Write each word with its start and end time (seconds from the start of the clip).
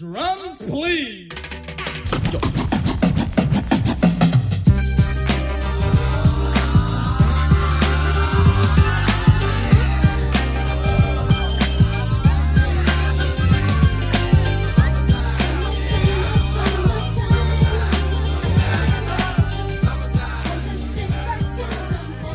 Drums, 0.00 0.62
please. 0.62 1.26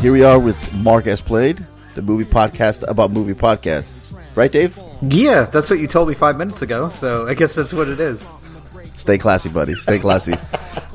Here 0.02 0.12
we 0.12 0.22
are 0.24 0.38
with 0.38 0.74
Mark 0.84 1.08
S. 1.08 1.22
Played, 1.22 1.66
the 1.96 2.02
movie 2.02 2.26
podcast 2.26 2.86
about 2.90 3.12
movie 3.12 3.34
podcasts. 3.34 4.14
Right, 4.36 4.52
Dave? 4.52 4.78
Yeah, 5.04 5.44
that's 5.46 5.70
what 5.70 5.80
you 5.80 5.88
told 5.88 6.08
me 6.08 6.14
five 6.14 6.38
minutes 6.38 6.62
ago, 6.62 6.90
so 6.90 7.28
I 7.28 7.34
guess 7.34 7.56
that's 7.56 7.74
what 7.74 7.88
it 7.88 8.00
is. 8.00 8.28
Stay 8.96 9.18
classy, 9.18 9.50
buddy. 9.50 9.74
Stay 9.76 10.00
classy. 10.00 10.34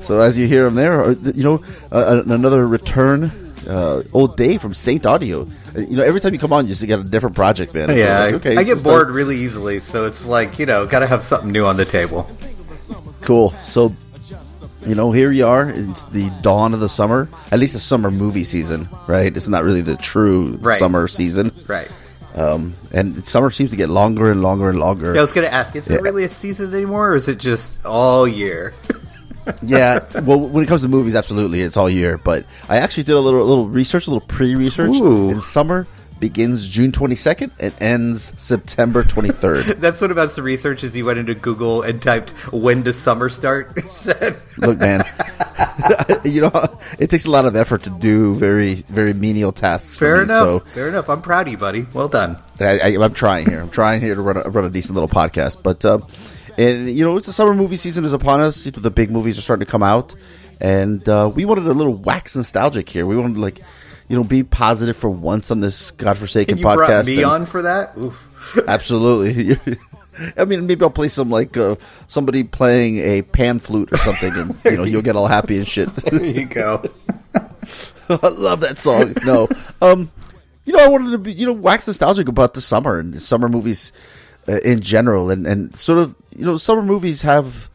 so 0.01 0.21
as 0.21 0.39
you 0.39 0.47
hear 0.47 0.67
him 0.67 0.75
there, 0.75 1.01
or, 1.03 1.13
you 1.13 1.43
know, 1.45 1.63
uh, 1.93 2.23
another 2.27 2.67
return, 2.67 3.31
uh, 3.69 4.03
old 4.13 4.37
Dave 4.37 4.61
from 4.63 4.73
Saint 4.75 5.05
Audio. 5.05 5.43
Uh, 5.43 5.81
You 5.81 5.97
know, 5.97 6.03
every 6.05 6.21
time 6.21 6.33
you 6.33 6.39
come 6.39 6.53
on, 6.53 6.65
you 6.65 6.71
just 6.75 6.87
get 6.87 6.99
a 7.01 7.03
different 7.03 7.37
project, 7.37 7.75
man. 7.75 7.91
It's 7.91 7.99
Yeah, 8.01 8.21
like, 8.21 8.35
okay, 8.37 8.57
I 8.57 8.63
get 8.63 8.83
bored 8.83 9.09
like- 9.09 9.17
really 9.17 9.37
easily, 9.41 9.81
so 9.81 10.07
it's 10.07 10.25
like, 10.27 10.59
you 10.59 10.65
know, 10.67 10.87
gotta 10.87 11.07
have 11.07 11.23
something 11.23 11.51
new 11.53 11.67
on 11.67 11.77
the 11.77 11.85
table. 11.85 12.27
cool. 13.23 13.51
So, 13.65 13.93
you 14.87 14.95
know, 14.95 15.13
here 15.13 15.31
you 15.33 15.47
are. 15.47 15.69
It's 15.69 16.03
the 16.05 16.31
dawn 16.41 16.73
of 16.73 16.81
the 16.81 16.89
summer. 16.89 17.29
At 17.53 17.59
least 17.59 17.75
the 17.75 17.81
summer 17.81 18.11
movie 18.11 18.45
season, 18.45 18.89
right? 19.07 19.37
It's 19.37 19.49
not 19.49 19.65
really 19.65 19.83
the 19.83 19.97
true 19.97 20.57
Right. 20.63 20.79
summer 20.79 21.09
season. 21.09 21.51
Right. 21.67 21.89
Um, 22.37 22.75
and 22.95 23.27
summer 23.27 23.51
seems 23.51 23.71
to 23.71 23.77
get 23.77 23.89
longer 23.89 24.31
and 24.31 24.43
longer 24.43 24.69
and 24.69 24.79
longer. 24.79 25.15
Yeah, 25.15 25.21
I 25.21 25.23
was 25.23 25.33
gonna 25.33 25.47
ask, 25.49 25.75
is 25.75 25.89
Yeah. 25.89 25.97
it 25.97 26.03
really 26.03 26.25
a 26.25 26.29
season 26.29 26.73
anymore, 26.75 27.11
or 27.11 27.15
is 27.17 27.29
it 27.29 27.39
just 27.39 27.85
all 27.85 28.27
year? 28.29 28.75
Yeah, 29.63 30.01
well, 30.25 30.39
when 30.41 30.63
it 30.63 30.67
comes 30.67 30.83
to 30.83 30.89
movies, 30.89 31.15
absolutely, 31.15 31.63
it's 31.63 31.79
all 31.79 31.89
year. 31.89 32.19
But 32.19 32.45
I 32.69 32.77
actually 32.79 33.05
did 33.05 33.15
a 33.15 33.21
little 33.21 33.43
little 33.47 33.67
research, 33.67 34.07
a 34.07 34.11
little 34.11 34.29
pre-research. 34.29 34.97
Ooh. 34.97 35.31
And 35.31 35.43
summer 35.43 35.87
begins 36.21 36.69
June 36.69 36.93
twenty 36.93 37.15
second 37.15 37.53
and 37.59 37.75
ends 37.81 38.31
September 38.37 39.05
twenty 39.05 39.31
third. 39.31 39.65
That's 39.81 40.03
what 40.03 40.11
about 40.11 40.35
the 40.37 40.43
research 40.43 40.85
is 40.85 40.95
you 40.95 41.07
went 41.07 41.19
into 41.19 41.35
Google 41.35 41.81
and 41.81 42.03
typed 42.03 42.29
when 42.53 42.83
does 42.83 42.99
summer 42.99 43.31
start? 43.31 43.73
Look, 44.59 44.79
man, 44.79 45.03
you 46.25 46.41
know 46.41 46.51
it 46.99 47.11
takes 47.11 47.25
a 47.27 47.31
lot 47.31 47.45
of 47.47 47.57
effort 47.57 47.83
to 47.83 47.91
do 47.91 48.37
very 48.37 48.75
very 48.75 49.13
menial 49.13 49.53
tasks. 49.53 49.99
Fair 49.99 50.17
me, 50.17 50.23
enough. 50.25 50.43
So 50.43 50.59
Fair 50.61 50.89
enough. 50.89 51.09
I'm 51.09 51.23
proud 51.23 51.47
of 51.47 51.53
you, 51.53 51.59
buddy. 51.59 51.87
Well 51.95 52.09
done. 52.09 52.37
I, 52.61 52.79
I, 52.79 53.05
I'm 53.05 53.15
trying 53.15 53.49
here. 53.49 53.61
I'm 53.61 53.71
trying 53.71 54.01
here 54.01 54.15
to 54.15 54.21
run 54.23 54.37
a, 54.37 54.43
run 54.51 54.65
a 54.65 54.71
decent 54.71 54.95
little 54.95 55.09
podcast. 55.09 55.63
But 55.63 55.85
uh, 55.85 55.99
and 56.57 56.91
you 56.91 57.05
know, 57.05 57.17
it's 57.17 57.27
the 57.27 57.33
summer 57.33 57.55
movie 57.55 57.77
season 57.77 58.05
is 58.05 58.13
upon 58.13 58.41
us. 58.41 58.65
The 58.65 58.91
big 58.91 59.11
movies 59.11 59.39
are 59.39 59.43
starting 59.43 59.65
to 59.65 59.71
come 59.71 59.83
out, 59.83 60.15
and 60.61 61.07
uh, 61.09 61.31
we 61.35 61.45
wanted 61.45 61.67
a 61.67 61.73
little 61.73 61.95
wax 61.95 62.37
nostalgic 62.37 62.89
here. 62.89 63.07
We 63.07 63.17
wanted 63.17 63.35
to 63.35 63.41
like, 63.41 63.59
you 64.09 64.17
know, 64.17 64.25
be 64.25 64.43
positive 64.43 64.97
for 64.97 65.11
once 65.11 65.51
on 65.51 65.61
this 65.61 65.91
godforsaken 65.93 66.53
And 66.55 66.61
you 66.61 66.67
podcast. 66.67 66.77
brought 66.77 67.07
me 67.07 67.17
and- 67.17 67.25
on 67.27 67.47
for 67.47 67.63
that? 67.63 67.97
Oof. 67.97 68.25
Absolutely. 68.67 69.57
I 70.37 70.45
mean, 70.45 70.67
maybe 70.67 70.83
I'll 70.83 70.91
play 70.91 71.09
some 71.09 71.31
like 71.31 71.57
uh, 71.57 71.77
somebody 72.07 72.45
playing 72.45 72.99
a 72.99 73.23
pan 73.23 73.59
flute 73.59 73.93
or 73.93 73.97
something, 73.99 74.33
and 74.35 74.57
you 74.65 74.77
know, 74.77 74.85
you'll 74.85 75.03
get 75.03 75.17
all 75.17 75.27
happy 75.27 75.59
and 75.59 75.67
shit. 75.69 75.89
There 76.11 76.25
you 76.25 76.47
go. 76.47 76.85
I 78.09 78.29
love 78.29 78.61
that 78.61 78.79
song. 78.79 79.15
No, 79.25 79.49
um, 79.83 80.11
you 80.65 80.73
know, 80.73 80.85
I 80.85 80.89
wanted 80.89 81.11
to 81.13 81.19
be, 81.19 81.33
you 81.33 81.47
know, 81.47 81.53
wax 81.53 81.87
nostalgic 81.87 82.29
about 82.29 82.55
the 82.55 82.61
summer 82.61 82.99
and 82.99 83.21
summer 83.21 83.49
movies 83.49 83.93
uh, 84.49 84.59
in 84.65 84.81
general, 84.81 85.31
and 85.31 85.47
and 85.47 85.75
sort 85.77 85.99
of, 85.99 86.17
you 86.35 86.45
know, 86.47 86.57
summer 86.57 86.83
movies 86.83 87.23
have 87.23 87.71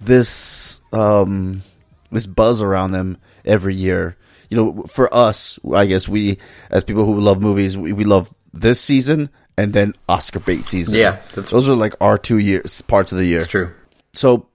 this 0.00 0.80
um 0.92 1.62
this 2.10 2.26
buzz 2.26 2.62
around 2.62 2.92
them 2.92 3.18
every 3.44 3.74
year. 3.74 4.16
You 4.50 4.56
know, 4.56 4.82
for 4.82 5.12
us, 5.12 5.58
I 5.74 5.86
guess 5.86 6.08
we, 6.08 6.38
as 6.70 6.84
people 6.84 7.04
who 7.04 7.20
love 7.20 7.40
movies, 7.40 7.76
we, 7.76 7.92
we 7.92 8.04
love 8.04 8.32
this 8.52 8.80
season 8.80 9.30
and 9.56 9.72
then 9.72 9.94
Oscar 10.08 10.40
bait 10.40 10.64
season. 10.64 10.98
Yeah, 10.98 11.12
that's- 11.34 11.50
those 11.50 11.68
are 11.68 11.74
like 11.76 11.94
our 12.00 12.18
two 12.18 12.38
years 12.38 12.82
parts 12.82 13.12
of 13.12 13.18
the 13.18 13.24
year. 13.26 13.40
It's 13.40 13.48
true. 13.48 13.70
So, 14.12 14.46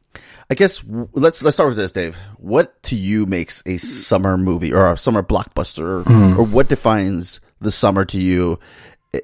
I 0.49 0.55
guess 0.55 0.79
w- 0.79 1.07
let's 1.13 1.43
let's 1.43 1.55
start 1.57 1.69
with 1.69 1.77
this, 1.77 1.91
Dave. 1.91 2.17
What 2.37 2.81
to 2.83 2.95
you 2.95 3.25
makes 3.25 3.61
a 3.65 3.77
summer 3.77 4.38
movie 4.38 4.73
or 4.73 4.91
a 4.91 4.97
summer 4.97 5.21
blockbuster, 5.23 6.05
or, 6.07 6.39
or 6.39 6.43
what 6.45 6.69
defines 6.69 7.39
the 7.61 7.71
summer 7.71 8.05
to 8.05 8.17
you 8.19 8.59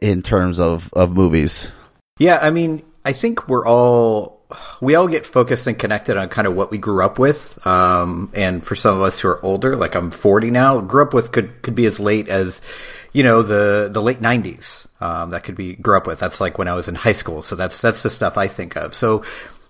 in 0.02 0.22
terms 0.22 0.59
of 0.59 0.91
of 0.94 1.14
movies? 1.14 1.72
Yeah, 2.19 2.40
I 2.41 2.50
mean, 2.52 2.84
I 3.03 3.12
think 3.12 3.47
we're 3.50 3.66
all 3.66 4.35
we 4.80 4.94
all 4.96 5.08
get 5.08 5.25
focused 5.25 5.66
and 5.68 5.78
connected 5.80 6.16
on 6.18 6.30
kind 6.30 6.47
of 6.47 6.56
what 6.56 6.69
we 6.69 6.78
grew 6.78 7.03
up 7.03 7.18
with. 7.18 7.66
Um, 7.66 8.31
and 8.35 8.64
for 8.64 8.75
some 8.75 8.96
of 8.96 9.02
us 9.02 9.19
who 9.19 9.30
are 9.30 9.44
older, 9.44 9.75
like 9.75 9.96
I'm 9.96 10.12
40 10.12 10.52
now, 10.52 10.80
grew 10.81 11.02
up 11.02 11.14
with 11.14 11.31
could 11.31 11.62
could 11.64 11.75
be 11.75 11.85
as 11.88 12.00
late 12.00 12.30
as 12.30 12.62
you 13.16 13.24
know 13.24 13.44
the 13.44 13.90
the 13.90 14.02
late 14.02 14.20
90s. 14.20 14.88
Um, 15.00 15.30
that 15.30 15.46
could 15.46 15.56
be 15.56 15.76
grew 15.78 15.96
up 15.96 16.06
with. 16.06 16.20
That's 16.20 16.42
like 16.42 16.58
when 16.58 16.68
I 16.68 16.74
was 16.74 16.90
in 16.90 16.96
high 16.96 17.14
school. 17.14 17.42
So 17.44 17.56
that's 17.56 17.80
that's 17.80 18.03
the 18.03 18.09
stuff 18.09 18.38
I 18.38 18.50
think 18.50 18.76
of. 18.76 18.94
So 18.94 19.20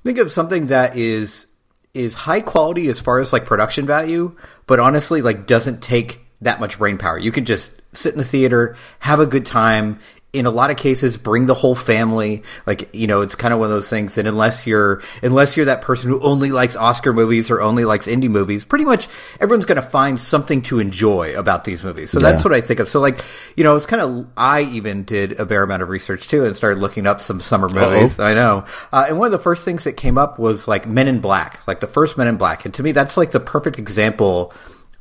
think 0.04 0.18
of 0.18 0.32
something 0.32 0.68
that 0.68 0.98
is 0.98 1.46
is 1.94 2.16
high 2.16 2.42
quality 2.42 2.88
as 2.88 3.00
far 3.00 3.20
as 3.20 3.32
like 3.32 3.46
production 3.46 3.86
value, 3.86 4.36
but 4.66 4.80
honestly 4.80 5.22
like 5.22 5.46
doesn't 5.46 5.84
take 5.84 6.22
that 6.42 6.60
much 6.60 6.80
brain 6.80 6.98
power. 6.98 7.20
You 7.20 7.32
can 7.32 7.46
just 7.46 7.72
sit 7.94 8.14
in 8.14 8.18
the 8.18 8.26
theater, 8.26 8.78
have 8.98 9.20
a 9.20 9.28
good 9.28 9.46
time. 9.46 10.00
In 10.36 10.46
a 10.46 10.52
lot 10.52 10.70
of 10.70 10.78
cases, 10.78 11.18
bring 11.18 11.46
the 11.46 11.54
whole 11.54 11.76
family. 11.76 12.44
Like 12.66 12.94
you 12.94 13.08
know, 13.08 13.22
it's 13.22 13.36
kind 13.36 13.54
of 13.54 13.60
one 13.60 13.68
of 13.68 13.72
those 13.72 13.90
things 13.90 14.16
that 14.16 14.28
unless 14.28 14.68
you're 14.68 15.02
unless 15.24 15.56
you're 15.56 15.66
that 15.68 15.82
person 15.82 16.10
who 16.10 16.22
only 16.22 16.52
likes 16.52 16.76
Oscar 16.76 17.14
movies 17.14 17.50
or 17.50 17.62
only 17.62 17.86
likes 17.86 18.08
indie 18.08 18.30
movies, 18.30 18.66
pretty 18.66 18.86
much 18.86 19.08
everyone's 19.40 19.66
going 19.66 19.82
to 19.82 19.88
find 19.88 20.20
something 20.20 20.62
to 20.64 20.80
enjoy 20.80 21.38
about 21.38 21.64
these 21.64 21.84
movies. 21.84 22.12
So 22.12 22.20
that's 22.20 22.44
what 22.44 22.54
I 22.54 22.62
think 22.62 22.80
of. 22.80 22.90
So 22.90 23.00
like 23.00 23.24
you 23.56 23.64
know, 23.64 23.76
it's 23.76 23.86
kind 23.86 24.02
of 24.02 24.28
I 24.36 24.62
even 24.62 25.04
did 25.04 25.40
a 25.40 25.46
bare 25.46 25.64
amount 25.64 25.82
of 25.82 25.90
research 25.90 26.28
too 26.28 26.46
and 26.46 26.56
started 26.56 26.80
looking 26.80 27.08
up 27.08 27.22
some 27.22 27.40
summer 27.40 27.70
movies. 27.70 28.20
I 28.20 28.34
know. 28.34 28.66
Uh, 28.92 29.06
and 29.10 29.18
one 29.18 29.28
of 29.28 29.32
the 29.32 29.40
first 29.40 29.64
things 29.64 29.86
that 29.86 29.94
came 29.94 30.18
up 30.18 30.40
was 30.40 30.68
like 30.68 30.88
Men 30.88 31.08
in 31.08 31.20
Black, 31.20 31.66
like 31.68 31.80
the 31.80 31.88
first 31.88 32.18
Men 32.18 32.28
in 32.28 32.38
Black. 32.38 32.66
And 32.66 32.74
to 32.76 32.84
me, 32.84 32.92
that's 32.92 33.18
like 33.18 33.32
the 33.32 33.40
perfect 33.40 33.80
example 33.80 34.54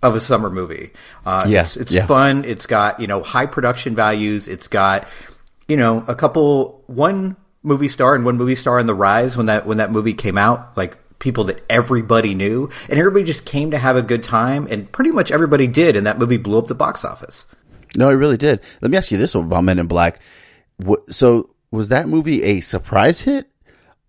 of 0.04 0.15
a 0.15 0.20
summer 0.20 0.50
movie. 0.50 0.91
Uh, 1.26 1.42
Yeah, 1.47 1.62
It's, 1.62 1.76
it's 1.76 1.92
yeah. 1.92 2.06
fun. 2.06 2.44
It's 2.44 2.66
got, 2.66 3.00
you 3.00 3.06
know, 3.06 3.22
high 3.22 3.47
production 3.47 3.97
values. 3.97 4.47
It's 4.47 4.69
got, 4.69 5.09
you 5.66 5.76
know, 5.76 6.04
a 6.06 6.15
couple, 6.15 6.84
one 6.87 7.37
movie 7.62 7.88
star 7.88 8.14
and 8.14 8.25
one 8.25 8.37
movie 8.37 8.54
star 8.54 8.78
on 8.78 8.87
the 8.87 8.94
rise 8.94 9.37
when 9.37 9.47
that, 9.47 9.66
when 9.66 9.78
that 9.78 9.91
movie 9.91 10.14
came 10.14 10.38
out, 10.38 10.76
like 10.76 10.98
people 11.19 11.44
that 11.44 11.64
everybody 11.70 12.34
knew 12.34 12.69
and 12.91 12.98
everybody 12.98 13.25
just 13.25 13.47
came 13.47 13.70
to 13.70 13.78
have 13.78 13.97
a 13.97 14.03
good 14.03 14.22
time 14.22 14.69
and 14.70 14.93
pretty 14.93 15.10
much 15.10 15.31
everybody 15.32 15.66
did. 15.66 15.97
And 15.97 16.06
that 16.06 16.19
movie 16.19 16.37
blew 16.37 16.59
up 16.59 16.66
the 16.66 16.75
box 16.75 17.04
office. 17.04 17.47
No, 17.97 18.10
it 18.10 18.14
really 18.14 18.37
did. 18.37 18.60
Let 18.82 18.91
me 18.91 18.97
ask 18.97 19.10
you 19.10 19.19
this 19.19 19.34
about 19.34 19.64
Men 19.64 19.78
in 19.78 19.87
Black. 19.87 20.20
So, 21.09 21.50
was 21.70 21.88
that 21.88 22.09
movie 22.09 22.43
a 22.43 22.60
surprise 22.60 23.20
hit, 23.20 23.48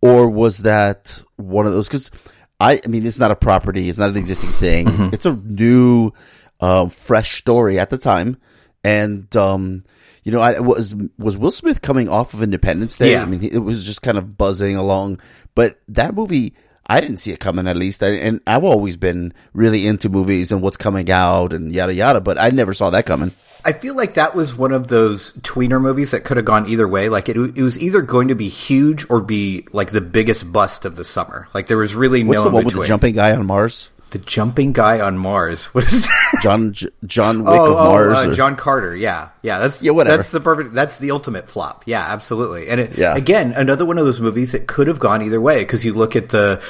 or 0.02 0.30
was 0.30 0.60
that 0.60 1.22
one 1.38 1.66
of 1.68 1.74
those? 1.74 1.88
Because 1.88 2.12
I, 2.60 2.82
I 2.84 2.88
mean, 2.88 3.06
it's 3.06 3.20
not 3.20 3.32
a 3.32 3.36
property; 3.36 3.90
it's 3.90 3.98
not 3.98 4.10
an 4.10 4.18
existing 4.18 4.50
thing. 4.50 4.88
It's 5.14 5.26
a 5.26 5.34
new, 5.34 6.12
um, 6.60 6.90
fresh 6.90 7.38
story 7.38 7.80
at 7.80 7.90
the 7.90 7.98
time, 7.98 8.38
and 8.84 9.34
um, 9.36 9.84
you 10.24 10.32
know, 10.32 10.42
I 10.42 10.60
was 10.60 10.96
was 11.18 11.38
Will 11.38 11.52
Smith 11.52 11.82
coming 11.82 12.10
off 12.10 12.34
of 12.34 12.42
Independence 12.42 12.98
Day. 12.98 13.12
Yeah. 13.12 13.24
I 13.24 13.26
mean, 13.26 13.44
it 13.44 13.60
was 13.60 13.86
just 13.86 14.02
kind 14.02 14.18
of 14.18 14.38
buzzing 14.38 14.76
along, 14.76 15.20
but 15.54 15.80
that 15.90 16.16
movie. 16.16 16.56
I 16.88 17.02
didn't 17.02 17.18
see 17.18 17.32
it 17.32 17.40
coming 17.40 17.66
at 17.66 17.76
least, 17.76 18.04
I, 18.04 18.10
and 18.10 18.42
I've 18.46 18.64
always 18.64 18.96
been 18.96 19.34
really 19.54 19.88
into 19.88 20.08
movies 20.08 20.52
and 20.52 20.62
what's 20.62 20.78
coming 20.78 21.10
out 21.10 21.52
and 21.52 21.74
yada 21.74 21.96
yada. 21.96 22.22
But 22.22 22.38
I 22.38 22.52
never 22.52 22.76
saw 22.76 22.92
that 22.92 23.08
coming. 23.08 23.32
I 23.66 23.74
feel 23.74 23.96
like 23.96 24.14
that 24.14 24.36
was 24.36 24.56
one 24.56 24.72
of 24.72 24.88
those 24.88 25.34
tweener 25.42 25.82
movies 25.82 26.12
that 26.12 26.24
could 26.24 26.38
have 26.38 26.46
gone 26.46 26.70
either 26.70 26.88
way. 26.88 27.10
Like 27.10 27.28
it, 27.30 27.36
it 27.36 27.62
was 27.64 27.80
either 27.80 28.02
going 28.02 28.28
to 28.28 28.36
be 28.36 28.48
huge 28.48 29.10
or 29.10 29.22
be 29.22 29.68
like 29.74 29.90
the 29.90 30.02
biggest 30.02 30.52
bust 30.52 30.86
of 30.86 30.96
the 30.96 31.04
summer. 31.04 31.48
Like 31.54 31.68
there 31.68 31.78
was 31.78 31.96
really 31.96 32.24
What's 32.24 32.38
no 32.38 32.44
the 32.44 32.50
in 32.50 32.54
one 32.54 32.66
with 32.66 32.76
the 32.76 32.84
jumping 32.86 33.16
guy 33.16 33.36
on 33.36 33.46
Mars? 33.46 33.92
The 34.12 34.20
jumping 34.20 34.72
guy 34.72 35.00
on 35.02 35.18
Mars. 35.18 35.66
What 35.74 35.84
is 35.92 36.04
that? 36.04 36.40
John 36.44 36.74
J- 36.74 36.90
John 37.06 37.44
Wick 37.44 37.56
oh, 37.60 37.72
of 37.72 37.78
Mars. 37.78 38.18
oh, 38.20 38.28
uh, 38.28 38.32
or- 38.32 38.36
John 38.36 38.56
Carter. 38.56 38.96
Yeah, 38.96 39.30
yeah. 39.42 39.58
That's 39.60 39.82
Yeah, 39.82 39.92
whatever. 39.92 40.18
That's 40.18 40.32
the 40.32 40.40
perfect. 40.42 40.74
That's 40.74 41.00
the 41.00 41.12
ultimate 41.12 41.50
flop. 41.50 41.84
Yeah, 41.88 42.02
absolutely. 42.06 42.70
And 42.70 42.80
it, 42.80 42.98
Yeah. 42.98 43.16
again, 43.16 43.52
another 43.54 43.84
one 43.84 43.98
of 43.98 44.06
those 44.06 44.22
movies 44.22 44.52
that 44.52 44.68
could 44.68 44.88
have 44.88 45.00
gone 45.00 45.22
either 45.24 45.42
way 45.42 45.60
because 45.60 45.84
you 45.84 45.94
look 45.94 46.16
at 46.16 46.30
the. 46.30 46.62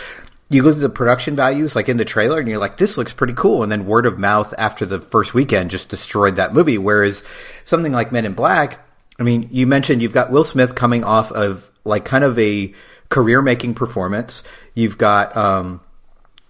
You 0.50 0.62
look 0.63 0.75
at 0.75 0.81
the 0.81 0.89
production 0.89 1.36
values, 1.36 1.75
like 1.75 1.89
in 1.89 1.97
the 1.97 2.06
trailer, 2.06 2.39
and 2.39 2.47
you're 2.47 2.59
like, 2.59 2.77
"This 2.77 2.97
looks 2.97 3.13
pretty 3.13 3.33
cool." 3.33 3.63
And 3.63 3.71
then 3.71 3.88
word 3.88 4.06
of 4.06 4.19
mouth 4.19 4.53
after 4.57 4.86
the 4.86 5.00
first 5.00 5.33
weekend 5.33 5.71
just 5.71 5.89
destroyed 5.89 6.36
that 6.36 6.53
movie. 6.53 6.77
Whereas 6.77 7.24
something 7.63 7.92
like 7.92 8.12
Men 8.12 8.25
in 8.25 8.33
Black, 8.33 8.86
I 9.19 9.24
mean, 9.24 9.50
you 9.51 9.65
mentioned 9.65 10.01
you've 10.01 10.13
got 10.13 10.31
Will 10.31 10.44
Smith 10.44 10.75
coming 10.75 11.03
off 11.03 11.31
of 11.31 11.71
like 11.83 12.06
kind 12.06 12.24
of 12.24 12.38
a 12.38 12.74
career 13.09 13.42
making 13.42 13.74
performance. 13.75 14.44
You've 14.74 14.97
got 14.97 15.36
um, 15.36 15.81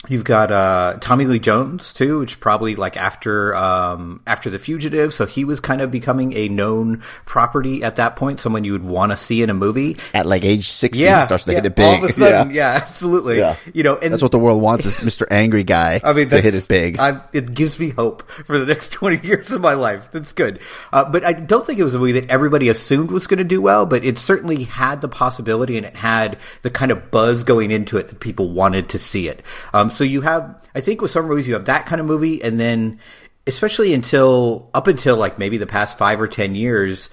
You've 0.08 0.24
got 0.24 0.52
uh, 0.52 0.98
Tommy 1.02 1.26
Lee 1.26 1.40
Jones 1.40 1.94
too, 1.94 2.20
which 2.20 2.40
probably 2.40 2.76
like 2.76 2.98
after 2.98 3.56
um, 3.56 4.22
after 4.28 4.50
the 4.50 4.60
Fugitive, 4.60 5.14
so 5.14 5.26
he 5.26 5.46
was 5.46 5.60
kind 5.60 5.82
of 5.82 5.92
becoming 5.92 6.34
a 6.34 6.48
known 6.50 7.02
property 7.26 7.84
at 7.84 7.96
that 7.98 8.16
point, 8.16 8.40
someone 8.40 8.64
you 8.64 8.72
would 8.74 8.84
want 8.84 9.12
to 9.12 9.18
see 9.18 9.42
in 9.42 9.50
a 9.50 9.54
movie. 9.54 9.98
At 10.14 10.26
like 10.26 10.44
age 10.46 10.68
sixty, 10.68 11.04
Yeah, 11.04 11.22
starts 11.22 11.44
to 11.46 11.52
yeah, 11.52 11.58
hit 11.58 11.66
it 11.66 11.76
big. 11.76 11.86
All 12.00 12.04
of 12.04 12.10
a 12.10 12.14
sudden, 12.20 12.54
yeah, 12.54 12.72
absolutely. 12.82 13.40
Yeah. 13.40 13.56
You 13.74 13.84
know, 13.84 13.98
and 13.98 14.12
That's 14.14 14.22
what 14.22 14.32
the 14.32 14.40
world 14.40 14.62
wants 14.62 14.86
is 14.86 15.00
Mr. 15.00 15.26
Angry 15.32 15.64
Guy 15.64 16.02
I 16.04 16.14
mean, 16.14 16.30
to 16.30 16.36
hit 16.36 16.44
that's- 16.52 16.64
it 16.64 16.68
big. 16.68 17.00
I, 17.00 17.22
it 17.34 17.54
gives 17.54 17.80
me 17.80 17.90
hope 17.90 18.30
for 18.30 18.58
the 18.58 18.66
next 18.66 18.92
20 18.92 19.26
years 19.28 19.52
of 19.52 19.62
my 19.62 19.74
life. 19.74 20.10
That's 20.12 20.34
good. 20.34 20.60
Uh, 20.94 21.06
but 21.10 21.24
I 21.26 21.34
don't 21.34 21.66
think 21.66 21.80
it 21.80 21.84
was 21.84 21.96
a 21.96 22.00
movie 22.00 22.20
that 22.20 22.30
everybody 22.30 22.70
assumed 22.70 23.12
was 23.12 23.28
going 23.28 23.38
to 23.40 23.44
do 23.44 23.62
well, 23.62 23.86
but 23.86 24.06
it 24.06 24.18
certainly 24.18 24.64
had 24.64 25.02
the 25.02 25.08
possibility 25.10 25.78
and 25.78 25.86
it 25.86 25.96
had 25.96 26.38
the 26.62 26.70
kind 26.70 26.92
of 26.92 27.12
buzz 27.12 27.44
going 27.44 27.72
into 27.72 27.98
it 27.98 28.08
that 28.10 28.20
people 28.20 28.50
wanted 28.52 28.90
to 28.90 29.00
see 29.00 29.28
it. 29.28 29.42
Um, 29.74 29.90
so 29.96 30.04
you 30.04 30.22
have, 30.22 30.56
I 30.76 30.82
think 30.82 31.02
with 31.02 31.12
some 31.12 31.28
movies, 31.28 31.48
you 31.48 31.54
have 31.54 31.66
that 31.66 31.86
kind 31.86 32.00
of 32.00 32.08
movie, 32.08 32.44
and 32.44 32.60
then, 32.60 33.00
especially 33.48 33.94
until, 33.94 34.70
up 34.74 34.88
until 34.88 35.18
like 35.18 35.40
maybe 35.40 35.58
the 35.58 35.68
past 35.68 35.98
five 35.98 36.20
or 36.20 36.28
10 36.28 36.56
years, 36.56 37.10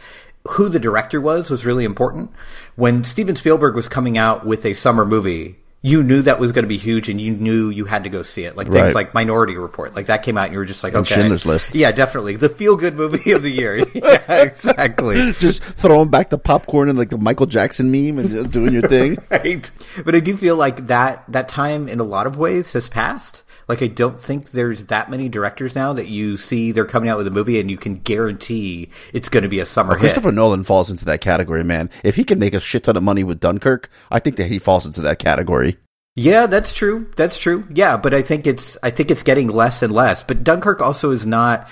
who 0.49 0.69
the 0.69 0.81
director 0.81 1.21
was 1.21 1.51
was 1.51 1.65
really 1.65 1.85
important. 1.85 2.31
When 2.75 3.05
Steven 3.05 3.37
Spielberg 3.37 3.75
was 3.75 3.89
coming 3.89 4.19
out 4.19 4.45
with 4.45 4.67
a 4.67 4.75
summer 4.75 5.05
movie, 5.05 5.57
you 5.85 6.03
knew 6.05 6.23
that 6.23 6.39
was 6.39 6.53
going 6.53 6.63
to 6.63 6.69
be 6.69 6.79
huge 6.79 7.09
and 7.09 7.21
you 7.21 7.33
knew 7.33 7.69
you 7.69 7.85
had 7.85 8.05
to 8.05 8.09
go 8.09 8.23
see 8.23 8.45
it. 8.45 8.57
Like 8.57 8.69
things 8.69 8.77
Right. 8.77 8.95
like 8.95 9.15
Minority 9.15 9.57
Report. 9.57 9.97
Like 9.97 10.07
that 10.07 10.23
came 10.23 10.39
out 10.39 10.45
and 10.45 10.53
you 10.53 10.59
were 10.59 10.65
just 10.65 10.85
like, 10.85 10.95
okay. 10.95 11.15
Schindler's 11.15 11.45
List. 11.45 11.75
Yeah, 11.75 11.91
definitely. 11.91 12.37
The 12.37 12.49
feel 12.49 12.77
good 12.77 12.95
movie 12.95 13.33
of 13.33 13.43
the 13.43 13.51
year. 13.51 13.79
yeah, 13.95 14.23
exactly. 14.43 15.33
Just 15.33 15.61
throwing 15.63 16.09
back 16.09 16.31
the 16.31 16.39
popcorn 16.39 16.89
and 16.89 16.97
like 16.97 17.11
the 17.11 17.19
Michael 17.19 17.47
Jackson 17.47 17.91
meme 17.91 18.21
and 18.21 18.29
just 18.31 18.53
doing 18.53 18.73
your 18.73 18.83
thing. 18.83 19.19
right. 19.31 19.71
But 20.05 20.15
I 20.15 20.21
do 20.21 20.37
feel 20.37 20.55
like 20.55 20.87
that, 20.87 21.25
that 21.29 21.49
time 21.49 21.89
in 21.89 21.99
a 21.99 22.05
lot 22.05 22.29
of 22.29 22.39
ways 22.39 22.73
has 22.75 22.89
passed. 22.89 23.43
Like 23.69 23.83
I 23.83 23.87
don't 23.87 24.21
think 24.21 24.51
there's 24.51 24.87
that 24.87 25.11
many 25.11 25.29
directors 25.29 25.75
now 25.75 25.93
that 25.95 26.09
you 26.09 26.37
see 26.37 26.73
they're 26.73 26.85
coming 26.85 27.09
out 27.09 27.19
with 27.19 27.27
a 27.27 27.31
movie 27.31 27.59
and 27.61 27.71
you 27.71 27.79
can 27.79 28.01
guarantee 28.01 28.91
it's 29.13 29.29
going 29.29 29.45
to 29.45 29.49
be 29.49 29.61
a 29.61 29.67
summer 29.67 29.93
oh, 29.93 29.95
hit. 29.95 30.01
Christopher 30.01 30.33
Nolan 30.33 30.63
falls 30.63 30.91
into 30.91 31.05
that 31.07 31.21
category, 31.21 31.65
man. 31.65 31.89
If 32.05 32.17
he 32.17 32.25
can 32.25 32.39
make 32.39 32.55
a 32.55 32.61
shit 32.61 32.85
ton 32.85 32.97
of 32.97 33.03
money 33.03 33.25
with 33.25 33.41
Dunkirk, 33.41 33.89
I 34.11 34.19
think 34.19 34.37
that 34.37 34.49
he 34.49 34.59
falls 34.59 34.85
into 34.85 35.01
that 35.03 35.19
category. 35.19 35.72
Yeah, 36.15 36.47
that's 36.47 36.73
true. 36.75 37.11
That's 37.17 37.39
true. 37.39 37.67
Yeah, 37.73 37.97
but 37.97 38.13
I 38.13 38.23
think 38.23 38.47
it's 38.47 38.77
I 38.83 38.91
think 38.91 39.11
it's 39.11 39.23
getting 39.23 39.49
less 39.49 39.83
and 39.83 39.93
less. 39.93 40.23
But 40.23 40.45
Dunkirk 40.45 40.81
also 40.83 41.11
is 41.11 41.27
not 41.27 41.69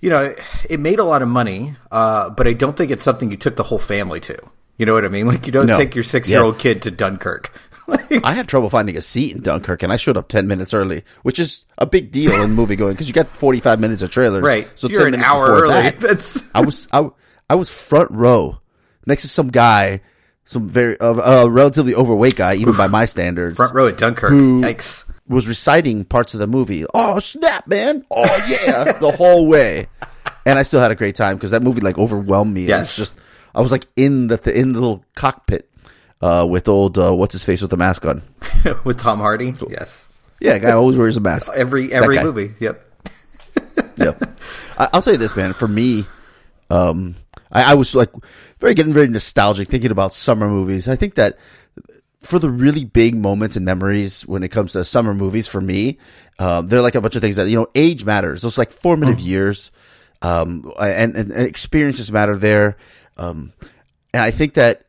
you 0.00 0.10
know, 0.10 0.34
it 0.68 0.78
made 0.78 0.98
a 0.98 1.04
lot 1.04 1.22
of 1.22 1.28
money, 1.28 1.74
uh, 1.90 2.28
but 2.30 2.46
I 2.46 2.52
don't 2.52 2.76
think 2.76 2.90
it's 2.90 3.02
something 3.02 3.30
you 3.30 3.36
took 3.38 3.56
the 3.56 3.62
whole 3.62 3.78
family 3.78 4.20
to. 4.20 4.36
You 4.76 4.84
know 4.84 4.92
what 4.92 5.04
I 5.06 5.08
mean? 5.08 5.26
Like 5.26 5.46
you 5.46 5.52
don't 5.52 5.66
No. 5.66 5.76
take 5.78 5.94
your 5.94 6.04
six 6.04 6.28
year 6.28 6.42
old 6.42 6.58
kid 6.58 6.82
to 6.82 6.90
Dunkirk. 6.90 7.50
Like, 7.88 8.24
I 8.24 8.32
had 8.32 8.48
trouble 8.48 8.68
finding 8.68 8.96
a 8.96 9.00
seat 9.02 9.36
in 9.36 9.42
Dunkirk, 9.42 9.82
and 9.82 9.92
I 9.92 9.96
showed 9.96 10.16
up 10.16 10.28
ten 10.28 10.46
minutes 10.48 10.74
early, 10.74 11.02
which 11.22 11.38
is 11.38 11.64
a 11.78 11.86
big 11.86 12.10
deal 12.10 12.32
in 12.42 12.52
movie 12.52 12.76
going 12.76 12.92
because 12.94 13.08
you 13.08 13.14
got 13.14 13.26
forty 13.28 13.60
five 13.60 13.78
minutes 13.80 14.02
of 14.02 14.10
trailers. 14.10 14.42
right. 14.42 14.68
so 14.74 14.88
You're 14.88 14.98
10 15.00 15.06
an 15.06 15.10
minutes 15.12 15.28
hour 15.30 15.48
early. 15.50 15.72
that, 15.74 16.00
That's 16.00 16.42
I 16.54 16.60
was 16.62 16.88
I, 16.92 17.08
I 17.48 17.54
was 17.54 17.70
front 17.70 18.10
row 18.10 18.58
next 19.06 19.22
to 19.22 19.28
some 19.28 19.48
guy, 19.48 20.00
some 20.46 20.68
very 20.68 20.98
uh, 20.98 21.44
uh, 21.44 21.46
relatively 21.48 21.94
overweight 21.94 22.36
guy, 22.36 22.54
even 22.54 22.74
by 22.76 22.86
my 22.86 23.04
standards. 23.04 23.56
front 23.56 23.74
row 23.74 23.86
at 23.86 23.98
Dunkirk. 23.98 24.30
Who- 24.30 24.62
Yikes. 24.62 25.10
was 25.28 25.46
reciting 25.46 26.04
parts 26.04 26.32
of 26.34 26.40
the 26.40 26.46
movie. 26.46 26.86
Oh 26.94 27.18
snap, 27.20 27.66
man! 27.66 28.04
Oh 28.10 28.46
yeah, 28.48 28.92
the 29.00 29.10
whole 29.12 29.46
way, 29.46 29.86
and 30.46 30.58
I 30.58 30.62
still 30.62 30.80
had 30.80 30.90
a 30.90 30.94
great 30.94 31.16
time 31.16 31.36
because 31.36 31.50
that 31.50 31.62
movie 31.62 31.82
like 31.82 31.98
overwhelmed 31.98 32.54
me. 32.54 32.64
Yes. 32.66 32.86
It's 32.88 32.96
just 32.96 33.18
I 33.54 33.60
was 33.60 33.72
like 33.72 33.86
in 33.96 34.28
the 34.28 34.40
in 34.58 34.72
the 34.72 34.80
little 34.80 35.04
cockpit 35.14 35.68
uh, 36.20 36.46
with 36.48 36.68
old 36.68 36.98
uh, 36.98 37.14
what's 37.14 37.32
his 37.32 37.44
face 37.44 37.60
with 37.60 37.70
the 37.70 37.76
mask 37.76 38.06
on. 38.06 38.22
With 38.84 38.98
Tom 38.98 39.18
Hardy. 39.18 39.54
Yes. 39.68 40.08
Yeah, 40.40 40.58
guy 40.58 40.72
always 40.72 40.98
wears 40.98 41.16
a 41.16 41.20
mask. 41.20 41.52
Every 41.54 41.92
every 41.92 42.22
movie. 42.22 42.52
Yep. 42.60 42.84
yeah. 43.96 44.12
I, 44.78 44.88
I'll 44.92 45.02
tell 45.02 45.14
you 45.14 45.18
this, 45.18 45.34
man. 45.34 45.52
For 45.52 45.66
me, 45.66 46.04
um, 46.68 47.16
I, 47.50 47.72
I 47.72 47.74
was 47.74 47.94
like 47.94 48.10
very 48.58 48.74
getting 48.74 48.92
very 48.92 49.08
nostalgic 49.08 49.68
thinking 49.68 49.90
about 49.90 50.14
summer 50.14 50.48
movies. 50.48 50.88
I 50.88 50.96
think 50.96 51.14
that 51.14 51.38
for 52.20 52.38
the 52.38 52.50
really 52.50 52.84
big 52.84 53.14
moments 53.14 53.56
and 53.56 53.64
memories 53.64 54.26
when 54.26 54.42
it 54.42 54.48
comes 54.48 54.72
to 54.72 54.84
summer 54.84 55.14
movies, 55.14 55.46
for 55.46 55.60
me, 55.60 55.98
um, 56.38 56.66
they're 56.66 56.82
like 56.82 56.94
a 56.94 57.00
bunch 57.00 57.14
of 57.16 57.22
things 57.22 57.36
that 57.36 57.48
you 57.48 57.56
know, 57.56 57.68
age 57.74 58.04
matters. 58.04 58.42
Those 58.42 58.58
like 58.58 58.72
formative 58.72 59.20
years, 59.20 59.70
um, 60.22 60.72
and, 60.78 61.14
and, 61.14 61.30
and 61.30 61.46
experiences 61.46 62.10
matter 62.10 62.36
there. 62.36 62.76
Um, 63.16 63.52
and 64.12 64.22
I 64.22 64.30
think 64.30 64.54
that 64.54 64.85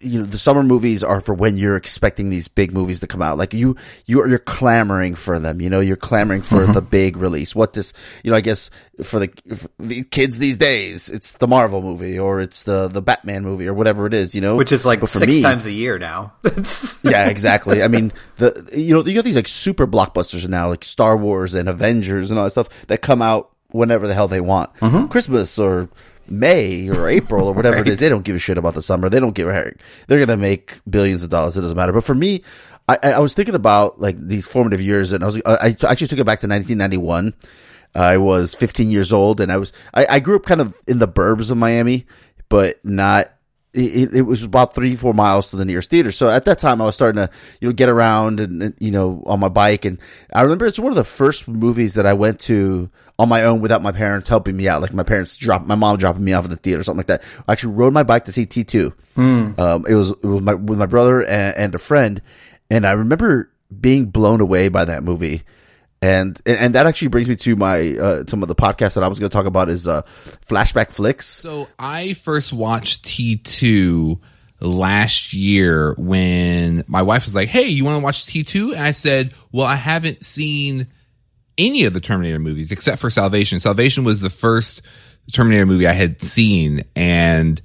you 0.00 0.20
know 0.20 0.26
the 0.26 0.38
summer 0.38 0.62
movies 0.62 1.02
are 1.02 1.20
for 1.20 1.34
when 1.34 1.56
you're 1.56 1.76
expecting 1.76 2.30
these 2.30 2.48
big 2.48 2.72
movies 2.72 3.00
to 3.00 3.06
come 3.06 3.22
out. 3.22 3.38
Like 3.38 3.54
you 3.54 3.76
you're 4.06 4.28
you're 4.28 4.38
clamoring 4.38 5.14
for 5.14 5.38
them 5.38 5.60
you 5.60 5.70
know? 5.70 5.80
You're 5.80 5.96
clamoring 5.96 6.42
for 6.42 6.58
mm-hmm. 6.58 6.72
the 6.72 6.82
big 6.82 7.16
release. 7.16 7.54
What 7.54 7.72
this 7.72 7.92
you 8.22 8.30
know 8.30 8.36
i 8.36 8.40
guess 8.40 8.70
for 9.02 9.18
the, 9.18 9.28
for 9.54 9.68
the 9.78 10.04
kids 10.04 10.38
these 10.38 10.58
days 10.58 11.08
it's 11.08 11.32
the 11.34 11.48
marvel 11.48 11.80
movie 11.82 12.18
or 12.18 12.40
it's 12.40 12.64
the 12.64 12.88
the 12.88 13.00
batman 13.00 13.42
movie 13.42 13.66
or 13.66 13.74
whatever 13.74 14.06
it 14.06 14.14
is 14.14 14.34
you 14.34 14.40
know? 14.40 14.56
Which 14.56 14.72
is 14.72 14.84
like 14.86 15.00
But 15.00 15.08
six 15.08 15.26
me- 15.26 15.42
times 15.42 15.66
a 15.66 15.72
year 15.72 15.98
now. 15.98 16.32
Yeah, 17.02 17.28
exactly. 17.28 17.82
I 17.82 17.88
mean, 17.88 18.12
the 18.36 18.70
you 18.76 18.94
know 18.94 19.04
you 19.04 19.14
got 19.14 19.24
these 19.24 19.36
like 19.36 19.48
super 19.48 19.86
blockbusters 19.86 20.46
now, 20.48 20.68
like 20.68 20.84
Star 20.84 21.16
Wars 21.16 21.54
and 21.54 21.68
Avengers 21.68 22.30
and 22.30 22.38
all 22.38 22.44
that 22.44 22.50
stuff 22.50 22.86
that 22.86 23.00
come 23.00 23.22
out 23.22 23.50
whenever 23.68 24.06
the 24.06 24.14
hell 24.14 24.28
they 24.28 24.40
want, 24.40 24.74
mm-hmm. 24.76 25.06
Christmas 25.06 25.58
or 25.58 25.88
May 26.30 26.88
or 26.88 27.08
April 27.08 27.48
or 27.48 27.52
whatever 27.52 27.78
it 27.78 27.88
is. 27.88 27.98
They 27.98 28.08
don't 28.08 28.24
give 28.24 28.36
a 28.36 28.38
shit 28.38 28.58
about 28.58 28.74
the 28.74 28.82
summer. 28.82 29.08
They 29.08 29.20
don't 29.20 29.34
give 29.34 29.48
a 29.48 29.54
heck. 29.54 29.76
They're 30.06 30.24
gonna 30.24 30.36
make 30.36 30.80
billions 30.88 31.22
of 31.22 31.30
dollars. 31.30 31.56
It 31.56 31.62
doesn't 31.62 31.76
matter. 31.76 31.92
But 31.92 32.04
for 32.04 32.14
me, 32.14 32.42
I, 32.88 32.98
I 33.02 33.12
I 33.12 33.18
was 33.18 33.34
thinking 33.34 33.54
about 33.54 34.00
like 34.00 34.16
these 34.18 34.46
formative 34.46 34.80
years, 34.80 35.12
and 35.12 35.22
I 35.22 35.26
was 35.26 35.42
I, 35.44 35.56
I 35.62 35.76
actually 35.90 36.08
took 36.08 36.18
it 36.18 36.26
back 36.26 36.40
to 36.40 36.48
1991. 36.48 37.34
I 37.92 38.18
was 38.18 38.54
15 38.54 38.90
years 38.90 39.12
old, 39.12 39.40
and 39.40 39.50
I 39.50 39.56
was 39.56 39.72
I, 39.92 40.06
I 40.08 40.20
grew 40.20 40.36
up 40.36 40.44
kind 40.44 40.60
of 40.60 40.76
in 40.86 40.98
the 40.98 41.08
burbs 41.08 41.50
of 41.50 41.56
Miami, 41.56 42.06
but 42.48 42.84
not 42.84 43.32
it, 43.72 44.14
it 44.14 44.22
was 44.22 44.42
about 44.42 44.74
three, 44.74 44.96
four 44.96 45.14
miles 45.14 45.50
to 45.50 45.56
the 45.56 45.64
nearest 45.64 45.90
theater. 45.90 46.10
So 46.10 46.28
at 46.28 46.44
that 46.44 46.58
time, 46.58 46.80
I 46.80 46.86
was 46.86 46.94
starting 46.94 47.24
to, 47.24 47.30
you 47.60 47.68
know, 47.68 47.72
get 47.72 47.88
around 47.88 48.40
and, 48.40 48.62
and, 48.62 48.74
you 48.80 48.90
know, 48.90 49.22
on 49.26 49.38
my 49.38 49.48
bike. 49.48 49.84
And 49.84 49.98
I 50.34 50.42
remember 50.42 50.66
it's 50.66 50.78
one 50.78 50.90
of 50.90 50.96
the 50.96 51.04
first 51.04 51.46
movies 51.46 51.94
that 51.94 52.06
I 52.06 52.12
went 52.14 52.40
to 52.40 52.90
on 53.20 53.28
my 53.28 53.42
own 53.42 53.60
without 53.60 53.82
my 53.82 53.92
parents 53.92 54.28
helping 54.28 54.56
me 54.56 54.66
out. 54.66 54.80
Like 54.80 54.94
my 54.94 55.02
parents 55.02 55.36
dropped, 55.36 55.66
my 55.66 55.74
mom 55.74 55.98
dropping 55.98 56.24
me 56.24 56.32
off 56.32 56.44
at 56.44 56.50
the 56.50 56.56
theater 56.56 56.80
or 56.80 56.82
something 56.82 57.00
like 57.00 57.08
that. 57.08 57.22
I 57.46 57.52
actually 57.52 57.74
rode 57.74 57.92
my 57.92 58.02
bike 58.02 58.24
to 58.24 58.32
see 58.32 58.46
T2. 58.46 58.92
Um, 59.60 59.84
it 59.86 59.94
was, 59.94 60.10
it 60.10 60.24
was 60.24 60.40
my, 60.40 60.54
with 60.54 60.78
my 60.78 60.86
brother 60.86 61.20
and, 61.22 61.54
and 61.54 61.74
a 61.74 61.78
friend. 61.78 62.22
And 62.70 62.86
I 62.86 62.92
remember 62.92 63.52
being 63.78 64.06
blown 64.06 64.40
away 64.40 64.68
by 64.68 64.86
that 64.86 65.02
movie. 65.02 65.42
And, 66.00 66.40
and 66.46 66.58
and 66.58 66.74
that 66.76 66.86
actually 66.86 67.08
brings 67.08 67.28
me 67.28 67.36
to 67.36 67.56
my 67.56 67.90
uh, 67.90 68.24
some 68.26 68.40
of 68.40 68.48
the 68.48 68.54
podcasts 68.54 68.94
that 68.94 69.04
I 69.04 69.08
was 69.08 69.18
going 69.18 69.28
to 69.28 69.36
talk 69.36 69.44
about 69.44 69.68
is 69.68 69.86
uh, 69.86 70.00
flashback 70.46 70.90
flicks. 70.90 71.26
So 71.26 71.68
I 71.78 72.14
first 72.14 72.54
watched 72.54 73.04
T2 73.04 74.18
last 74.62 75.34
year 75.34 75.94
when 75.98 76.84
my 76.86 77.02
wife 77.02 77.26
was 77.26 77.34
like, 77.34 77.50
Hey, 77.50 77.64
you 77.68 77.84
want 77.84 77.98
to 78.00 78.02
watch 78.02 78.24
T2? 78.24 78.72
And 78.72 78.80
I 78.82 78.92
said, 78.92 79.34
Well, 79.52 79.66
I 79.66 79.76
haven't 79.76 80.24
seen 80.24 80.86
any 81.60 81.84
of 81.84 81.92
the 81.92 82.00
Terminator 82.00 82.38
movies 82.38 82.72
except 82.72 83.00
for 83.00 83.10
Salvation. 83.10 83.60
Salvation 83.60 84.02
was 84.02 84.20
the 84.20 84.30
first 84.30 84.82
Terminator 85.32 85.66
movie 85.66 85.86
I 85.86 85.92
had 85.92 86.20
seen 86.20 86.80
and 86.96 87.60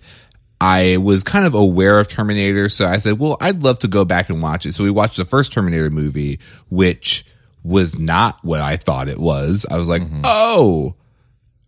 I 0.59 0.97
was 0.97 1.23
kind 1.23 1.45
of 1.45 1.53
aware 1.53 1.99
of 1.99 2.07
Terminator. 2.07 2.69
So 2.69 2.85
I 2.85 2.97
said, 2.99 3.19
well, 3.19 3.37
I'd 3.41 3.63
love 3.63 3.79
to 3.79 3.87
go 3.87 4.05
back 4.05 4.29
and 4.29 4.41
watch 4.41 4.65
it. 4.65 4.73
So 4.73 4.83
we 4.83 4.91
watched 4.91 5.17
the 5.17 5.25
first 5.25 5.53
Terminator 5.53 5.89
movie, 5.89 6.39
which 6.69 7.25
was 7.63 7.97
not 7.97 8.43
what 8.43 8.61
I 8.61 8.77
thought 8.77 9.07
it 9.07 9.19
was. 9.19 9.65
I 9.69 9.77
was 9.77 9.89
like, 9.89 10.03
mm-hmm. 10.03 10.21
oh, 10.23 10.95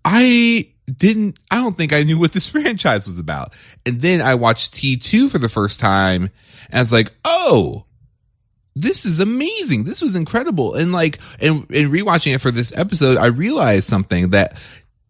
I 0.06 0.70
didn't, 0.86 1.40
I 1.52 1.56
don't 1.56 1.76
think 1.76 1.94
I 1.94 2.04
knew 2.04 2.20
what 2.20 2.34
this 2.34 2.48
franchise 2.50 3.08
was 3.08 3.20
about. 3.20 3.54
And 3.86 4.00
then 4.00 4.22
I 4.22 4.36
watched 4.36 4.74
T2 4.76 5.30
for 5.30 5.38
the 5.38 5.50
first 5.50 5.80
time 5.80 6.24
and 6.70 6.76
I 6.76 6.80
was 6.80 6.94
like, 6.94 7.12
oh, 7.26 7.87
this 8.82 9.06
is 9.06 9.20
amazing. 9.20 9.84
This 9.84 10.02
was 10.02 10.16
incredible. 10.16 10.76
And 10.76 10.92
like, 10.92 11.20
and, 11.42 11.62
and 11.72 11.92
rewatching 11.92 12.36
it 12.36 12.42
for 12.42 12.52
this 12.52 12.76
episode, 12.78 13.18
I 13.18 13.28
realized 13.28 13.86
something 13.86 14.30
that 14.30 14.62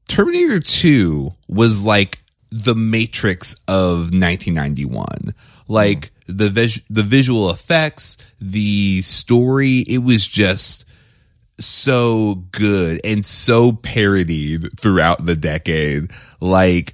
Terminator 0.07 0.59
2 0.59 1.31
was 1.47 1.83
like 1.83 2.21
the 2.49 2.75
Matrix 2.75 3.55
of 3.67 4.13
1991. 4.13 5.33
Like 5.67 6.11
the 6.27 6.49
vis- 6.49 6.81
the 6.89 7.03
visual 7.03 7.49
effects, 7.49 8.17
the 8.39 9.01
story, 9.01 9.79
it 9.87 9.99
was 9.99 10.25
just 10.25 10.85
so 11.59 12.35
good 12.51 13.01
and 13.03 13.25
so 13.25 13.71
parodied 13.71 14.79
throughout 14.79 15.25
the 15.25 15.35
decade. 15.35 16.11
Like 16.39 16.93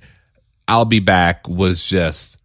I'll 0.67 0.85
be 0.85 0.99
back 0.99 1.47
was 1.47 1.83
just 1.83 2.37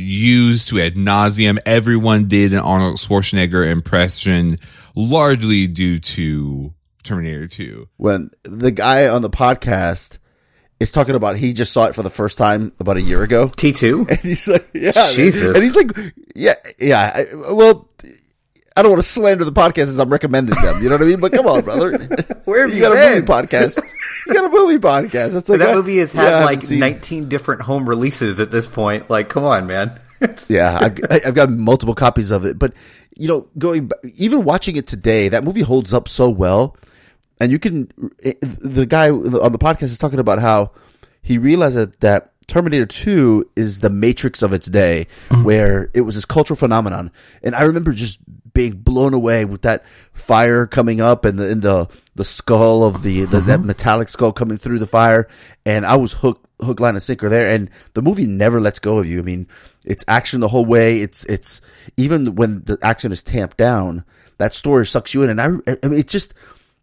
used 0.00 0.68
to 0.68 0.80
ad 0.80 0.94
nauseum. 0.94 1.58
Everyone 1.66 2.28
did 2.28 2.52
an 2.52 2.58
Arnold 2.60 2.96
Schwarzenegger 2.96 3.70
impression, 3.70 4.58
largely 4.94 5.66
due 5.66 5.98
to 6.00 6.74
Terminator 7.02 7.46
2. 7.46 7.88
when 7.96 8.30
the 8.44 8.70
guy 8.70 9.08
on 9.08 9.22
the 9.22 9.30
podcast 9.30 10.18
is 10.78 10.90
talking 10.92 11.14
about 11.14 11.36
he 11.36 11.52
just 11.52 11.72
saw 11.72 11.84
it 11.86 11.94
for 11.94 12.02
the 12.02 12.10
first 12.10 12.38
time 12.38 12.72
about 12.80 12.96
a 12.96 13.02
year 13.02 13.22
ago. 13.22 13.48
T2? 13.48 14.08
And 14.10 14.18
he's 14.20 14.48
like, 14.48 14.66
yeah, 14.72 15.12
Jesus. 15.12 15.54
and 15.54 15.62
he's 15.62 15.76
like, 15.76 15.90
yeah, 16.34 16.54
yeah. 16.78 17.24
Well, 17.50 17.88
I 18.76 18.82
don't 18.82 18.92
want 18.92 19.02
to 19.02 19.08
slander 19.08 19.44
the 19.44 19.52
podcast 19.52 19.88
as 19.88 19.98
I'm 19.98 20.10
recommending 20.10 20.54
them. 20.62 20.82
You 20.82 20.88
know 20.88 20.94
what 20.94 21.02
I 21.02 21.06
mean? 21.06 21.20
But 21.20 21.32
come 21.32 21.46
on, 21.46 21.62
brother. 21.62 21.98
Where 22.44 22.62
have 22.62 22.70
you 22.70 22.76
you 22.76 22.88
got 22.88 22.96
a 22.96 23.10
movie 23.10 23.26
podcast? 23.26 23.82
You 24.26 24.34
got 24.34 24.44
a 24.44 24.48
movie 24.48 24.78
podcast. 24.78 25.32
That's 25.32 25.48
like 25.48 25.58
that 25.58 25.70
I- 25.70 25.74
movie 25.74 25.98
has 25.98 26.12
had 26.12 26.28
haven't 26.42 26.60
like 26.60 26.70
19 26.70 27.28
different 27.28 27.62
home 27.62 27.88
releases 27.88 28.38
at 28.38 28.50
this 28.50 28.68
point. 28.68 29.10
Like, 29.10 29.28
come 29.28 29.44
on, 29.44 29.66
man. 29.66 30.00
Yeah, 30.48 30.78
I've, 30.78 30.98
I've 31.24 31.34
got 31.34 31.48
multiple 31.48 31.94
copies 31.94 32.30
of 32.30 32.44
it. 32.44 32.58
But 32.58 32.74
you 33.16 33.26
know, 33.26 33.48
going 33.56 33.90
even 34.16 34.44
watching 34.44 34.76
it 34.76 34.86
today, 34.86 35.30
that 35.30 35.44
movie 35.44 35.62
holds 35.62 35.94
up 35.94 36.08
so 36.08 36.28
well. 36.28 36.76
And 37.40 37.50
you 37.50 37.58
can, 37.58 37.90
eh, 38.22 38.34
the 38.42 38.84
guy 38.84 39.08
on 39.08 39.52
the 39.52 39.58
podcast 39.58 39.84
is 39.84 39.98
talking 39.98 40.18
about 40.18 40.38
how 40.38 40.72
he 41.22 41.38
realized 41.38 41.76
that, 41.76 42.00
that 42.00 42.32
Terminator 42.48 42.84
2 42.84 43.50
is 43.56 43.80
the 43.80 43.88
matrix 43.88 44.42
of 44.42 44.52
its 44.52 44.66
day, 44.66 45.06
mm. 45.28 45.44
where 45.44 45.90
it 45.94 46.02
was 46.02 46.16
this 46.16 46.24
cultural 46.26 46.56
phenomenon. 46.56 47.12
And 47.42 47.54
I 47.54 47.62
remember 47.62 47.92
just 47.92 48.18
being 48.60 48.82
blown 48.82 49.14
away 49.14 49.44
with 49.44 49.62
that 49.62 49.84
fire 50.12 50.66
coming 50.66 51.00
up 51.00 51.24
and 51.24 51.38
the, 51.38 51.48
and 51.48 51.62
the, 51.62 51.88
the 52.14 52.24
skull 52.24 52.84
of 52.84 53.02
the, 53.02 53.24
the 53.24 53.40
that 53.40 53.60
uh-huh. 53.60 53.66
metallic 53.66 54.08
skull 54.08 54.32
coming 54.32 54.58
through 54.58 54.78
the 54.78 54.86
fire. 54.86 55.28
And 55.64 55.86
I 55.86 55.96
was 55.96 56.12
hooked, 56.12 56.46
hook, 56.60 56.78
line, 56.78 56.94
and 56.94 57.02
sinker 57.02 57.28
there. 57.28 57.54
And 57.54 57.70
the 57.94 58.02
movie 58.02 58.26
never 58.26 58.60
lets 58.60 58.78
go 58.78 58.98
of 58.98 59.06
you. 59.06 59.18
I 59.18 59.22
mean, 59.22 59.46
it's 59.84 60.04
action 60.08 60.40
the 60.40 60.48
whole 60.48 60.66
way. 60.66 61.00
It's, 61.00 61.24
it's, 61.24 61.62
even 61.96 62.34
when 62.34 62.62
the 62.64 62.78
action 62.82 63.12
is 63.12 63.22
tamped 63.22 63.56
down, 63.56 64.04
that 64.36 64.54
story 64.54 64.86
sucks 64.86 65.14
you 65.14 65.22
in. 65.22 65.30
And 65.30 65.40
I, 65.40 65.46
I 65.82 65.88
mean, 65.88 66.00
it's 66.00 66.12
just, 66.12 66.34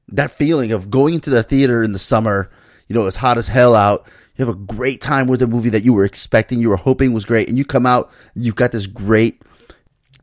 that 0.10 0.32
feeling 0.32 0.72
of 0.72 0.90
going 0.90 1.14
into 1.14 1.30
the 1.30 1.44
theater 1.44 1.84
in 1.84 1.92
the 1.92 2.00
summer, 2.00 2.50
you 2.88 2.96
know, 2.96 3.06
it's 3.06 3.18
hot 3.18 3.38
as 3.38 3.48
hell 3.48 3.76
out. 3.76 4.08
You 4.36 4.46
have 4.46 4.56
a 4.56 4.58
great 4.58 5.02
time 5.02 5.28
with 5.28 5.42
a 5.42 5.48
movie 5.48 5.70
that 5.70 5.84
you 5.84 5.94
were 5.94 6.06
expecting, 6.06 6.60
you 6.60 6.70
were 6.70 6.78
hoping 6.78 7.12
was 7.12 7.26
great, 7.26 7.50
and 7.50 7.58
you 7.58 7.66
come 7.66 7.86
out, 7.86 8.12
you've 8.36 8.56
got 8.56 8.72
this 8.72 8.88
great 8.88 9.42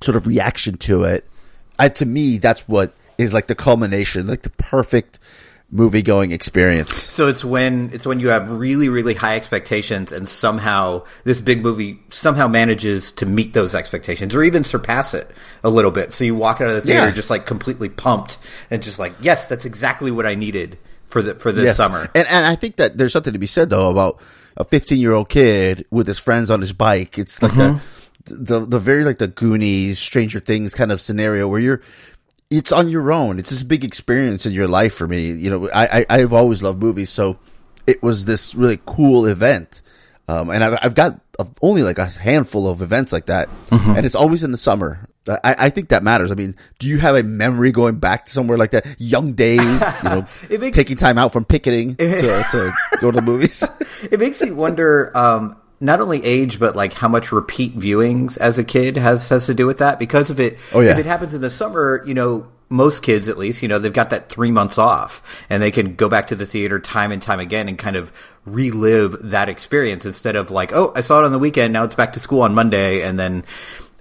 sort 0.00 0.16
of 0.16 0.26
reaction 0.26 0.76
to 0.78 1.04
it. 1.04 1.28
I, 1.78 1.88
to 1.88 2.06
me, 2.06 2.38
that's 2.38 2.68
what 2.68 2.94
is 3.18 3.34
like 3.34 3.46
the 3.46 3.54
culmination, 3.54 4.26
like 4.26 4.42
the 4.42 4.50
perfect 4.50 5.18
movie 5.70 6.02
going 6.02 6.30
experience. 6.30 6.94
So 6.94 7.26
it's 7.26 7.44
when 7.44 7.90
it's 7.92 8.06
when 8.06 8.20
you 8.20 8.28
have 8.28 8.50
really 8.50 8.88
really 8.88 9.14
high 9.14 9.34
expectations 9.36 10.12
and 10.12 10.28
somehow 10.28 11.04
this 11.24 11.40
big 11.40 11.62
movie 11.62 11.98
somehow 12.10 12.46
manages 12.46 13.10
to 13.12 13.26
meet 13.26 13.54
those 13.54 13.74
expectations 13.74 14.34
or 14.34 14.44
even 14.44 14.62
surpass 14.62 15.14
it 15.14 15.28
a 15.64 15.70
little 15.70 15.90
bit. 15.90 16.12
So 16.12 16.22
you 16.22 16.36
walk 16.36 16.60
out 16.60 16.68
of 16.68 16.74
the 16.74 16.80
theater 16.82 17.06
Yeah. 17.06 17.12
just 17.12 17.28
like 17.28 17.44
completely 17.46 17.88
pumped 17.88 18.38
and 18.70 18.82
just 18.82 18.98
like 18.98 19.14
yes, 19.20 19.48
that's 19.48 19.64
exactly 19.64 20.12
what 20.12 20.26
I 20.26 20.36
needed 20.36 20.78
for 21.08 21.22
the 21.22 21.34
for 21.34 21.50
this 21.50 21.64
Yes. 21.64 21.76
summer. 21.76 22.08
And 22.14 22.28
and 22.28 22.46
I 22.46 22.54
think 22.54 22.76
that 22.76 22.96
there's 22.96 23.12
something 23.12 23.32
to 23.32 23.38
be 23.38 23.46
said 23.46 23.70
though 23.70 23.90
about 23.90 24.20
a 24.56 24.64
15 24.64 24.98
year 24.98 25.12
old 25.12 25.28
kid 25.28 25.86
with 25.90 26.06
his 26.06 26.20
friends 26.20 26.50
on 26.50 26.60
his 26.60 26.72
bike. 26.72 27.18
It's 27.18 27.42
like 27.42 27.52
mm-hmm. 27.52 27.74
the 27.74 27.80
the 28.26 28.60
the 28.66 28.78
very 28.78 29.04
like 29.04 29.18
the 29.18 29.28
Goonies, 29.28 29.98
Stranger 29.98 30.40
Things 30.40 30.74
kind 30.74 30.90
of 30.92 31.00
scenario 31.00 31.48
where 31.48 31.60
you're 31.60 31.82
it's 32.50 32.72
on 32.72 32.88
your 32.88 33.10
own. 33.12 33.38
It's 33.38 33.50
this 33.50 33.64
big 33.64 33.84
experience 33.84 34.46
in 34.46 34.52
your 34.52 34.68
life 34.68 34.94
for 34.94 35.08
me. 35.08 35.32
You 35.32 35.50
know, 35.50 35.70
I, 35.70 36.00
I 36.00 36.06
I've 36.10 36.32
always 36.32 36.62
loved 36.62 36.80
movies, 36.80 37.10
so 37.10 37.38
it 37.86 38.02
was 38.02 38.24
this 38.24 38.54
really 38.54 38.78
cool 38.86 39.26
event. 39.26 39.82
Um, 40.26 40.48
and 40.50 40.64
I've, 40.64 40.78
I've 40.80 40.94
got 40.94 41.20
only 41.60 41.82
like 41.82 41.98
a 41.98 42.06
handful 42.06 42.66
of 42.68 42.80
events 42.80 43.12
like 43.12 43.26
that, 43.26 43.48
and 43.70 44.06
it's 44.06 44.14
always 44.14 44.42
in 44.42 44.52
the 44.52 44.56
summer. 44.56 45.06
I, 45.28 45.54
I 45.58 45.70
think 45.70 45.88
that 45.88 46.02
matters. 46.02 46.30
I 46.30 46.34
mean, 46.34 46.54
do 46.78 46.86
you 46.86 46.98
have 46.98 47.14
a 47.14 47.22
memory 47.22 47.72
going 47.72 47.96
back 47.96 48.26
to 48.26 48.32
somewhere 48.32 48.56
like 48.58 48.70
that? 48.72 48.86
Young 48.98 49.32
Dave, 49.32 49.60
you 49.62 49.78
know, 50.04 50.26
It 50.50 50.60
makes- 50.60 50.76
taking 50.76 50.96
time 50.96 51.16
out 51.18 51.32
from 51.32 51.44
picketing 51.46 51.96
to, 51.96 52.46
to 52.50 52.72
go 53.00 53.10
to 53.10 53.16
the 53.16 53.22
movies. 53.22 53.66
it 54.10 54.18
makes 54.20 54.40
me 54.42 54.50
wonder 54.50 55.14
um, 55.16 55.56
not 55.80 56.00
only 56.00 56.24
age 56.24 56.58
but 56.58 56.74
like 56.76 56.92
how 56.92 57.08
much 57.08 57.32
repeat 57.32 57.78
viewings 57.78 58.38
as 58.38 58.58
a 58.58 58.64
kid 58.64 58.96
has 58.96 59.28
has 59.28 59.46
to 59.46 59.54
do 59.54 59.66
with 59.66 59.78
that 59.78 59.98
because 59.98 60.30
if 60.30 60.38
it 60.38 60.58
Oh, 60.72 60.80
yeah. 60.80 60.92
if 60.92 60.98
it 60.98 61.06
happens 61.06 61.34
in 61.34 61.40
the 61.40 61.50
summer 61.50 62.02
you 62.06 62.14
know 62.14 62.46
most 62.70 63.02
kids 63.02 63.28
at 63.28 63.36
least 63.38 63.60
you 63.62 63.68
know 63.68 63.78
they've 63.78 63.92
got 63.92 64.10
that 64.10 64.28
three 64.28 64.50
months 64.50 64.78
off 64.78 65.22
and 65.50 65.62
they 65.62 65.70
can 65.70 65.94
go 65.94 66.08
back 66.08 66.28
to 66.28 66.34
the 66.34 66.46
theater 66.46 66.78
time 66.80 67.12
and 67.12 67.20
time 67.20 67.38
again 67.40 67.68
and 67.68 67.76
kind 67.78 67.94
of 67.96 68.10
relive 68.46 69.16
that 69.30 69.48
experience 69.48 70.04
instead 70.06 70.36
of 70.36 70.50
like 70.50 70.72
oh 70.72 70.92
i 70.96 71.00
saw 71.00 71.20
it 71.20 71.24
on 71.24 71.32
the 71.32 71.38
weekend 71.38 71.72
now 71.72 71.84
it's 71.84 71.94
back 71.94 72.12
to 72.14 72.20
school 72.20 72.42
on 72.42 72.54
monday 72.54 73.02
and 73.02 73.18
then 73.18 73.44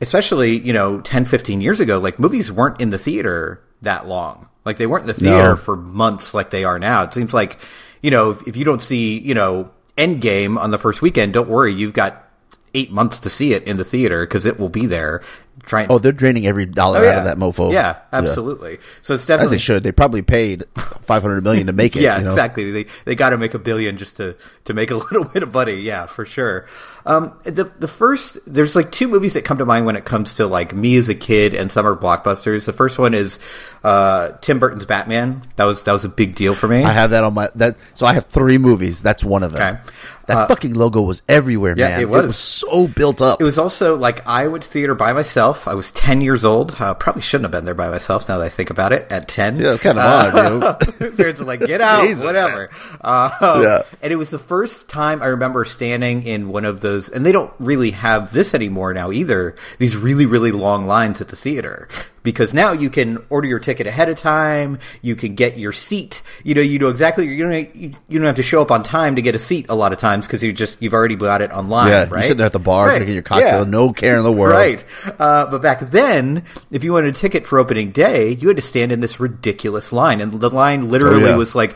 especially 0.01 0.57
you 0.59 0.73
know 0.73 1.01
10 1.01 1.25
15 1.25 1.61
years 1.61 1.79
ago 1.79 1.97
like 1.99 2.19
movies 2.19 2.51
weren't 2.51 2.79
in 2.81 2.89
the 2.89 2.97
theater 2.97 3.61
that 3.81 4.07
long 4.07 4.49
like 4.65 4.77
they 4.77 4.87
weren't 4.87 5.03
in 5.03 5.07
the 5.07 5.13
theater 5.13 5.49
No. 5.51 5.55
for 5.57 5.75
months 5.75 6.33
like 6.33 6.49
they 6.49 6.63
are 6.63 6.79
now. 6.79 7.03
It 7.03 7.13
seems 7.13 7.33
like, 7.33 7.59
you 8.01 8.11
know, 8.11 8.29
if, 8.31 8.47
if 8.47 8.55
you 8.55 8.63
don't 8.63 8.81
see, 8.81 9.19
you 9.19 9.33
know, 9.33 9.69
Endgame 9.97 10.57
on 10.57 10.71
the 10.71 10.77
first 10.77 11.01
weekend, 11.01 11.33
don't 11.33 11.49
worry, 11.49 11.73
you've 11.73 11.93
got 11.93 12.27
eight 12.73 12.91
months 12.91 13.19
to 13.19 13.29
see 13.29 13.53
it 13.53 13.63
in 13.63 13.77
the 13.77 13.83
theater 13.83 14.25
because 14.25 14.45
it 14.45 14.59
will 14.59 14.69
be 14.69 14.85
there. 14.85 15.21
Trying, 15.61 15.87
Oh, 15.89 15.97
they're 15.97 16.11
draining 16.11 16.45
every 16.45 16.65
dollar 16.65 17.05
Oh, 17.05 17.09
out 17.09 17.19
of 17.19 17.23
that 17.23 17.37
mofo. 17.37 17.71
Yeah, 17.71 17.99
absolutely. 18.11 18.79
So 19.01 19.13
it's 19.13 19.23
As 19.23 19.27
definitely 19.27 19.55
they 19.55 19.59
should. 19.61 19.83
They 19.83 19.93
probably 19.93 20.21
paid 20.21 20.65
five 20.75 21.21
hundred 21.21 21.41
million 21.43 21.67
to 21.67 21.73
make 21.73 21.95
it. 21.95 22.01
yeah, 22.03 22.17
you 22.17 22.25
know? 22.25 22.31
exactly. 22.31 22.69
They 22.71 22.85
they 23.05 23.15
got 23.15 23.29
to 23.29 23.37
make 23.37 23.53
a 23.53 23.59
billion 23.59 23.97
just 23.97 24.17
to 24.17 24.35
to 24.65 24.73
make 24.73 24.91
a 24.91 24.95
little 25.11 25.23
bit 25.23 25.41
of 25.41 25.53
money. 25.53 25.75
Yeah, 25.75 26.05
for 26.05 26.25
sure. 26.25 26.65
Um, 27.05 27.37
the 27.43 27.65
the 27.79 27.87
first 27.87 28.39
there's 28.45 28.75
like 28.75 28.91
two 28.91 29.07
movies 29.07 29.33
that 29.33 29.45
come 29.45 29.57
to 29.57 29.65
mind 29.65 29.85
when 29.85 29.95
it 29.95 30.03
comes 30.05 30.33
to 30.35 30.47
like 30.47 30.73
me 30.75 30.97
as 30.97 31.07
a 31.07 31.15
kid 31.15 31.53
and 31.53 31.71
summer 31.71 31.95
blockbusters. 31.95 32.65
The 32.65 32.73
first 32.73 32.99
one 32.99 33.13
is 33.13 33.39
uh, 33.83 34.31
Tim 34.41 34.59
Burton's 34.59 34.85
Batman. 34.85 35.43
That 35.55 35.65
was 35.65 35.83
that 35.83 35.93
was 35.93 36.03
a 36.03 36.09
big 36.09 36.35
deal 36.35 36.55
for 36.55 36.67
me. 36.67 36.83
I 36.83 36.91
have 36.91 37.11
that 37.11 37.23
on 37.23 37.33
my 37.35 37.49
that. 37.55 37.77
So 37.93 38.05
I 38.05 38.13
have 38.13 38.25
three 38.25 38.57
movies. 38.57 39.01
That's 39.01 39.23
one 39.23 39.43
of 39.43 39.53
them. 39.53 39.75
Okay. 39.77 39.91
That 40.25 40.47
fucking 40.47 40.73
logo 40.73 41.01
was 41.01 41.21
everywhere, 41.27 41.75
yeah, 41.77 41.89
man. 41.89 42.01
it 42.01 42.09
was. 42.09 42.37
so 42.37 42.87
built 42.87 43.21
up. 43.21 43.41
It 43.41 43.43
was 43.43 43.57
also 43.57 43.97
like 43.97 44.25
I 44.25 44.47
went 44.47 44.63
to 44.63 44.69
theater 44.69 44.95
by 44.95 45.11
myself. 45.13 45.67
I 45.67 45.73
was 45.73 45.91
ten 45.91 46.21
years 46.21 46.45
old. 46.45 46.75
Uh, 46.79 46.93
probably 46.93 47.21
shouldn't 47.21 47.43
have 47.45 47.51
been 47.51 47.65
there 47.65 47.73
by 47.75 47.89
myself. 47.89 48.29
Now 48.29 48.37
that 48.37 48.45
I 48.45 48.49
think 48.49 48.69
about 48.69 48.93
it, 48.93 49.11
at 49.11 49.27
ten, 49.27 49.57
yeah, 49.57 49.73
it's 49.73 49.81
kind 49.81 49.99
of 49.99 50.05
odd. 50.05 50.33
You 50.35 50.59
know? 50.59 51.11
parents 51.17 51.41
are 51.41 51.45
like, 51.45 51.59
"Get 51.61 51.81
out, 51.81 52.03
Jesus, 52.07 52.23
whatever." 52.23 52.69
Uh, 53.01 53.29
Yeah. 53.63 53.81
And 54.01 54.13
it 54.13 54.15
was 54.17 54.29
the 54.29 54.39
first 54.39 54.87
time 54.89 55.21
I 55.21 55.27
remember 55.27 55.65
standing 55.65 56.23
in 56.23 56.49
one 56.49 56.65
of 56.65 56.81
those, 56.81 57.09
and 57.09 57.25
they 57.25 57.31
don't 57.31 57.53
really 57.59 57.91
have 57.91 58.33
this 58.33 58.53
anymore 58.53 58.93
now 58.93 59.11
either. 59.11 59.55
These 59.77 59.97
really, 59.97 60.25
really 60.25 60.51
long 60.51 60.85
lines 60.85 61.19
at 61.21 61.27
the 61.27 61.35
theater 61.35 61.87
because 62.23 62.53
now 62.53 62.71
you 62.71 62.89
can 62.89 63.23
order 63.29 63.47
your 63.47 63.59
ticket 63.59 63.85
ahead 63.85 64.09
of 64.09 64.17
time. 64.17 64.79
You 65.01 65.15
can 65.15 65.35
get 65.35 65.57
your 65.57 65.71
seat. 65.71 66.21
You 66.43 66.55
know, 66.55 66.61
you 66.61 66.79
know 66.79 66.89
exactly. 66.89 67.27
You 67.27 67.43
don't. 67.43 67.75
You, 67.75 67.91
don't 68.19 68.23
have 68.23 68.35
to 68.37 68.43
show 68.43 68.61
up 68.61 68.71
on 68.71 68.81
time 68.83 69.15
to 69.17 69.21
get 69.21 69.35
a 69.35 69.39
seat 69.39 69.65
a 69.69 69.75
lot 69.75 69.91
of 69.93 69.99
times 69.99 70.25
because 70.25 70.41
you 70.43 70.53
just 70.53 70.81
you've 70.81 70.93
already 70.93 71.15
bought 71.15 71.41
it 71.41 71.51
online. 71.51 71.87
Yeah, 71.89 71.99
right? 72.03 72.09
you're 72.11 72.21
sitting 72.21 72.37
there 72.37 72.45
at 72.47 72.53
the 72.53 72.59
bar 72.59 72.87
Right. 72.87 72.95
drinking 72.95 73.13
your 73.15 73.23
cocktail, 73.23 73.63
Yeah. 73.65 73.69
no 73.69 73.91
care 73.93 74.17
in 74.17 74.23
the 74.23 74.31
world. 74.31 74.55
Right. 74.55 74.83
Uh, 75.19 75.45
but 75.47 75.61
back 75.61 75.81
then, 75.81 76.43
if 76.71 76.83
you 76.83 76.93
wanted 76.93 77.15
a 77.15 77.17
ticket 77.17 77.45
for 77.45 77.59
opening 77.59 77.91
day, 77.91 78.29
you 78.31 78.47
had 78.47 78.57
to 78.57 78.63
stand 78.63 78.91
in 78.91 78.99
this 79.01 79.19
ridiculous 79.19 79.91
line. 79.91 80.21
And 80.21 80.39
the 80.39 80.49
line 80.49 80.89
literally 80.89 81.23
Oh, 81.23 81.27
yeah. 81.29 81.35
was 81.35 81.55
like, 81.55 81.75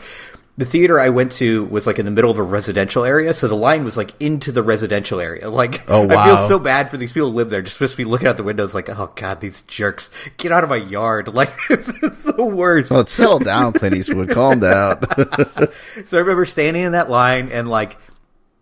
the 0.58 0.64
theater 0.64 0.98
I 0.98 1.08
went 1.10 1.30
to 1.32 1.64
was 1.66 1.86
like 1.86 2.00
in 2.00 2.04
the 2.04 2.10
middle 2.10 2.32
of 2.32 2.36
a 2.36 2.42
residential 2.42 3.04
area, 3.04 3.32
so 3.32 3.46
the 3.46 3.54
line 3.54 3.84
was 3.84 3.96
like 3.96 4.12
into 4.20 4.50
the 4.50 4.62
residential 4.62 5.20
area. 5.20 5.48
Like, 5.58 5.88
Oh, 5.88 6.08
I 6.10 6.26
feel 6.26 6.48
so 6.48 6.58
bad 6.58 6.90
for 6.90 6.96
these 6.96 7.12
people 7.12 7.30
who 7.30 7.36
live 7.36 7.48
there, 7.48 7.62
just 7.62 7.76
supposed 7.76 7.92
to 7.92 7.96
be 7.96 8.04
looking 8.04 8.26
out 8.26 8.36
the 8.36 8.42
windows 8.42 8.74
like, 8.74 8.90
oh 8.90 9.12
god, 9.14 9.40
these 9.40 9.62
jerks, 9.62 10.10
get 10.36 10.50
out 10.52 10.64
of 10.64 10.70
my 10.70 10.76
yard. 10.76 11.28
Like, 11.38 11.52
it's, 11.70 11.88
it's 12.02 12.22
the 12.24 12.44
worst. 12.44 12.90
Well, 12.90 13.06
settle 13.06 13.38
down, 13.38 13.72
Clint 13.72 13.96
Eastwood. 13.96 14.30
Calm 14.30 14.58
down. 14.58 15.00
So 16.06 16.16
I 16.16 16.20
remember 16.20 16.44
standing 16.44 16.82
in 16.82 16.92
that 16.92 17.08
line 17.08 17.50
and 17.52 17.70
like, 17.70 17.96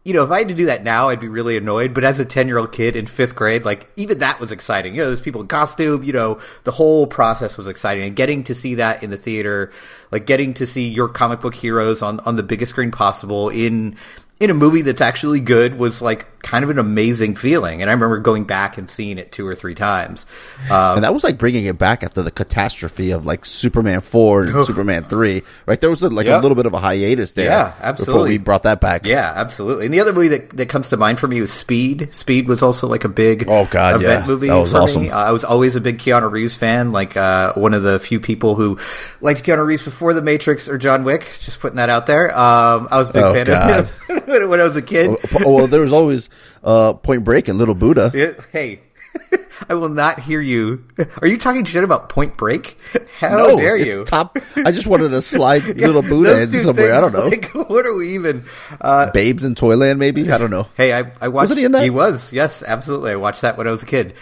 you 0.07 0.13
know, 0.13 0.23
if 0.23 0.31
I 0.31 0.39
had 0.39 0.49
to 0.49 0.55
do 0.55 0.67
that 0.67 0.85
now, 0.85 1.09
I'd 1.09 1.19
be 1.19 1.27
really 1.27 1.57
annoyed. 1.57 1.93
But 1.93 2.05
as 2.05 2.21
a 2.21 2.25
10 2.25 2.47
year 2.47 2.59
old 2.59 2.71
kid 2.71 2.95
in 2.95 3.07
fifth 3.07 3.35
grade, 3.35 3.65
like 3.65 3.91
even 3.97 4.21
that 4.21 4.39
was 4.39 4.53
exciting. 4.53 4.95
You 4.95 5.01
know, 5.01 5.09
there's 5.09 5.21
people 5.21 5.41
in 5.41 5.49
costume, 5.49 6.05
you 6.05 6.13
know, 6.13 6.39
the 6.63 6.71
whole 6.71 7.09
process 7.09 7.57
was 7.57 7.67
exciting. 7.67 8.05
And 8.05 8.15
getting 8.15 8.45
to 8.45 8.55
see 8.55 8.77
that 8.77 9.03
in 9.03 9.11
the 9.11 9.17
theater, 9.17 9.73
like 10.13 10.25
getting 10.25 10.55
to 10.55 10.67
see 10.67 10.87
your 10.87 11.09
comic 11.09 11.41
book 11.41 11.57
heroes 11.57 12.03
on, 12.03 12.21
on 12.21 12.37
the 12.37 12.45
biggest 12.45 12.71
screen 12.71 12.93
possible 12.93 13.49
in, 13.49 13.97
in 14.39 14.49
a 14.49 14.55
movie 14.55 14.83
that's 14.83 15.01
actually 15.01 15.41
good 15.41 15.77
was 15.77 16.01
like 16.01 16.36
kind 16.47 16.63
of 16.63 16.71
an 16.71 16.79
amazing 16.79 17.35
feeling. 17.35 17.83
And 17.83 17.91
I 17.91 17.93
remember 17.95 18.19
going 18.19 18.45
back 18.45 18.79
and 18.79 18.89
seeing 18.89 19.19
it 19.19 19.33
two 19.33 19.45
or 19.45 19.57
three 19.57 19.75
times. 19.75 20.25
Um, 20.71 20.95
and 20.97 21.05
that 21.05 21.13
was 21.13 21.25
like 21.25 21.39
bringing 21.39 21.65
it 21.65 21.77
back 21.77 22.05
after 22.05 22.23
the 22.23 22.31
catastrophe 22.31 23.11
of 23.11 23.27
like 23.27 23.45
Superman 23.45 24.01
4 24.01 24.43
and 24.45 24.65
Superman 24.65 25.03
3. 25.05 25.43
Right? 25.67 25.81
There 25.81 25.91
was 25.91 26.05
a, 26.05 26.09
like 26.09 26.27
Yeah. 26.27 26.39
a 26.39 26.43
little 26.43 26.55
bit 26.55 26.67
of 26.67 26.73
a 26.73 26.79
hiatus 26.79 27.33
there. 27.33 27.47
Yeah, 27.51 27.71
Before 27.71 27.85
absolutely. 27.89 28.31
we 28.31 28.39
brought 28.39 28.63
that 28.63 28.81
back. 28.81 29.05
Yeah, 29.07 29.33
absolutely. 29.35 29.87
And 29.87 29.93
the 29.95 29.99
other 30.01 30.13
movie 30.13 30.29
that, 30.29 30.51
that 30.51 30.69
comes 30.69 30.89
to 30.91 30.97
mind 30.97 31.19
for 31.19 31.27
me 31.27 31.41
was 31.41 31.53
Speed. 31.53 32.15
Speed 32.15 32.47
was 32.47 32.63
also 32.63 32.87
like 32.87 33.03
a 33.03 33.09
big 33.09 33.47
Oh, 33.49 33.67
God, 33.69 33.97
event 33.97 34.21
yeah. 34.23 34.27
movie 34.29 34.47
That 34.47 34.55
was 34.55 34.71
for 34.71 34.79
awesome. 34.79 35.03
me. 35.03 35.11
Uh, 35.11 35.19
I 35.19 35.33
was 35.33 35.43
always 35.43 35.75
a 35.75 35.81
big 35.81 35.99
Keanu 35.99 36.31
Reeves 36.31 36.55
fan, 36.57 36.93
like 36.93 37.17
uh, 37.17 37.55
one 37.55 37.75
of 37.75 37.83
the 37.83 37.99
few 37.99 38.21
people 38.21 38.55
who 38.55 38.79
liked 39.21 39.43
Keanu 39.43 39.67
Reeves 39.67 39.83
before 39.85 40.15
The 40.15 40.23
Matrix 40.23 40.69
or 40.69 40.79
John 40.79 41.03
Wick. 41.03 41.23
Just 41.41 41.59
putting 41.59 41.79
that 41.79 41.91
out 41.91 42.07
there. 42.07 42.31
Um, 42.39 42.87
I 42.89 42.99
was 42.99 43.11
a 43.11 43.13
big 43.13 43.25
Oh, 43.25 43.33
fan 43.35 43.47
God. 43.47 43.79
of 43.81 43.91
him 43.91 44.21
when, 44.27 44.49
when 44.49 44.61
I 44.61 44.65
was 44.65 44.77
a 44.77 44.83
kid. 44.83 45.11
Oh, 45.45 45.53
well, 45.53 45.67
there 45.67 45.81
was 45.81 45.93
always 45.93 46.29
uh, 46.65 46.95
Point 46.95 47.25
Break 47.25 47.49
and 47.49 47.59
Little 47.59 47.75
Buddha. 47.75 48.11
It- 48.15 48.41
hey. 48.53 48.81
I 49.71 49.75
will 49.75 49.89
not 49.89 50.21
hear 50.21 50.43
you. 50.43 50.85
Are 51.23 51.27
you 51.27 51.39
talking 51.39 51.65
shit 51.65 51.83
about 51.83 52.11
Point 52.11 52.37
Break? 52.37 52.77
How 53.19 53.37
no, 53.37 53.57
dare 53.57 53.77
it's 53.77 53.95
you? 53.95 54.05
top. 54.05 54.37
I 54.57 54.71
just 54.73 54.87
wanted 54.87 55.09
to 55.09 55.23
slide 55.23 55.65
Little 55.79 56.03
Buddha 56.03 56.43
in 56.43 56.53
somewhere. 56.53 56.95
I 56.95 57.01
don't 57.01 57.15
know. 57.15 57.29
Like, 57.29 57.51
what 57.55 57.87
are 57.87 57.95
we 57.95 58.15
even? 58.15 58.45
Uh, 58.79 59.11
Babes 59.13 59.45
in 59.45 59.55
Toyland, 59.55 59.99
maybe? 59.99 60.31
I 60.31 60.37
don't 60.37 60.51
know. 60.51 60.69
Hey, 60.77 60.93
I, 60.93 61.11
I 61.21 61.29
watched. 61.29 61.45
Wasn't 61.45 61.59
he 61.59 61.65
in 61.65 61.73
that? 61.73 61.83
He 61.85 61.91
was. 61.91 62.33
Yes, 62.33 62.63
absolutely. 62.63 63.13
I 63.13 63.17
watched 63.17 63.41
that 63.41 63.57
when 63.57 63.67
I 63.67 63.71
was 63.71 63.83
a 63.83 63.87
kid. 63.87 64.15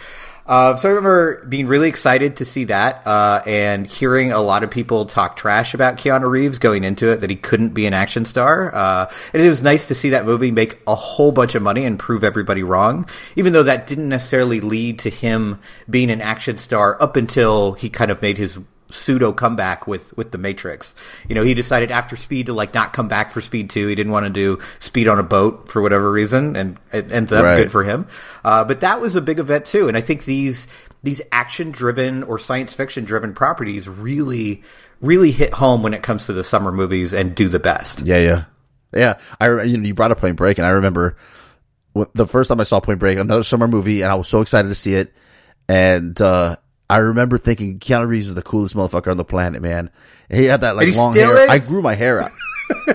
Uh, 0.45 0.77
so 0.77 0.89
I 0.89 0.91
remember 0.91 1.43
being 1.45 1.65
really 1.65 1.89
excited 1.89 2.37
to 2.37 2.45
see 2.45 2.65
that 2.65 3.05
uh, 3.07 3.41
and 3.47 3.87
hearing 3.87 4.31
a 4.31 4.41
lot 4.41 4.63
of 4.63 4.69
people 4.69 5.07
talk 5.07 5.35
trash 5.35 5.73
about 5.73 5.97
Keanu 5.97 6.29
Reeves 6.29 6.59
going 6.59 6.83
into 6.83 7.11
it 7.11 7.21
that 7.21 7.31
he 7.31 7.35
couldn't 7.35 7.69
be 7.69 7.87
an 7.87 7.95
action 7.95 8.25
star. 8.25 8.73
Uh, 8.73 9.11
and 9.33 9.41
it 9.41 9.49
was 9.49 9.63
nice 9.63 9.87
to 9.87 9.95
see 9.95 10.11
that 10.11 10.25
movie 10.25 10.51
make 10.51 10.79
a 10.85 10.93
whole 10.93 11.31
bunch 11.31 11.55
of 11.55 11.63
money 11.63 11.83
and 11.83 11.97
prove 11.97 12.23
everybody 12.23 12.61
wrong, 12.61 13.09
even 13.35 13.53
though 13.53 13.63
that 13.63 13.87
didn't 13.87 14.09
necessarily 14.09 14.59
lead 14.61 14.99
to 14.99 15.09
him 15.09 15.59
being 15.89 16.11
an 16.11 16.21
action 16.21 16.59
star 16.59 17.01
up 17.01 17.15
until 17.15 17.73
he 17.73 17.89
kind 17.89 18.11
of 18.11 18.21
made 18.21 18.37
his 18.37 18.59
pseudo 18.89 19.31
comeback 19.33 19.87
with 19.87 20.15
with 20.17 20.31
the 20.31 20.37
Matrix. 20.37 20.93
You 21.27 21.35
know, 21.35 21.43
he 21.43 21.53
decided 21.53 21.91
after 21.91 22.15
Speed 22.15 22.45
to 22.47 22.53
like 22.53 22.73
not 22.73 22.93
come 22.93 23.07
back 23.07 23.31
for 23.31 23.41
Speed 23.41 23.69
Two. 23.69 23.87
He 23.87 23.95
didn't 23.95 24.11
want 24.11 24.25
to 24.25 24.29
do 24.29 24.59
Speed 24.79 25.07
on 25.07 25.19
a 25.19 25.23
boat 25.23 25.69
for 25.69 25.81
whatever 25.81 26.11
reason, 26.11 26.55
and 26.55 26.77
it 26.91 27.11
ends 27.11 27.31
up 27.31 27.43
Right. 27.43 27.57
good 27.57 27.71
for 27.71 27.83
him. 27.83 28.07
Uh, 28.43 28.63
but 28.63 28.81
that 28.81 29.01
was 29.01 29.15
a 29.15 29.21
big 29.21 29.39
event 29.39 29.65
too, 29.65 29.87
and 29.87 29.97
I 29.97 30.01
think 30.01 30.25
these 30.25 30.67
these 31.03 31.21
action 31.31 31.71
driven 31.71 32.23
or 32.23 32.39
science 32.39 32.73
fiction 32.73 33.05
driven 33.05 33.33
properties 33.33 33.87
really 33.87 34.63
really 35.01 35.31
hit 35.31 35.53
home 35.53 35.83
when 35.83 35.93
it 35.93 36.01
comes 36.01 36.25
to 36.25 36.33
the 36.33 36.43
summer 36.43 36.71
movies 36.71 37.13
and 37.13 37.35
do 37.35 37.47
the 37.49 37.59
best. 37.59 38.01
Yeah, 38.01 38.17
yeah, 38.17 38.43
yeah. 38.93 39.17
I 39.39 39.63
you 39.63 39.77
know 39.77 39.83
you 39.87 39.93
brought 39.93 40.11
up 40.11 40.19
Point 40.19 40.37
Break, 40.37 40.57
and 40.57 40.65
I 40.65 40.71
remember 40.71 41.15
the 42.13 42.25
first 42.27 42.49
time 42.49 42.59
I 42.59 42.63
saw 42.63 42.79
Point 42.79 42.99
Break, 42.99 43.17
another 43.17 43.43
summer 43.43 43.67
movie, 43.67 44.01
and 44.01 44.11
I 44.11 44.15
was 44.15 44.27
so 44.27 44.41
excited 44.41 44.67
to 44.69 44.75
see 44.75 44.93
it. 44.95 45.13
And 45.67 46.19
uh, 46.21 46.57
I 46.89 46.97
remember 46.97 47.37
thinking 47.37 47.79
Keanu 47.79 48.07
Reeves 48.07 48.27
is 48.27 48.35
the 48.35 48.41
coolest 48.43 48.75
motherfucker 48.75 49.09
on 49.11 49.17
the 49.17 49.25
planet, 49.25 49.61
man. 49.61 49.89
And 50.29 50.39
he 50.39 50.45
had 50.45 50.61
that 50.61 50.75
like 50.75 50.95
long 50.95 51.13
hair. 51.15 51.43
is? 51.43 51.49
I 51.49 51.59
grew 51.59 51.81
my 51.81 51.95
hair 51.95 52.21
out. 52.21 52.31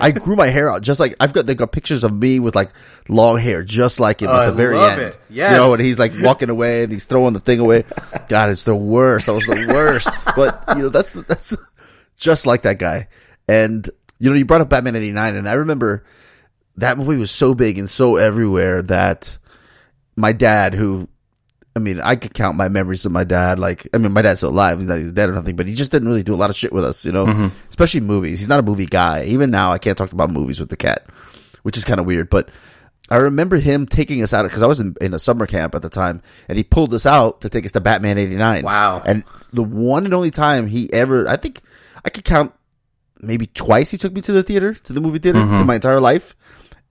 I 0.01 0.11
grew 0.11 0.35
my 0.35 0.47
hair 0.47 0.69
out 0.69 0.81
just 0.81 0.99
like 0.99 1.15
I've 1.19 1.31
got, 1.31 1.45
they 1.45 1.55
got 1.55 1.71
pictures 1.71 2.03
of 2.03 2.13
me 2.13 2.39
with 2.39 2.55
like 2.55 2.71
long 3.07 3.39
hair, 3.39 3.63
just 3.63 3.99
like 4.01 4.21
him 4.21 4.27
Oh, 4.29 4.33
at 4.33 4.39
I 4.39 4.45
the 4.47 4.51
very 4.53 4.75
love 4.75 4.99
end. 4.99 5.17
Yeah, 5.29 5.51
You 5.51 5.57
know, 5.57 5.73
and 5.73 5.81
he's 5.81 5.97
like 5.99 6.11
walking 6.19 6.49
away 6.49 6.83
and 6.83 6.91
he's 6.91 7.05
throwing 7.05 7.33
the 7.33 7.39
thing 7.39 7.59
away. 7.59 7.85
God, 8.27 8.49
it's 8.49 8.63
the 8.63 8.75
worst. 8.75 9.27
That 9.27 9.33
was 9.33 9.45
the 9.45 9.67
worst. 9.73 10.25
but 10.35 10.63
you 10.75 10.83
know, 10.83 10.89
that's 10.89 11.13
that's 11.13 11.55
just 12.17 12.45
like 12.45 12.63
that 12.63 12.79
guy. 12.79 13.07
And 13.47 13.89
you 14.19 14.29
know, 14.29 14.35
you 14.35 14.45
brought 14.45 14.61
up 14.61 14.69
Batman 14.69 14.95
'89, 14.97 15.35
and 15.35 15.47
I 15.49 15.53
remember 15.53 16.03
that 16.77 16.97
movie 16.97 17.17
was 17.17 17.31
so 17.31 17.53
big 17.53 17.77
and 17.77 17.89
so 17.89 18.17
everywhere 18.17 18.81
that 18.83 19.37
my 20.15 20.31
dad, 20.33 20.73
who 20.73 21.07
I 21.75 21.79
mean, 21.79 22.01
I 22.01 22.15
could 22.15 22.33
count 22.33 22.57
my 22.57 22.67
memories 22.67 23.05
of 23.05 23.11
my 23.11 23.23
dad. 23.23 23.57
Like, 23.57 23.87
I 23.93 23.97
mean, 23.97 24.11
my 24.11 24.21
dad's 24.21 24.41
still 24.41 24.49
alive; 24.49 24.79
he's 24.79 25.11
dead 25.13 25.29
or 25.29 25.33
nothing, 25.33 25.55
but 25.55 25.67
he 25.67 25.75
just 25.75 25.91
didn't 25.91 26.07
really 26.07 26.23
do 26.23 26.33
a 26.33 26.35
lot 26.35 26.49
of 26.49 26.55
shit 26.55 26.73
with 26.73 26.83
us, 26.83 27.05
you 27.05 27.11
know. 27.11 27.25
Mm-hmm. 27.25 27.47
Especially 27.69 28.01
movies. 28.01 28.39
He's 28.39 28.49
not 28.49 28.59
a 28.59 28.63
movie 28.63 28.85
guy. 28.85 29.23
Even 29.23 29.51
now, 29.51 29.71
I 29.71 29.77
can't 29.77 29.97
talk 29.97 30.11
about 30.11 30.29
movies 30.29 30.59
with 30.59 30.69
the 30.69 30.77
cat, 30.77 31.05
which 31.63 31.77
is 31.77 31.85
kind 31.85 31.99
of 31.99 32.05
weird. 32.05 32.29
But 32.29 32.49
I 33.09 33.17
remember 33.17 33.57
him 33.57 33.85
taking 33.85 34.21
us 34.21 34.33
out 34.33 34.43
because 34.43 34.61
I 34.61 34.67
was 34.67 34.79
in, 34.79 34.95
in 34.99 35.13
a 35.13 35.19
summer 35.19 35.47
camp 35.47 35.73
at 35.73 35.81
the 35.81 35.89
time, 35.89 36.21
and 36.49 36.57
he 36.57 36.63
pulled 36.63 36.93
us 36.93 37.05
out 37.05 37.41
to 37.41 37.49
take 37.49 37.65
us 37.65 37.71
to 37.71 37.81
Batman 37.81 38.17
'89. 38.17 38.65
Wow. 38.65 39.01
And 39.05 39.23
the 39.53 39.63
one 39.63 40.05
and 40.05 40.13
only 40.13 40.31
time 40.31 40.67
he 40.67 40.91
ever, 40.91 41.27
I 41.27 41.37
think, 41.37 41.61
I 42.03 42.09
could 42.09 42.25
count 42.25 42.53
maybe 43.21 43.47
twice 43.47 43.91
he 43.91 43.97
took 43.97 44.13
me 44.13 44.21
to 44.21 44.31
the 44.31 44.43
theater, 44.43 44.73
to 44.73 44.93
the 44.93 45.01
movie 45.01 45.19
theater 45.19 45.39
mm-hmm. 45.39 45.55
in 45.55 45.67
my 45.67 45.75
entire 45.75 45.99
life. 45.99 46.35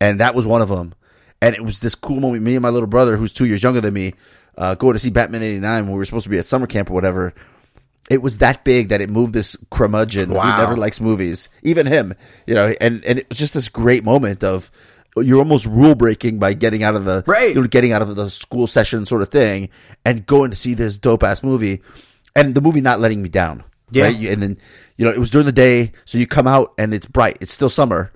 And 0.00 0.20
that 0.20 0.34
was 0.34 0.46
one 0.46 0.62
of 0.62 0.68
them. 0.68 0.94
And 1.42 1.54
it 1.54 1.64
was 1.64 1.80
this 1.80 1.94
cool 1.94 2.20
moment. 2.20 2.42
Me 2.42 2.54
and 2.54 2.62
my 2.62 2.68
little 2.68 2.86
brother, 2.86 3.16
who's 3.16 3.32
two 3.32 3.46
years 3.46 3.62
younger 3.62 3.80
than 3.80 3.94
me, 3.94 4.14
uh, 4.58 4.74
going 4.74 4.92
to 4.94 4.98
see 4.98 5.10
Batman 5.10 5.42
89 5.42 5.84
when 5.84 5.92
we 5.92 5.98
were 5.98 6.04
supposed 6.04 6.24
to 6.24 6.30
be 6.30 6.38
at 6.38 6.44
summer 6.44 6.66
camp 6.66 6.90
or 6.90 6.94
whatever. 6.94 7.34
It 8.08 8.22
was 8.22 8.38
that 8.38 8.64
big 8.64 8.88
that 8.88 9.00
it 9.00 9.08
moved 9.08 9.32
this 9.34 9.56
curmudgeon 9.70 10.30
Wow. 10.30 10.42
who 10.56 10.62
never 10.62 10.76
likes 10.76 11.00
movies, 11.00 11.48
even 11.62 11.86
him, 11.86 12.14
you 12.46 12.54
know, 12.54 12.74
and, 12.80 13.04
and 13.04 13.20
it 13.20 13.28
was 13.28 13.38
just 13.38 13.54
this 13.54 13.68
great 13.68 14.02
moment 14.04 14.42
of 14.42 14.70
you're 15.16 15.38
almost 15.38 15.66
rule 15.66 15.94
breaking 15.94 16.38
by 16.38 16.52
getting 16.54 16.82
out 16.82 16.94
of 16.96 17.04
the, 17.04 17.22
Right. 17.26 17.54
you 17.54 17.60
know, 17.60 17.66
getting 17.68 17.92
out 17.92 18.02
of 18.02 18.14
the 18.16 18.28
school 18.30 18.66
session 18.66 19.06
sort 19.06 19.22
of 19.22 19.28
thing 19.28 19.68
and 20.04 20.26
going 20.26 20.50
to 20.50 20.56
see 20.56 20.74
this 20.74 20.98
dope 20.98 21.22
ass 21.22 21.42
movie 21.44 21.82
and 22.34 22.54
the 22.54 22.60
movie 22.60 22.80
not 22.80 22.98
letting 23.00 23.22
me 23.22 23.28
down. 23.28 23.62
Yeah. 23.92 24.04
Right? 24.04 24.16
And 24.28 24.42
then, 24.42 24.58
you 24.96 25.04
know, 25.04 25.10
it 25.12 25.18
was 25.18 25.30
during 25.30 25.46
the 25.46 25.52
day. 25.52 25.92
So 26.04 26.18
you 26.18 26.26
come 26.26 26.46
out 26.46 26.72
and 26.78 26.92
it's 26.94 27.06
bright. 27.06 27.38
It's 27.40 27.52
still 27.52 27.68
summer. 27.70 28.12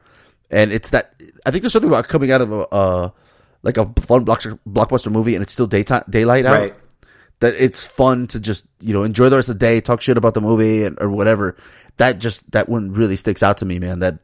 And 0.51 0.73
it's 0.73 0.91
that, 0.91 1.15
I 1.47 1.51
think 1.51 1.63
there's 1.63 1.73
something 1.73 1.91
about 1.91 2.07
coming 2.09 2.31
out 2.31 2.41
of 2.41 2.53
a, 2.53 2.69
uh, 2.73 3.09
like 3.65 3.77
a 3.79 3.87
fun 4.01 4.25
blockbuster, 4.25 4.59
blockbuster 4.69 5.11
movie 5.11 5.35
and 5.35 5.43
it's 5.43 5.53
still 5.53 5.67
daytime, 5.67 6.05
daylight 6.09 6.45
out. 6.45 6.61
Right. 6.61 6.75
That 7.41 7.55
it's 7.59 7.85
fun 7.85 8.29
to 8.29 8.39
just, 8.39 8.67
you 8.81 8.95
know, 8.95 9.03
enjoy 9.03 9.29
the 9.29 9.37
rest 9.37 9.49
of 9.49 9.59
the 9.59 9.67
day, 9.67 9.81
talk 9.81 10.01
shit 10.01 10.17
about 10.17 10.35
the 10.35 10.41
movie 10.41 10.85
and, 10.85 10.97
or 11.01 11.11
whatever. 11.11 11.57
That 11.97 12.21
just, 12.21 12.49
that 12.53 12.69
one 12.69 12.93
really 12.93 13.17
sticks 13.17 13.43
out 13.43 13.59
to 13.59 13.65
me, 13.65 13.79
man. 13.79 13.99
That, 13.99 14.19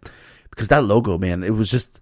because 0.51 0.69
that 0.69 0.85
logo, 0.85 1.19
man, 1.19 1.43
it 1.43 1.51
was 1.51 1.71
just, 1.71 2.00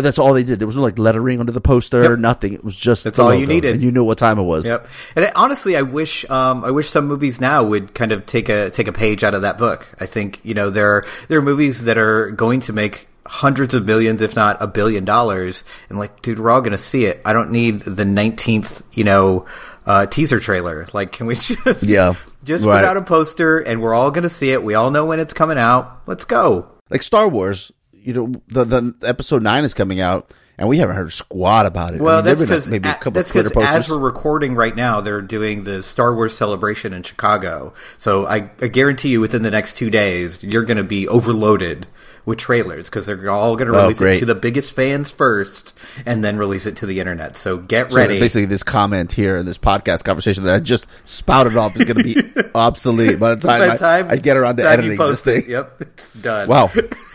that's 0.00 0.18
all 0.18 0.32
they 0.34 0.42
did. 0.44 0.58
There 0.58 0.66
was 0.66 0.76
no 0.76 0.82
like 0.82 0.98
lettering 0.98 1.40
under 1.40 1.52
the 1.52 1.60
poster, 1.60 2.02
Yep. 2.02 2.18
nothing. 2.18 2.52
It 2.54 2.64
was 2.64 2.76
just 2.76 3.04
That's 3.04 3.16
the 3.16 3.22
all 3.22 3.34
you 3.34 3.46
needed. 3.46 3.74
and 3.74 3.82
you 3.82 3.92
knew 3.92 4.04
what 4.04 4.18
time 4.18 4.38
it 4.38 4.42
was. 4.44 4.66
Yep. 4.66 4.86
And 5.16 5.30
honestly, 5.36 5.76
I 5.76 5.82
wish 5.82 6.28
um, 6.30 6.64
I 6.64 6.70
wish 6.70 6.88
some 6.90 7.06
movies 7.06 7.40
now 7.40 7.62
would 7.64 7.94
kind 7.94 8.12
of 8.12 8.26
take 8.26 8.48
a 8.48 8.70
take 8.70 8.88
a 8.88 8.92
page 8.92 9.24
out 9.24 9.34
of 9.34 9.42
that 9.42 9.58
book. 9.58 9.86
I 10.00 10.06
think 10.06 10.40
you 10.44 10.54
know 10.54 10.70
there 10.70 10.90
are, 10.92 11.04
there 11.28 11.38
are 11.38 11.42
movies 11.42 11.84
that 11.84 11.98
are 11.98 12.30
going 12.30 12.60
to 12.60 12.72
make 12.72 13.08
hundreds 13.26 13.74
of 13.74 13.84
millions, 13.84 14.22
if 14.22 14.34
not 14.34 14.56
a 14.62 14.66
billion 14.66 15.04
dollars, 15.04 15.62
and 15.90 15.98
like, 15.98 16.22
dude, 16.22 16.38
we're 16.38 16.50
all 16.50 16.62
going 16.62 16.72
to 16.72 16.78
see 16.78 17.04
it. 17.04 17.20
I 17.26 17.32
don't 17.34 17.50
need 17.50 17.80
the 17.80 18.04
nineteenth, 18.04 18.82
you 18.92 19.04
know, 19.04 19.44
uh, 19.86 20.06
teaser 20.06 20.40
trailer. 20.40 20.86
Like, 20.92 21.12
can 21.12 21.26
we 21.26 21.34
just 21.36 21.82
Yeah. 21.82 22.14
just 22.44 22.64
Right. 22.64 22.78
put 22.80 22.84
out 22.86 22.96
a 22.96 23.02
poster 23.02 23.58
and 23.58 23.82
we're 23.82 23.94
all 23.94 24.10
going 24.10 24.22
to 24.22 24.30
see 24.30 24.50
it. 24.52 24.62
We 24.62 24.74
all 24.74 24.90
know 24.90 25.04
when 25.04 25.20
it's 25.20 25.34
coming 25.34 25.58
out. 25.58 26.00
Let's 26.06 26.24
go. 26.24 26.68
like 26.90 27.02
Star 27.02 27.28
Wars, 27.28 27.70
you 28.08 28.14
know, 28.14 28.32
the 28.48 28.64
the 28.64 28.94
episode 29.06 29.42
nine 29.42 29.64
is 29.64 29.74
coming 29.74 30.00
out, 30.00 30.32
and 30.56 30.68
we 30.68 30.78
haven't 30.78 30.96
heard 30.96 31.08
a 31.08 31.10
squat 31.10 31.66
about 31.66 31.94
it. 31.94 32.00
I 32.00 32.02
Well, 32.04 32.16
mean, 32.16 32.24
that's 32.24 32.38
there've 32.40 32.48
been 32.48 32.56
a- 32.56 32.58
because 32.60 32.70
maybe 32.70 32.88
a 32.88 32.94
couple 32.94 33.12
that's 33.12 33.28
of 33.28 33.32
Twitter 33.52 33.60
as 33.62 33.90
we're 33.90 33.98
recording 33.98 34.54
right 34.54 34.74
now, 34.74 35.00
they're 35.02 35.20
doing 35.22 35.64
the 35.64 35.82
Star 35.82 36.14
Wars 36.14 36.36
celebration 36.36 36.94
in 36.94 37.02
Chicago. 37.02 37.74
So 37.98 38.26
I, 38.26 38.50
I 38.62 38.68
guarantee 38.68 39.10
you, 39.10 39.20
within 39.20 39.42
the 39.42 39.50
next 39.50 39.76
two 39.76 39.90
days, 39.90 40.42
you're 40.42 40.64
going 40.64 40.78
to 40.78 40.84
be 40.84 41.06
overloaded 41.06 41.86
with 42.24 42.38
trailers 42.38 42.86
because 42.90 43.06
they're 43.06 43.30
all 43.30 43.56
going 43.56 43.70
to 43.72 43.78
Oh, 43.78 43.82
release 43.88 44.00
it 44.02 44.18
to 44.20 44.26
the 44.26 44.34
biggest 44.34 44.74
fans 44.74 45.10
first, 45.10 45.72
and 46.04 46.22
then 46.24 46.36
release 46.38 46.66
it 46.66 46.76
to 46.76 46.86
the 46.86 47.00
internet. 47.00 47.36
So 47.38 47.56
get 47.58 47.90
So 47.92 47.98
ready. 47.98 48.18
basically, 48.20 48.44
this 48.46 48.62
comment 48.62 49.12
here 49.12 49.36
in 49.38 49.46
this 49.46 49.56
podcast 49.58 50.04
conversation 50.04 50.44
that 50.44 50.54
I 50.54 50.60
just 50.60 50.86
spouted 51.08 51.56
off 51.58 51.74
is 51.76 51.84
going 51.86 51.96
to 51.98 52.02
be 52.04 52.16
obsolete 52.54 53.18
by 53.18 53.34
the 53.34 53.40
time, 53.46 53.60
By 53.60 53.68
the 53.68 53.78
time 53.78 54.08
I, 54.08 54.12
I 54.12 54.16
get 54.16 54.36
around 54.36 54.56
to 54.58 54.68
editing 54.68 54.90
this 54.90 54.98
post 54.98 55.26
it, 55.26 55.42
thing. 55.42 55.50
Yep, 55.52 55.80
it's 55.80 56.14
done. 56.14 56.48
Wow, 56.48 56.70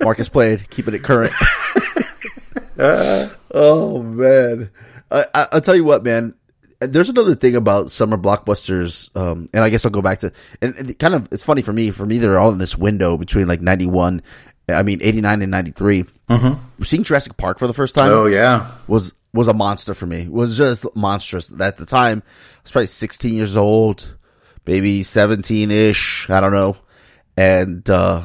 Marcus 0.00 0.28
played, 0.28 0.68
keeping 0.70 0.94
it 0.94 1.02
current. 1.02 1.32
oh 2.78 4.02
man, 4.02 4.70
I, 5.10 5.26
I, 5.34 5.46
I'll 5.52 5.60
tell 5.60 5.76
you 5.76 5.84
what, 5.84 6.04
man. 6.04 6.34
There's 6.78 7.08
another 7.08 7.34
thing 7.34 7.56
about 7.56 7.90
summer 7.90 8.18
blockbusters, 8.18 9.14
um, 9.16 9.48
and 9.54 9.64
I 9.64 9.70
guess 9.70 9.86
I'll 9.86 9.90
go 9.90 10.02
back 10.02 10.18
to 10.20 10.32
and, 10.60 10.76
and 10.76 10.90
it 10.90 10.98
kind 10.98 11.14
of 11.14 11.26
it's 11.32 11.44
funny 11.44 11.62
for 11.62 11.72
me. 11.72 11.90
For 11.90 12.04
me, 12.04 12.18
they're 12.18 12.38
all 12.38 12.52
in 12.52 12.58
this 12.58 12.76
window 12.76 13.16
between 13.16 13.48
like 13.48 13.62
'91, 13.62 14.22
I 14.68 14.82
mean 14.82 15.00
'89 15.02 15.42
and 15.42 15.50
'93. 15.50 16.04
Mm-hmm. 16.28 16.82
Seeing 16.82 17.02
Jurassic 17.02 17.36
Park 17.38 17.58
for 17.58 17.66
the 17.66 17.72
first 17.72 17.94
time 17.94 18.10
Oh 18.10 18.26
yeah, 18.26 18.70
was 18.88 19.14
was 19.32 19.48
a 19.48 19.54
monster 19.54 19.94
for 19.94 20.06
me. 20.06 20.28
Was 20.28 20.56
just 20.56 20.84
monstrous 20.96 21.52
at 21.60 21.76
the 21.76 21.86
time. 21.86 22.22
I 22.26 22.60
was 22.62 22.72
probably 22.72 22.86
16 22.88 23.32
years 23.32 23.56
old, 23.56 24.16
maybe 24.66 25.02
17 25.02 25.70
ish. 25.70 26.28
I 26.28 26.40
don't 26.40 26.52
know. 26.52 26.76
And 27.36 27.88
uh, 27.88 28.22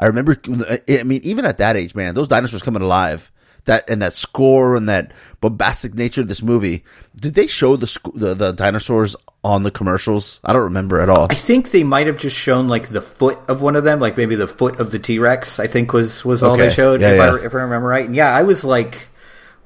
I 0.00 0.06
remember. 0.06 0.40
I 0.88 1.02
mean, 1.04 1.20
even 1.22 1.44
at 1.44 1.58
that 1.58 1.76
age, 1.76 1.94
man, 1.94 2.14
those 2.14 2.28
dinosaurs 2.28 2.62
coming 2.62 2.82
alive. 2.82 3.30
That 3.66 3.90
and 3.90 4.00
that 4.00 4.14
score 4.14 4.74
and 4.74 4.88
that 4.88 5.12
bombastic 5.42 5.92
nature 5.92 6.22
of 6.22 6.28
this 6.28 6.42
movie. 6.42 6.82
Did 7.14 7.34
they 7.34 7.46
show 7.46 7.76
the 7.76 7.86
sc- 7.86 8.14
the, 8.14 8.32
the 8.32 8.52
dinosaurs 8.52 9.16
on 9.44 9.64
the 9.64 9.70
commercials? 9.70 10.40
I 10.42 10.54
don't 10.54 10.62
remember 10.62 10.98
at 10.98 11.10
all. 11.10 11.26
I 11.30 11.34
think 11.34 11.70
they 11.70 11.84
might 11.84 12.06
have 12.06 12.16
just 12.16 12.34
shown 12.34 12.68
like 12.68 12.88
the 12.88 13.02
foot 13.02 13.38
of 13.48 13.60
one 13.60 13.76
of 13.76 13.84
them, 13.84 14.00
like 14.00 14.16
maybe 14.16 14.34
the 14.34 14.48
foot 14.48 14.80
of 14.80 14.90
the 14.90 14.98
T 14.98 15.18
Rex. 15.18 15.60
I 15.60 15.66
think 15.66 15.92
was 15.92 16.24
was 16.24 16.42
all 16.42 16.56
they 16.56 16.70
showed, 16.70 17.02
Yeah, 17.02 17.10
if, 17.12 17.20
I, 17.20 17.36
if 17.44 17.54
I 17.54 17.58
remember 17.58 17.86
right. 17.86 18.06
And 18.06 18.16
yeah, 18.16 18.34
I 18.34 18.44
was 18.44 18.64
like, 18.64 19.08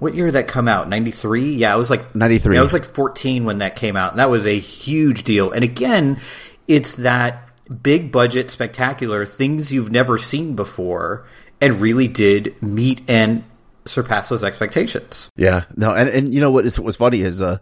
what 0.01 0.17
year 0.17 0.27
did 0.27 0.33
that 0.33 0.49
come 0.49 0.67
out? 0.67 0.89
Ninety 0.89 1.13
three. 1.13 1.55
Yeah, 1.55 1.73
I 1.73 1.77
was 1.77 1.89
like 1.89 2.17
93. 2.17 2.57
Yeah, 2.57 2.61
I 2.61 2.65
was 2.65 2.73
like 2.73 2.85
fourteen 2.85 3.45
when 3.45 3.59
that 3.59 3.77
came 3.77 3.97
out, 3.97 4.11
and 4.11 4.19
that 4.19 4.29
was 4.29 4.45
a 4.45 4.59
huge 4.59 5.23
deal. 5.23 5.53
And 5.53 5.63
again, 5.63 6.19
it's 6.67 6.97
that 6.97 7.44
big 7.83 8.13
budget, 8.13 8.51
spectacular 8.51 9.25
things 9.27 9.73
you've 9.73 9.91
never 9.91 10.19
seen 10.19 10.55
before, 10.55 11.27
and 11.61 11.81
really 11.81 12.09
did 12.09 12.61
meet 12.63 13.03
and 13.09 13.45
surpass 13.87 14.29
those 14.29 14.45
expectations. 14.45 15.31
Yeah, 15.37 15.65
no, 15.77 15.95
and 15.95 16.09
and 16.09 16.35
you 16.35 16.41
know 16.41 16.51
what 16.51 16.67
is 16.67 16.79
what's 16.79 16.97
funny 16.97 17.21
is 17.21 17.41
uh 17.41 17.59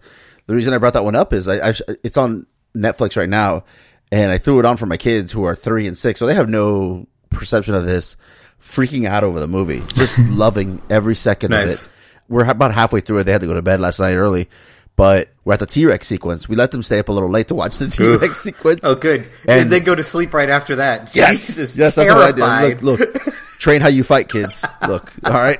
the 0.46 0.54
reason 0.54 0.74
I 0.74 0.78
brought 0.78 0.94
that 0.94 1.04
one 1.04 1.16
up 1.16 1.32
is 1.32 1.48
I, 1.48 1.68
I 1.68 1.74
it's 2.02 2.16
on 2.16 2.46
Netflix 2.74 3.16
right 3.16 3.28
now, 3.28 3.64
and 4.10 4.30
I 4.30 4.38
threw 4.38 4.58
it 4.58 4.64
on 4.64 4.76
for 4.76 4.86
my 4.86 4.96
kids 4.96 5.32
who 5.32 5.44
are 5.44 5.54
three 5.54 5.86
and 5.86 5.96
six, 5.96 6.18
so 6.18 6.26
they 6.26 6.34
have 6.34 6.48
no 6.48 7.06
perception 7.30 7.74
of 7.74 7.84
this, 7.84 8.16
freaking 8.60 9.06
out 9.06 9.24
over 9.24 9.40
the 9.40 9.48
movie, 9.48 9.82
just 9.94 10.18
loving 10.30 10.82
every 10.90 11.16
second 11.16 11.52
of 11.52 11.68
it. 11.68 11.88
We're 12.28 12.48
about 12.48 12.72
halfway 12.72 13.00
through 13.00 13.18
it. 13.18 13.24
They 13.24 13.32
had 13.32 13.40
to 13.42 13.46
go 13.46 13.54
to 13.54 13.62
bed 13.62 13.80
last 13.80 14.00
night 14.00 14.14
early, 14.14 14.48
but 14.96 15.28
we're 15.44 15.54
at 15.54 15.60
the 15.60 15.66
T 15.66 15.86
Rex 15.86 16.06
sequence. 16.06 16.48
We 16.48 16.56
let 16.56 16.70
them 16.70 16.82
stay 16.82 16.98
up 16.98 17.08
a 17.08 17.12
little 17.12 17.30
late 17.30 17.48
to 17.48 17.54
watch 17.54 17.78
the 17.78 17.88
T 17.88 18.06
Rex 18.06 18.22
oh, 18.24 18.32
sequence. 18.32 18.80
Oh, 18.82 18.94
good. 18.94 19.26
And- 19.46 19.62
And 19.62 19.72
then 19.72 19.82
go 19.84 19.94
to 19.94 20.04
sleep 20.04 20.32
right 20.34 20.48
after 20.50 20.76
that. 20.76 21.14
Yes, 21.14 21.46
Jesus, 21.46 21.76
yes, 21.76 21.94
that's 21.96 22.10
what 22.10 22.40
I 22.40 22.68
did. 22.68 22.82
Look, 22.82 23.00
look, 23.00 23.24
train 23.58 23.80
how 23.80 23.88
you 23.88 24.02
fight, 24.04 24.28
kids. 24.28 24.64
Look, 24.88 25.12
all 25.24 25.32
right. 25.32 25.58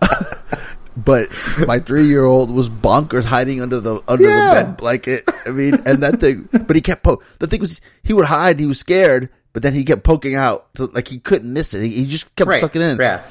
but 0.96 1.28
my 1.66 1.78
three 1.78 2.04
year 2.06 2.24
old 2.24 2.50
was 2.50 2.68
bonkers 2.68 3.24
hiding 3.24 3.60
under 3.60 3.80
the 3.80 4.00
under 4.08 4.24
Yeah. 4.24 4.48
the 4.54 4.64
bed 4.64 4.76
blanket. 4.76 5.28
I 5.46 5.50
mean, 5.50 5.74
and 5.86 6.02
that 6.02 6.20
thing, 6.20 6.48
but 6.52 6.74
he 6.74 6.82
kept 6.82 7.02
po- 7.02 7.20
the 7.38 7.46
thing 7.46 7.60
was 7.60 7.80
he 8.02 8.12
would 8.12 8.26
hide, 8.26 8.58
he 8.58 8.66
was 8.66 8.78
scared, 8.78 9.28
but 9.52 9.62
then 9.62 9.74
he 9.74 9.84
kept 9.84 10.04
poking 10.04 10.34
out, 10.34 10.72
to, 10.74 10.86
like 10.86 11.08
he 11.08 11.18
couldn't 11.18 11.52
miss 11.52 11.74
it. 11.74 11.82
He, 11.82 11.90
he 11.90 12.06
just 12.06 12.34
kept 12.36 12.48
Right. 12.48 12.60
sucking 12.60 12.82
in. 12.82 12.98
Yeah. 12.98 13.22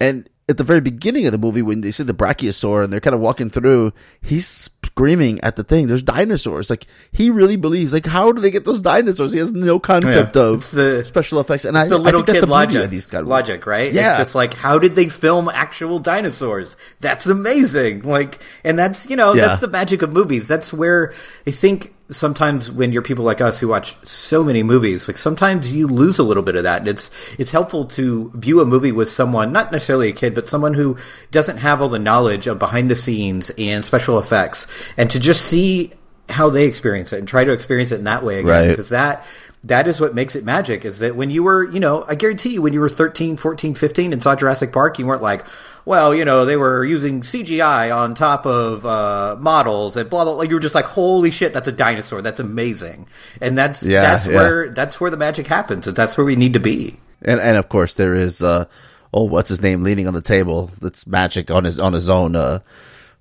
And 0.00 0.28
at 0.48 0.58
the 0.58 0.64
very 0.64 0.80
beginning 0.80 1.24
of 1.26 1.32
the 1.32 1.38
movie, 1.38 1.62
when 1.62 1.80
they 1.80 1.90
see 1.90 2.02
the 2.02 2.12
brachiosaur 2.12 2.84
and 2.84 2.92
they're 2.92 3.00
kind 3.00 3.14
of 3.14 3.20
walking 3.20 3.48
through, 3.48 3.92
he's 4.20 4.46
screaming 4.46 5.40
at 5.40 5.56
the 5.56 5.64
thing. 5.64 5.86
There's 5.86 6.02
dinosaurs. 6.02 6.68
Like 6.68 6.86
he 7.12 7.30
really 7.30 7.56
believes. 7.56 7.92
Like 7.94 8.04
how 8.06 8.30
do 8.30 8.40
they 8.42 8.50
get 8.50 8.64
those 8.64 8.82
dinosaurs? 8.82 9.32
He 9.32 9.38
has 9.38 9.52
no 9.52 9.78
concept 9.80 10.36
Yeah. 10.36 10.42
of 10.42 10.70
the- 10.70 11.02
special 11.04 11.40
effects. 11.40 11.64
And 11.64 11.78
I, 11.78 11.88
the 11.88 11.94
I 11.96 11.98
little 11.98 12.20
think 12.20 12.26
that's 12.26 12.38
kid 12.40 12.46
the 12.46 12.52
logic, 12.52 12.90
these 12.90 13.06
kind 13.10 13.22
of 13.22 13.28
logic, 13.28 13.66
right? 13.66 13.92
Yeah. 13.92 14.10
It's 14.10 14.18
just 14.18 14.34
like, 14.34 14.52
how 14.54 14.78
did 14.78 14.94
they 14.94 15.08
film 15.08 15.48
actual 15.48 15.98
dinosaurs? 15.98 16.76
That's 17.00 17.26
amazing. 17.26 18.02
Like, 18.02 18.38
and 18.64 18.78
that's, 18.78 19.08
you 19.08 19.16
know, 19.16 19.32
Yeah. 19.32 19.46
that's 19.46 19.60
the 19.60 19.68
magic 19.68 20.02
of 20.02 20.12
movies. 20.12 20.46
That's 20.46 20.72
where 20.72 21.12
I 21.46 21.52
think 21.52 21.94
sometimes 22.10 22.70
when 22.70 22.92
you're 22.92 23.02
people 23.02 23.24
like 23.24 23.40
us 23.40 23.60
who 23.60 23.68
watch 23.68 23.96
so 24.06 24.44
many 24.44 24.62
movies, 24.62 25.08
like 25.08 25.16
sometimes 25.16 25.72
you 25.72 25.86
lose 25.86 26.18
a 26.18 26.22
little 26.22 26.42
bit 26.42 26.56
of 26.56 26.64
that. 26.64 26.80
And 26.80 26.88
it's, 26.88 27.10
it's 27.38 27.50
helpful 27.50 27.86
to 27.86 28.30
view 28.34 28.60
a 28.60 28.66
movie 28.66 28.92
with 28.92 29.10
someone, 29.10 29.52
not 29.52 29.72
necessarily 29.72 30.10
a 30.10 30.12
kid, 30.12 30.34
but 30.34 30.48
someone 30.48 30.74
who 30.74 30.96
doesn't 31.30 31.58
have 31.58 31.80
all 31.80 31.88
the 31.88 31.98
knowledge 31.98 32.46
of 32.46 32.58
behind 32.58 32.90
the 32.90 32.96
scenes 32.96 33.50
and 33.56 33.84
special 33.84 34.18
effects 34.18 34.66
and 34.96 35.10
to 35.10 35.18
just 35.18 35.42
see 35.42 35.92
how 36.28 36.50
they 36.50 36.66
experience 36.66 37.12
it 37.12 37.18
and 37.18 37.28
try 37.28 37.44
to 37.44 37.52
experience 37.52 37.92
it 37.92 37.98
in 37.98 38.04
that 38.04 38.24
way 38.24 38.38
again. 38.38 38.50
Right. 38.50 38.68
Because 38.68 38.90
that 38.90 39.24
that 39.64 39.88
is 39.88 40.00
what 40.00 40.14
makes 40.14 40.36
it 40.36 40.44
magic 40.44 40.84
is 40.84 40.98
that 40.98 41.16
when 41.16 41.30
you 41.30 41.42
were 41.42 41.64
you 41.70 41.80
know 41.80 42.04
i 42.06 42.14
guarantee 42.14 42.50
you 42.50 42.62
when 42.62 42.72
you 42.72 42.80
were 42.80 42.88
13 42.88 43.36
14 43.36 43.74
15 43.74 44.12
and 44.12 44.22
saw 44.22 44.36
jurassic 44.36 44.72
park 44.72 44.98
you 44.98 45.06
weren't 45.06 45.22
like 45.22 45.44
well 45.84 46.14
you 46.14 46.24
know 46.24 46.44
they 46.44 46.56
were 46.56 46.84
using 46.84 47.20
cgi 47.20 47.94
on 47.94 48.14
top 48.14 48.46
of 48.46 48.84
uh, 48.86 49.36
models 49.38 49.96
and 49.96 50.08
blah 50.08 50.24
blah 50.24 50.34
like 50.34 50.48
you 50.48 50.56
were 50.56 50.60
just 50.60 50.74
like 50.74 50.84
holy 50.84 51.30
shit 51.30 51.52
that's 51.52 51.68
a 51.68 51.72
dinosaur. 51.72 52.22
That's 52.22 52.40
amazing. 52.40 53.06
And 53.40 53.56
that's 53.56 53.82
Yeah, 53.82 54.02
that's 54.02 54.26
yeah. 54.26 54.34
where 54.34 54.70
that's 54.70 55.00
where 55.00 55.10
the 55.10 55.16
magic 55.16 55.46
happens. 55.46 55.86
And 55.86 55.96
that's 55.96 56.16
where 56.16 56.24
we 56.24 56.36
need 56.36 56.54
to 56.54 56.60
be. 56.60 56.98
And 57.22 57.40
and 57.40 57.56
of 57.56 57.68
course 57.68 57.94
there 57.94 58.14
is 58.14 58.42
uh 58.42 58.66
oh 59.12 59.24
what's 59.24 59.48
his 59.48 59.62
name 59.62 59.82
leaning 59.82 60.06
on 60.06 60.14
the 60.14 60.22
table 60.22 60.70
that's 60.80 61.06
magic 61.06 61.50
on 61.50 61.64
his 61.64 61.78
on 61.78 61.92
his 61.92 62.08
own 62.08 62.36
uh 62.36 62.60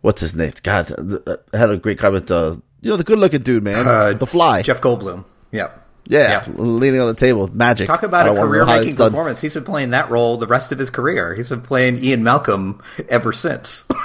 what's 0.01 0.21
his 0.21 0.35
name? 0.35 0.53
God 0.63 0.91
uh, 1.27 1.37
I 1.53 1.57
had 1.57 1.69
a 1.69 1.77
great 1.77 1.99
comment 1.99 2.29
uh 2.31 2.57
you 2.81 2.89
know 2.89 2.97
the 2.97 3.03
good 3.03 3.19
looking 3.19 3.41
dude 3.41 3.63
man. 3.63 4.17
The 4.17 4.27
fly. 4.27 4.61
Jeff 4.61 4.81
goldblum. 4.81 5.25
Yep 5.51 5.82
yeah, 6.07 6.43
leaning 6.55 6.99
on 6.99 7.07
the 7.07 7.13
table 7.13 7.49
magic 7.53 7.87
Talk 7.87 8.03
about 8.03 8.25
a 8.25 8.29
don't 8.29 8.37
wanna 8.37 8.45
know 8.45 8.51
career 8.51 8.65
how 8.65 8.73
making 8.75 8.87
it's 8.89 8.97
done. 8.97 9.11
performance. 9.11 9.41
He's 9.41 9.53
been 9.53 9.63
playing 9.63 9.91
that 9.91 10.09
role 10.09 10.37
the 10.37 10.47
rest 10.47 10.71
of 10.71 10.79
his 10.79 10.89
career. 10.89 11.33
He's 11.33 11.49
been 11.49 11.61
playing 11.61 12.03
Ian 12.03 12.23
Malcolm 12.23 12.81
ever 13.09 13.31
since. 13.33 13.85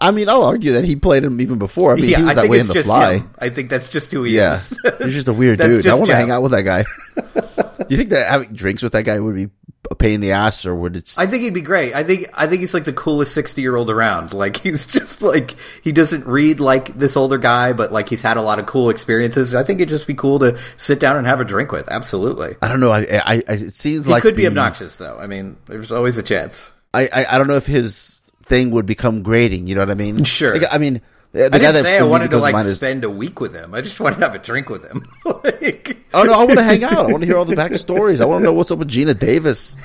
I- 0.00 0.10
mean 0.10 0.28
I'll 0.28 0.44
argue 0.44 0.72
that 0.72 0.84
he 0.84 0.96
played 0.96 1.24
him 1.24 1.40
even 1.40 1.58
before 1.58 1.92
I 1.92 1.96
mean 1.96 2.08
yeah, 2.10 2.18
he 2.18 2.22
was 2.24 2.36
I 2.36 2.42
that 2.42 2.50
way 2.50 2.58
in 2.60 2.66
the 2.66 2.82
fly 2.82 3.14
him. 3.18 3.30
I 3.38 3.48
think 3.48 3.70
that's 3.70 3.88
just 3.88 4.12
who 4.12 4.22
he 4.24 4.36
yeah 4.36 4.60
is. 4.60 4.78
he's 5.02 5.14
just 5.14 5.28
a 5.28 5.32
weird 5.32 5.58
dude 5.60 5.86
I 5.86 5.94
want 5.94 6.10
to 6.10 6.16
hang 6.16 6.30
out 6.30 6.42
with 6.42 6.52
that 6.52 6.62
guy 6.62 6.84
you 7.88 7.96
think 7.96 8.10
that 8.10 8.28
having 8.30 8.52
drinks 8.52 8.82
with 8.82 8.92
that 8.92 9.04
guy 9.04 9.18
would 9.18 9.34
be 9.34 9.48
a 9.92 9.94
pain 9.94 10.14
in 10.14 10.20
the 10.20 10.32
ass 10.32 10.66
or 10.66 10.74
would 10.74 10.96
it 10.96 11.14
I 11.18 11.26
think 11.26 11.42
he'd 11.42 11.54
be 11.54 11.62
great. 11.62 11.94
I 11.94 12.02
think 12.02 12.26
I 12.34 12.46
think 12.46 12.62
he's 12.62 12.74
like 12.74 12.84
the 12.84 12.92
coolest 12.92 13.32
sixty 13.32 13.62
year 13.62 13.76
old 13.76 13.90
around. 13.90 14.32
Like 14.32 14.56
he's 14.56 14.86
just 14.86 15.22
like 15.22 15.54
he 15.82 15.92
doesn't 15.92 16.26
read 16.26 16.58
like 16.58 16.98
this 16.98 17.16
older 17.16 17.38
guy, 17.38 17.72
but 17.74 17.92
like 17.92 18.08
he's 18.08 18.22
had 18.22 18.36
a 18.36 18.42
lot 18.42 18.58
of 18.58 18.66
cool 18.66 18.90
experiences. 18.90 19.54
I 19.54 19.62
think 19.62 19.80
it'd 19.80 19.90
just 19.90 20.06
be 20.06 20.14
cool 20.14 20.38
to 20.40 20.58
sit 20.76 20.98
down 20.98 21.16
and 21.16 21.26
have 21.26 21.40
a 21.40 21.44
drink 21.44 21.70
with. 21.70 21.88
Absolutely. 21.88 22.56
I 22.60 22.68
don't 22.68 22.80
know 22.80 22.90
I, 22.90 23.00
I, 23.00 23.42
I 23.46 23.52
it 23.52 23.74
seems 23.74 24.06
He 24.06 24.10
like 24.10 24.22
could 24.22 24.34
be 24.34 24.46
obnoxious 24.46 24.96
though. 24.96 25.18
I 25.18 25.26
mean, 25.26 25.58
there's 25.66 25.92
always 25.92 26.18
a 26.18 26.22
chance. 26.22 26.72
I, 26.94 27.08
I 27.12 27.26
I 27.32 27.38
don't 27.38 27.46
know 27.46 27.56
if 27.56 27.66
his 27.66 28.22
thing 28.44 28.70
would 28.72 28.86
become 28.86 29.22
grating. 29.22 29.66
You 29.66 29.74
know 29.74 29.82
what 29.82 29.90
I 29.90 29.94
mean? 29.94 30.24
Sure. 30.24 30.54
Like, 30.54 30.72
I 30.72 30.78
mean, 30.78 31.00
the, 31.32 31.48
the 31.48 31.56
I 31.56 31.58
didn't 31.58 31.82
say 31.82 31.98
I 31.98 32.02
wanted 32.02 32.30
to 32.32 32.38
like 32.38 32.54
is- 32.66 32.76
spend 32.76 33.04
a 33.04 33.10
week 33.10 33.40
with 33.40 33.54
him. 33.54 33.72
I 33.74 33.80
just 33.80 33.98
wanted 34.00 34.16
to 34.16 34.22
have 34.26 34.34
a 34.34 34.38
drink 34.38 34.68
with 34.68 34.84
him. 34.88 35.06
like, 35.24 35.96
oh 36.12 36.24
no, 36.24 36.34
I 36.34 36.44
want 36.44 36.58
to 36.58 36.62
hang 36.62 36.84
out. 36.84 36.92
I 36.94 37.06
want 37.06 37.20
to 37.22 37.26
hear 37.26 37.36
all 37.36 37.44
the 37.44 37.54
backstories. 37.62 38.20
I 38.20 38.26
want 38.26 38.42
to 38.42 38.44
know 38.44 38.52
what's 38.52 38.70
up 38.70 38.78
with 38.78 38.90
Geena 38.90 39.18
Davis. 39.18 39.76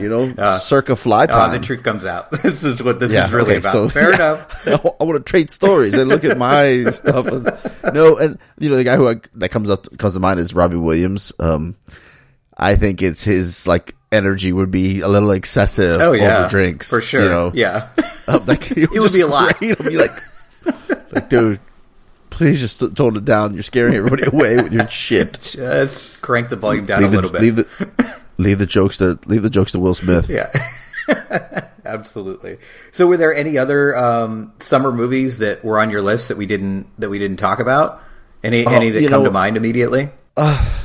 You 0.00 0.08
know, 0.08 0.56
circa 0.58 0.94
fly 0.96 1.24
uh, 1.24 1.26
time. 1.26 1.52
the 1.60 1.66
truth 1.66 1.82
comes 1.82 2.04
out. 2.04 2.30
This 2.42 2.62
is 2.64 2.82
what 2.82 3.00
this 3.00 3.12
Yeah, 3.12 3.26
is 3.26 3.32
really 3.32 3.50
okay, 3.50 3.56
about. 3.58 3.72
so- 3.72 3.88
Fair 3.88 4.10
yeah. 4.10 4.14
enough. 4.14 4.68
I 5.00 5.04
want 5.04 5.24
to 5.24 5.28
trade 5.30 5.50
stories 5.50 5.94
and 5.94 6.08
look 6.08 6.24
at 6.24 6.38
my 6.38 6.84
stuff. 6.90 7.26
And, 7.26 7.44
no, 7.94 8.16
and 8.16 8.38
you 8.58 8.70
know 8.70 8.76
the 8.76 8.84
guy 8.84 8.96
who 8.96 9.08
I, 9.08 9.16
that 9.34 9.48
comes 9.50 9.70
up 9.70 9.86
comes 9.98 10.14
to 10.14 10.20
mind 10.20 10.38
is 10.40 10.54
Robin 10.54 10.82
Williams. 10.82 11.32
Um, 11.38 11.74
I 12.56 12.76
think 12.76 13.02
it's 13.02 13.24
his 13.24 13.66
like 13.66 13.94
energy 14.12 14.52
would 14.52 14.70
be 14.70 15.00
a 15.00 15.08
little 15.08 15.30
excessive 15.32 16.00
Oh 16.00 16.12
yeah, 16.12 16.40
over 16.40 16.48
drinks 16.48 16.90
for 16.90 17.00
sure. 17.00 17.22
You 17.22 17.28
know, 17.28 17.50
Yeah. 17.54 17.88
Um, 18.28 18.44
like, 18.46 18.70
it 18.70 18.88
would, 18.90 19.00
would 19.00 19.12
be 19.12 19.22
a 19.22 19.26
lot. 19.26 19.56
I'd 19.60 19.78
be 19.78 19.96
like, 19.96 20.12
like, 21.12 21.28
dude, 21.28 21.60
please 22.30 22.60
just 22.60 22.80
tone 22.96 23.16
it 23.16 23.24
down. 23.24 23.54
You're 23.54 23.62
scaring 23.62 23.94
everybody 23.94 24.24
away 24.24 24.56
with 24.56 24.72
your 24.72 24.88
shit. 24.88 25.40
just 25.42 26.20
crank 26.22 26.48
the 26.48 26.56
volume 26.56 26.86
down 26.86 27.02
leave 27.02 27.08
a 27.08 27.16
the, 27.16 27.22
little 27.22 27.30
bit. 27.30 27.42
Leave 27.42 27.56
the, 27.56 28.16
leave 28.38 28.58
the 28.58 28.66
jokes 28.66 28.98
to 28.98 29.18
leave 29.26 29.42
the 29.42 29.50
jokes 29.50 29.72
to 29.72 29.78
Will 29.78 29.94
Smith. 29.94 30.28
Yeah. 30.28 30.50
Absolutely. 31.84 32.58
So 32.92 33.06
were 33.06 33.16
there 33.16 33.34
any 33.34 33.58
other 33.58 33.96
um, 33.96 34.52
summer 34.60 34.92
movies 34.92 35.38
that 35.38 35.64
were 35.64 35.80
on 35.80 35.90
your 35.90 36.02
list 36.02 36.28
that 36.28 36.36
we 36.36 36.46
didn't 36.46 36.88
that 36.98 37.10
we 37.10 37.18
didn't 37.18 37.38
talk 37.38 37.58
about? 37.58 38.02
Any 38.42 38.66
any 38.66 38.90
that 38.90 39.02
come 39.02 39.22
know- 39.22 39.24
to 39.24 39.30
mind 39.30 39.56
immediately? 39.56 40.10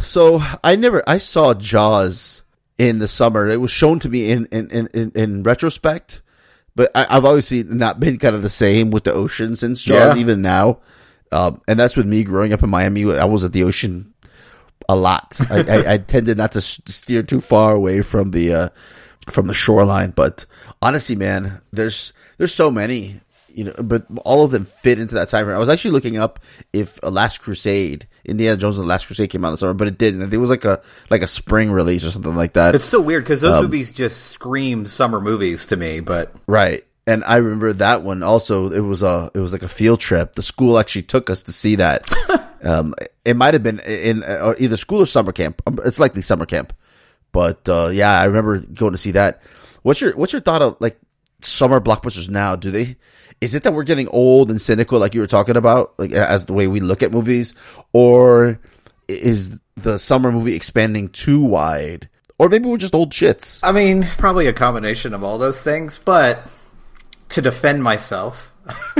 So 0.01 0.41
I 0.63 0.75
never 0.75 1.03
I 1.07 1.17
saw 1.19 1.53
Jaws 1.53 2.43
in 2.77 2.99
the 2.99 3.07
summer. 3.07 3.47
It 3.47 3.61
was 3.61 3.71
shown 3.71 3.99
to 3.99 4.09
me 4.09 4.31
in 4.31 4.45
in, 4.47 4.87
in, 4.87 5.11
in 5.15 5.43
retrospect, 5.43 6.21
but 6.77 6.91
I, 6.95 7.05
I've 7.09 7.25
obviously 7.25 7.63
not 7.63 7.99
been 7.99 8.17
kind 8.17 8.35
of 8.35 8.41
the 8.43 8.49
same 8.49 8.91
with 8.91 9.03
the 9.03 9.11
ocean 9.13 9.55
since 9.57 9.83
Jaws, 9.83 10.15
Yeah. 10.15 10.21
even 10.21 10.41
now. 10.41 10.79
Um, 11.31 11.59
and 11.67 11.77
that's 11.77 11.97
with 11.97 12.05
me 12.05 12.23
growing 12.23 12.53
up 12.53 12.63
in 12.63 12.69
Miami. 12.69 13.03
I 13.11 13.25
was 13.25 13.43
at 13.43 13.51
the 13.51 13.63
ocean 13.63 14.13
a 14.87 14.95
lot. 14.95 15.35
I, 15.51 15.59
I, 15.67 15.93
I 15.93 15.97
tended 15.97 16.37
not 16.37 16.53
to 16.53 16.61
steer 16.61 17.21
too 17.23 17.41
far 17.41 17.73
away 17.75 18.01
from 18.01 18.31
the 18.31 18.53
uh, 18.53 18.69
from 19.27 19.47
the 19.47 19.53
shoreline. 19.53 20.11
But 20.11 20.45
honestly, 20.81 21.17
man, 21.17 21.59
there's 21.73 22.13
there's 22.37 22.53
so 22.53 22.71
many, 22.71 23.19
you 23.57 23.65
know, 23.65 23.73
but 23.79 24.05
all 24.23 24.45
of 24.45 24.51
them 24.51 24.65
fit 24.65 24.99
into 24.99 25.15
that 25.15 25.29
time 25.29 25.45
frame. 25.45 25.55
I 25.55 25.59
was 25.59 25.67
actually 25.67 25.91
looking 25.91 26.17
up 26.17 26.39
if 26.71 26.99
a 27.01 27.09
Last 27.09 27.41
Crusade, 27.41 28.07
Indiana 28.23 28.55
Jones 28.55 28.77
and 28.77 28.85
the 28.85 28.89
Last 28.89 29.07
Crusade 29.07 29.31
came 29.31 29.43
out 29.43 29.49
this 29.51 29.61
summer, 29.61 29.73
but 29.73 29.87
it 29.87 29.97
didn't. 29.97 30.31
It 30.31 30.37
was 30.37 30.51
like 30.51 30.63
a 30.63 30.81
like 31.09 31.23
a 31.23 31.27
spring 31.27 31.71
release 31.71 32.05
or 32.05 32.11
something 32.11 32.35
like 32.35 32.53
that. 32.53 32.75
It's 32.75 32.85
so 32.85 33.01
weird 33.01 33.23
because 33.23 33.43
Um, 33.43 33.51
those 33.51 33.61
movies 33.63 33.91
just 33.91 34.27
scream 34.27 34.85
summer 34.85 35.19
movies 35.19 35.65
to 35.67 35.75
me. 35.75 35.99
But 35.99 36.33
Right. 36.45 36.83
And 37.07 37.23
I 37.23 37.37
remember 37.37 37.73
that 37.73 38.03
one 38.03 38.21
also. 38.21 38.69
It 38.69 38.81
was 38.81 39.01
a 39.01 39.31
it 39.33 39.39
was 39.39 39.53
like 39.53 39.63
a 39.63 39.69
field 39.69 39.99
trip. 39.99 40.35
The 40.35 40.43
school 40.43 40.77
actually 40.77 41.03
took 41.03 41.29
us 41.29 41.43
to 41.43 41.51
see 41.51 41.75
that. 41.75 42.05
um, 42.63 42.93
it 43.25 43.35
might 43.35 43.55
have 43.55 43.63
been 43.63 43.79
in 43.79 44.23
uh, 44.23 44.53
either 44.59 44.77
school 44.77 45.01
or 45.01 45.05
summer 45.07 45.31
camp. 45.31 45.61
Um, 45.65 45.79
It's 45.83 45.99
likely 45.99 46.21
summer 46.21 46.45
camp. 46.45 46.73
But 47.31 47.67
uh, 47.67 47.89
yeah, 47.91 48.19
I 48.19 48.25
remember 48.25 48.59
going 48.59 48.91
to 48.91 48.97
see 48.97 49.11
that. 49.11 49.41
What's 49.81 50.01
your 50.01 50.15
what's 50.17 50.33
your 50.33 50.41
thought 50.41 50.61
of 50.61 50.77
like 50.79 50.99
summer 51.41 51.79
blockbusters 51.79 52.29
now? 52.29 52.55
Do 52.55 52.71
they 52.71 52.95
is 53.41 53.53
it 53.53 53.63
that 53.63 53.73
we're 53.73 53.83
getting 53.83 54.07
old 54.09 54.49
and 54.49 54.61
cynical 54.61 54.99
like 54.99 55.13
you 55.13 55.21
were 55.21 55.27
talking 55.27 55.57
about 55.57 55.97
like 55.99 56.11
as 56.11 56.45
the 56.45 56.53
way 56.53 56.67
we 56.67 56.79
look 56.79 57.03
at 57.03 57.11
movies 57.11 57.53
or 57.93 58.59
is 59.07 59.59
the 59.75 59.99
summer 59.99 60.31
movie 60.31 60.55
expanding 60.55 61.09
too 61.09 61.43
wide? 61.43 62.09
Or 62.39 62.49
maybe 62.49 62.69
we're 62.69 62.77
just 62.77 62.93
old 62.93 63.11
shits. 63.11 63.59
I 63.63 63.71
mean, 63.71 64.07
probably 64.17 64.45
a 64.45 64.53
combination 64.53 65.13
of 65.15 65.23
all 65.23 65.39
those 65.39 65.61
things. 65.61 65.99
But 66.03 66.47
to 67.29 67.41
defend 67.41 67.83
myself. 67.83 68.53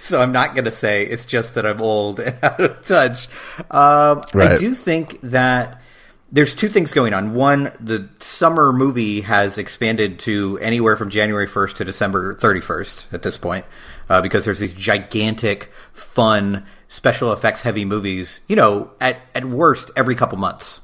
So 0.00 0.22
I'm 0.22 0.32
not 0.32 0.54
going 0.54 0.64
to 0.64 0.70
say 0.70 1.04
it's 1.04 1.26
just 1.26 1.54
that 1.54 1.66
I'm 1.66 1.82
old 1.82 2.20
and 2.20 2.36
out 2.42 2.60
of 2.60 2.82
touch. 2.82 3.28
Um, 3.70 4.22
I 4.34 4.56
do 4.58 4.72
think 4.72 5.20
that 5.22 5.82
there's 6.30 6.54
two 6.54 6.68
things 6.68 6.92
going 6.92 7.14
on. 7.14 7.34
One, 7.34 7.72
the 7.80 8.08
summer 8.20 8.72
movie 8.72 9.22
has 9.22 9.56
expanded 9.58 10.18
to 10.20 10.58
anywhere 10.60 10.96
from 10.96 11.08
January 11.10 11.46
1st 11.48 11.74
to 11.76 11.84
December 11.84 12.34
31st 12.34 13.12
at 13.12 13.22
this 13.22 13.38
point, 13.38 13.64
uh, 14.10 14.20
because 14.20 14.44
there's 14.44 14.58
these 14.58 14.74
gigantic, 14.74 15.72
fun, 15.92 16.66
special 16.88 17.32
effects 17.32 17.62
heavy 17.62 17.84
movies. 17.84 18.40
You 18.46 18.56
know, 18.56 18.90
at 19.00 19.16
at 19.34 19.44
worst 19.46 19.90
every 19.96 20.14
couple 20.14 20.38
months. 20.38 20.80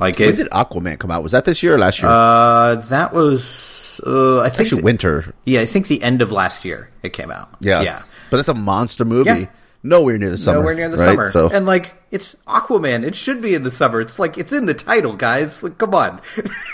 Like 0.00 0.18
When 0.18 0.30
it, 0.30 0.36
did 0.36 0.50
Aquaman 0.50 0.98
come 0.98 1.12
out? 1.12 1.22
Was 1.22 1.30
that 1.32 1.44
this 1.44 1.62
year 1.62 1.76
or 1.76 1.78
last 1.78 2.02
year? 2.02 2.10
uh, 2.10 2.74
that 2.88 3.12
was 3.14 4.00
uh, 4.04 4.40
I 4.40 4.48
think 4.48 4.60
Actually, 4.62 4.80
the- 4.80 4.84
winter. 4.84 5.34
Yeah, 5.44 5.60
I 5.60 5.66
think 5.66 5.86
the 5.86 6.02
end 6.02 6.20
of 6.20 6.32
last 6.32 6.64
year 6.64 6.90
it 7.04 7.12
came 7.12 7.30
out. 7.30 7.48
Yeah, 7.60 7.82
yeah. 7.82 8.02
But 8.30 8.38
that's 8.38 8.48
a 8.48 8.54
monster 8.54 9.04
movie. 9.04 9.30
Yeah. 9.30 9.46
Nowhere 9.86 10.16
near 10.18 10.30
the 10.30 10.38
summer. 10.38 10.60
Nowhere 10.60 10.74
near 10.74 10.88
the 10.88 10.96
right? 10.96 11.10
summer. 11.10 11.28
So 11.28 11.50
And 11.50 11.66
like 11.66 11.94
it's 12.10 12.34
Aquaman. 12.48 13.04
It 13.04 13.14
should 13.14 13.42
be 13.42 13.54
in 13.54 13.62
the 13.64 13.70
summer. 13.70 14.00
It's 14.00 14.18
like 14.18 14.38
it's 14.38 14.50
in 14.50 14.64
the 14.64 14.74
title, 14.74 15.14
guys. 15.14 15.62
Like, 15.62 15.78
come 15.78 15.94
on. 15.94 16.20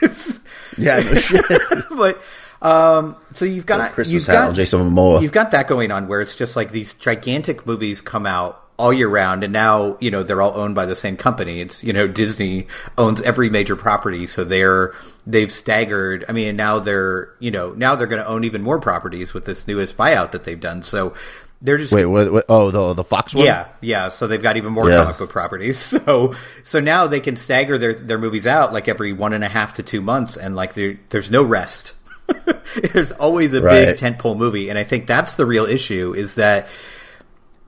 Yeah, 0.79 1.01
no 1.01 1.15
shit. 1.17 1.45
but 1.91 2.23
um, 2.63 3.17
so 3.35 3.45
you've 3.45 3.67
got 3.67 3.93
Christmas 3.93 4.13
you've 4.13 4.27
hat 4.27 4.33
got 4.33 4.49
on 4.49 4.55
Jason 4.55 4.81
Momoa. 4.81 5.21
You've 5.21 5.33
got 5.33 5.51
that 5.51 5.67
going 5.67 5.91
on 5.91 6.09
where 6.09 6.21
it's 6.21 6.37
just 6.37 6.57
like 6.57 6.71
these 6.71 6.95
gigantic 6.95 7.67
movies 7.67 8.01
come 8.01 8.25
out 8.25 8.63
all 8.79 8.93
year 8.93 9.09
round, 9.09 9.45
and 9.45 9.53
now 9.53 9.99
you 10.01 10.11
know 10.11 10.23
they're 10.23 10.41
all 10.41 10.57
owned 10.57 10.75
by 10.75 10.87
the 10.87 10.97
same 10.97 11.17
company. 11.17 11.61
It's 11.61 11.85
you 11.85 11.93
know 11.93 12.07
Disney 12.07 12.67
owns 12.97 13.21
every 13.23 13.51
major 13.51 13.77
property, 13.77 14.27
so 14.27 14.45
they're 14.45 14.95
they've 15.27 15.53
staggered. 15.53 16.25
I 16.29 16.33
mean, 16.33 16.57
now 16.57 16.79
they're 16.79 17.35
you 17.41 17.51
know 17.51 17.73
now 17.73 17.95
they're 17.97 18.07
going 18.07 18.23
to 18.23 18.29
own 18.29 18.45
even 18.45 18.63
more 18.63 18.79
properties 18.79 19.35
with 19.35 19.45
this 19.45 19.67
newest 19.67 19.97
buyout 19.97 20.33
that 20.33 20.45
they've 20.45 20.61
done. 20.61 20.83
So 20.83 21.15
they're 21.63 21.77
just 21.79 21.93
Wait, 21.93 22.07
wait, 22.07 22.33
wait 22.33 22.45
oh, 22.49 22.71
the 22.71 22.95
the 22.95 23.05
Fox 23.05 23.35
one. 23.35 23.45
yeah, 23.45 23.69
yeah. 23.81 24.09
So 24.09 24.27
they've 24.27 24.43
got 24.43 24.57
even 24.57 24.73
more 24.73 24.89
Yeah. 24.89 25.03
comic 25.03 25.19
book 25.19 25.31
properties. 25.31 25.79
So 26.07 26.35
so 26.63 26.81
now 26.81 27.07
they 27.07 27.21
can 27.21 27.37
stagger 27.37 27.77
their 27.79 27.95
their 27.95 28.19
movies 28.19 28.47
out 28.47 28.73
like 28.73 28.89
every 28.89 29.13
one 29.13 29.33
and 29.33 29.45
a 29.45 29.49
half 29.49 29.75
to 29.75 29.83
two 29.83 30.01
months, 30.01 30.37
and 30.37 30.57
like 30.57 30.75
there's 30.75 31.31
no 31.31 31.43
rest. 31.43 31.95
there's 32.93 33.13
always 33.13 33.53
a 33.55 33.63
Right. 33.63 33.87
big 33.87 33.97
tentpole 33.97 34.37
movie, 34.37 34.69
and 34.71 34.79
I 34.79 34.85
think 34.85 35.07
that's 35.07 35.37
the 35.37 35.45
real 35.45 35.67
issue. 35.67 36.15
Is 36.17 36.35
that 36.35 36.67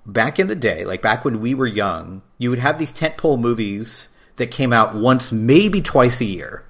back 0.07 0.39
in 0.39 0.47
the 0.47 0.55
day, 0.57 0.85
like 0.85 1.03
back 1.03 1.25
when 1.25 1.41
we 1.41 1.55
were 1.55 1.67
young, 1.67 2.23
you 2.39 2.51
would 2.51 2.59
have 2.61 2.79
these 2.79 2.93
tentpole 2.93 3.39
movies 3.41 4.09
that 4.37 4.51
came 4.51 4.73
out 4.73 4.95
once, 4.95 5.31
maybe 5.33 5.81
twice 5.83 6.21
a 6.21 6.25
year 6.25 6.65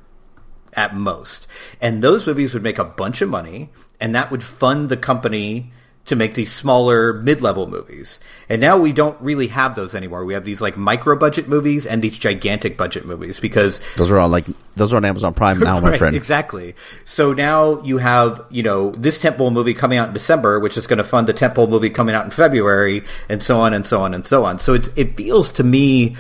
at 0.75 0.95
most. 0.97 1.47
And 1.81 2.03
those 2.03 2.27
movies 2.27 2.55
would 2.55 2.63
make 2.63 2.79
a 2.79 2.85
bunch 2.85 3.23
of 3.23 3.29
money, 3.29 3.71
and 4.01 4.15
that 4.15 4.31
would 4.31 4.43
fund 4.43 4.89
the 4.89 4.97
company 4.97 5.73
to 6.05 6.17
make 6.17 6.35
these 6.35 6.53
smaller 6.53 7.13
mid-level 7.13 7.69
movies. 7.69 8.19
And 8.49 8.61
now 8.61 8.77
we 8.77 8.93
don't 8.93 9.21
really 9.21 9.47
have 9.49 9.77
those 9.77 9.95
anymore. 9.95 10.25
We 10.25 10.35
have 10.35 10.45
these 10.45 10.61
like 10.61 10.77
micro 10.77 11.17
budget 11.17 11.49
movies 11.49 11.87
and 11.87 12.03
these 12.03 12.19
gigantic 12.19 12.77
budget 12.77 13.07
movies 13.07 13.39
because 13.39 13.81
Those 13.97 14.11
are 14.11 14.19
all 14.19 14.29
like 14.29 14.47
those 14.75 14.93
are 14.93 14.97
on 14.97 15.05
Amazon 15.05 15.33
Prime 15.33 15.61
now, 15.61 15.79
my 15.79 15.97
friend. 15.99 16.17
Exactly. 16.17 16.75
So 17.05 17.33
now 17.33 17.83
you 17.83 17.99
have, 17.99 18.45
you 18.51 18.65
know, 18.65 18.91
this 18.91 19.23
tentpole 19.23 19.53
movie 19.53 19.75
coming 19.75 19.99
out 19.99 20.09
in 20.09 20.15
December, 20.15 20.59
which 20.59 20.77
is 20.77 20.89
going 20.89 20.99
to 20.99 21.05
fund 21.05 21.29
the 21.29 21.35
tentpole 21.35 21.69
movie 21.69 21.91
coming 21.91 22.15
out 22.15 22.25
in 22.25 22.31
February, 22.33 23.05
and 23.29 23.43
so 23.43 23.61
on 23.61 23.73
and 23.73 23.87
so 23.87 24.03
on 24.03 24.13
and 24.13 24.27
so 24.27 24.45
on. 24.45 24.59
So 24.59 24.75
it's, 24.75 24.89
it 24.97 25.17
feels 25.17 25.53
to 25.53 25.63
me 25.63 26.17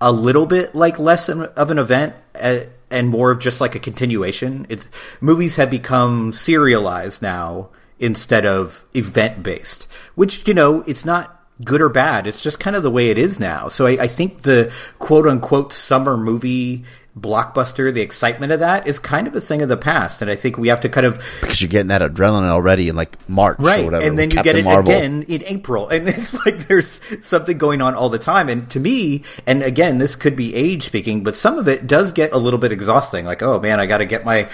a 0.00 0.10
little 0.10 0.46
bit 0.46 0.74
like 0.74 0.98
less 0.98 1.28
of 1.28 1.70
an 1.70 1.78
event 1.78 2.14
uh, 2.34 2.60
and 2.90 3.08
more 3.08 3.30
of 3.30 3.38
just 3.38 3.60
like 3.60 3.76
a 3.76 3.78
continuation. 3.78 4.66
It, 4.68 4.88
movies 5.20 5.56
have 5.56 5.70
become 5.70 6.32
serialized 6.32 7.22
now 7.22 7.68
instead 8.00 8.46
of 8.46 8.84
event 8.94 9.42
based, 9.42 9.86
which, 10.14 10.46
you 10.48 10.54
know, 10.54 10.82
it's 10.86 11.04
not 11.04 11.36
good 11.64 11.82
or 11.82 11.88
bad. 11.88 12.26
It's 12.26 12.42
just 12.42 12.58
kind 12.58 12.74
of 12.74 12.82
the 12.82 12.90
way 12.90 13.08
it 13.08 13.18
is 13.18 13.38
now. 13.38 13.68
So 13.68 13.86
I, 13.86 13.90
I 14.02 14.08
think 14.08 14.42
the 14.42 14.72
quote 14.98 15.26
unquote 15.26 15.72
summer 15.72 16.16
movie 16.16 16.84
blockbuster, 17.18 17.92
the 17.92 18.00
excitement 18.00 18.52
of 18.52 18.60
that 18.60 18.86
is 18.86 18.98
kind 18.98 19.26
of 19.26 19.34
a 19.34 19.40
thing 19.40 19.62
of 19.62 19.68
the 19.68 19.76
past. 19.76 20.22
And 20.22 20.30
I 20.30 20.36
think 20.36 20.56
we 20.56 20.68
have 20.68 20.80
to 20.80 20.88
kind 20.88 21.06
of 21.06 21.22
because 21.40 21.60
you're 21.60 21.68
getting 21.68 21.88
that 21.88 22.00
adrenaline 22.00 22.44
already 22.44 22.88
in 22.88 22.96
like 22.96 23.28
March 23.28 23.58
right, 23.58 23.80
or 23.80 23.84
whatever. 23.84 24.06
and 24.06 24.18
then 24.18 24.30
you 24.30 24.36
Captain 24.36 24.54
get 24.54 24.60
it 24.60 24.64
Marvel. 24.64 24.92
again 24.92 25.22
in 25.24 25.44
April, 25.44 25.88
and 25.88 26.08
it's 26.08 26.34
like 26.46 26.68
there's 26.68 27.00
something 27.22 27.58
going 27.58 27.82
on 27.82 27.94
all 27.94 28.08
the 28.08 28.18
time. 28.18 28.48
And 28.48 28.70
to 28.70 28.80
me, 28.80 29.24
and 29.46 29.62
again, 29.62 29.98
this 29.98 30.16
could 30.16 30.36
be 30.36 30.54
age 30.54 30.84
speaking, 30.84 31.22
but 31.22 31.36
some 31.36 31.58
of 31.58 31.68
it 31.68 31.86
does 31.86 32.12
get 32.12 32.32
a 32.32 32.38
little 32.38 32.58
bit 32.58 32.72
exhausting. 32.72 33.24
Like, 33.24 33.42
oh 33.42 33.60
man, 33.60 33.80
I 33.80 33.86
got 33.86 33.98
to 33.98 34.06
get 34.06 34.24
my 34.24 34.48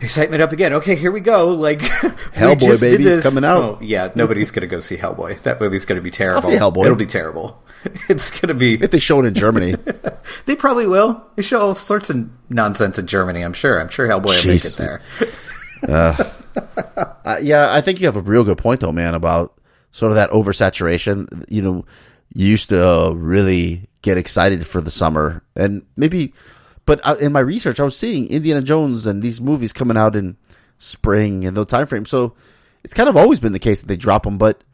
excitement 0.00 0.42
up 0.42 0.52
again. 0.52 0.72
Okay, 0.74 0.94
here 0.96 1.10
we 1.10 1.20
go. 1.20 1.48
Like 1.48 1.78
Hellboy, 2.34 2.80
baby, 2.80 3.04
it's 3.06 3.22
coming 3.22 3.44
out. 3.44 3.62
Oh, 3.62 3.78
yeah, 3.80 4.10
nobody's 4.14 4.50
gonna 4.50 4.66
go 4.66 4.80
see 4.80 4.96
Hellboy. 4.96 5.42
That 5.42 5.60
movie's 5.60 5.84
gonna 5.84 6.00
be 6.00 6.10
terrible. 6.10 6.42
I'll 6.42 6.50
see 6.50 6.56
Hellboy. 6.56 6.84
It'll 6.84 6.96
be 6.96 7.06
terrible. 7.06 7.62
It's 8.10 8.38
gonna 8.38 8.52
be. 8.52 8.74
If 8.74 8.90
they 8.90 8.98
show 8.98 9.20
it 9.20 9.26
in 9.26 9.32
Germany, 9.32 9.74
They 10.44 10.54
probably 10.54 10.86
will. 10.86 11.24
They 11.36 11.42
show 11.42 11.60
all 11.60 11.74
sorts 11.74 12.10
of 12.10 12.28
nonsense 12.50 12.98
in 12.98 13.06
Germany. 13.06 13.42
I'm 13.42 13.54
sure. 13.54 13.80
I'm 13.80 13.88
sure 13.88 14.06
Hellboy 14.06 14.44
will 14.44 14.52
make 14.52 14.64
it 14.64 14.76
there. 14.76 15.00
Uh, 15.88 17.38
yeah, 17.40 17.72
I 17.72 17.80
think 17.80 18.00
you 18.00 18.06
have 18.06 18.16
a 18.16 18.20
real 18.20 18.44
good 18.44 18.58
point 18.58 18.80
though, 18.80 18.92
man, 18.92 19.14
about 19.14 19.58
sort 19.92 20.12
of 20.12 20.16
that 20.16 20.28
oversaturation. 20.30 21.44
You 21.48 21.62
know, 21.62 21.84
you 22.34 22.48
used 22.48 22.68
to 22.68 22.86
uh, 22.86 23.10
really 23.12 23.88
get 24.02 24.18
excited 24.18 24.66
for 24.66 24.80
the 24.80 24.90
summer, 24.90 25.42
and 25.56 25.82
maybe, 25.96 26.34
but 26.90 27.00
uh, 27.04 27.14
in 27.20 27.30
my 27.30 27.38
research, 27.38 27.78
I 27.78 27.84
was 27.84 27.96
seeing 27.96 28.26
Indiana 28.26 28.62
Jones 28.62 29.06
and 29.06 29.22
these 29.22 29.40
movies 29.40 29.72
coming 29.72 29.96
out 29.96 30.16
in 30.16 30.36
spring 30.78 31.46
and 31.46 31.56
those 31.56 31.66
time 31.66 31.86
frames. 31.86 32.10
So 32.10 32.34
it's 32.82 32.94
kind 32.94 33.08
of 33.08 33.16
always 33.16 33.38
been 33.38 33.52
the 33.52 33.60
case 33.60 33.80
that 33.80 33.86
they 33.86 33.96
drop 33.96 34.24
them, 34.24 34.38
but. 34.38 34.64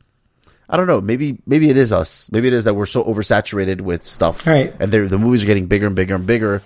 I 0.69 0.77
don't 0.77 0.89
know. 0.89 1.01
Maybe 1.01 1.39
maybe 1.47 1.71
it 1.71 1.77
is 1.77 1.93
us. 1.93 2.29
Maybe 2.33 2.49
it 2.49 2.53
is 2.53 2.65
that 2.65 2.75
we're 2.75 2.87
so 2.87 3.05
oversaturated 3.05 3.83
with 3.83 4.05
stuff, 4.05 4.49
Right. 4.49 4.75
And 4.81 4.91
the 4.91 5.17
movies 5.17 5.45
are 5.45 5.47
getting 5.47 5.67
bigger 5.67 5.87
and 5.87 5.95
bigger 5.95 6.17
and 6.17 6.27
bigger, 6.27 6.61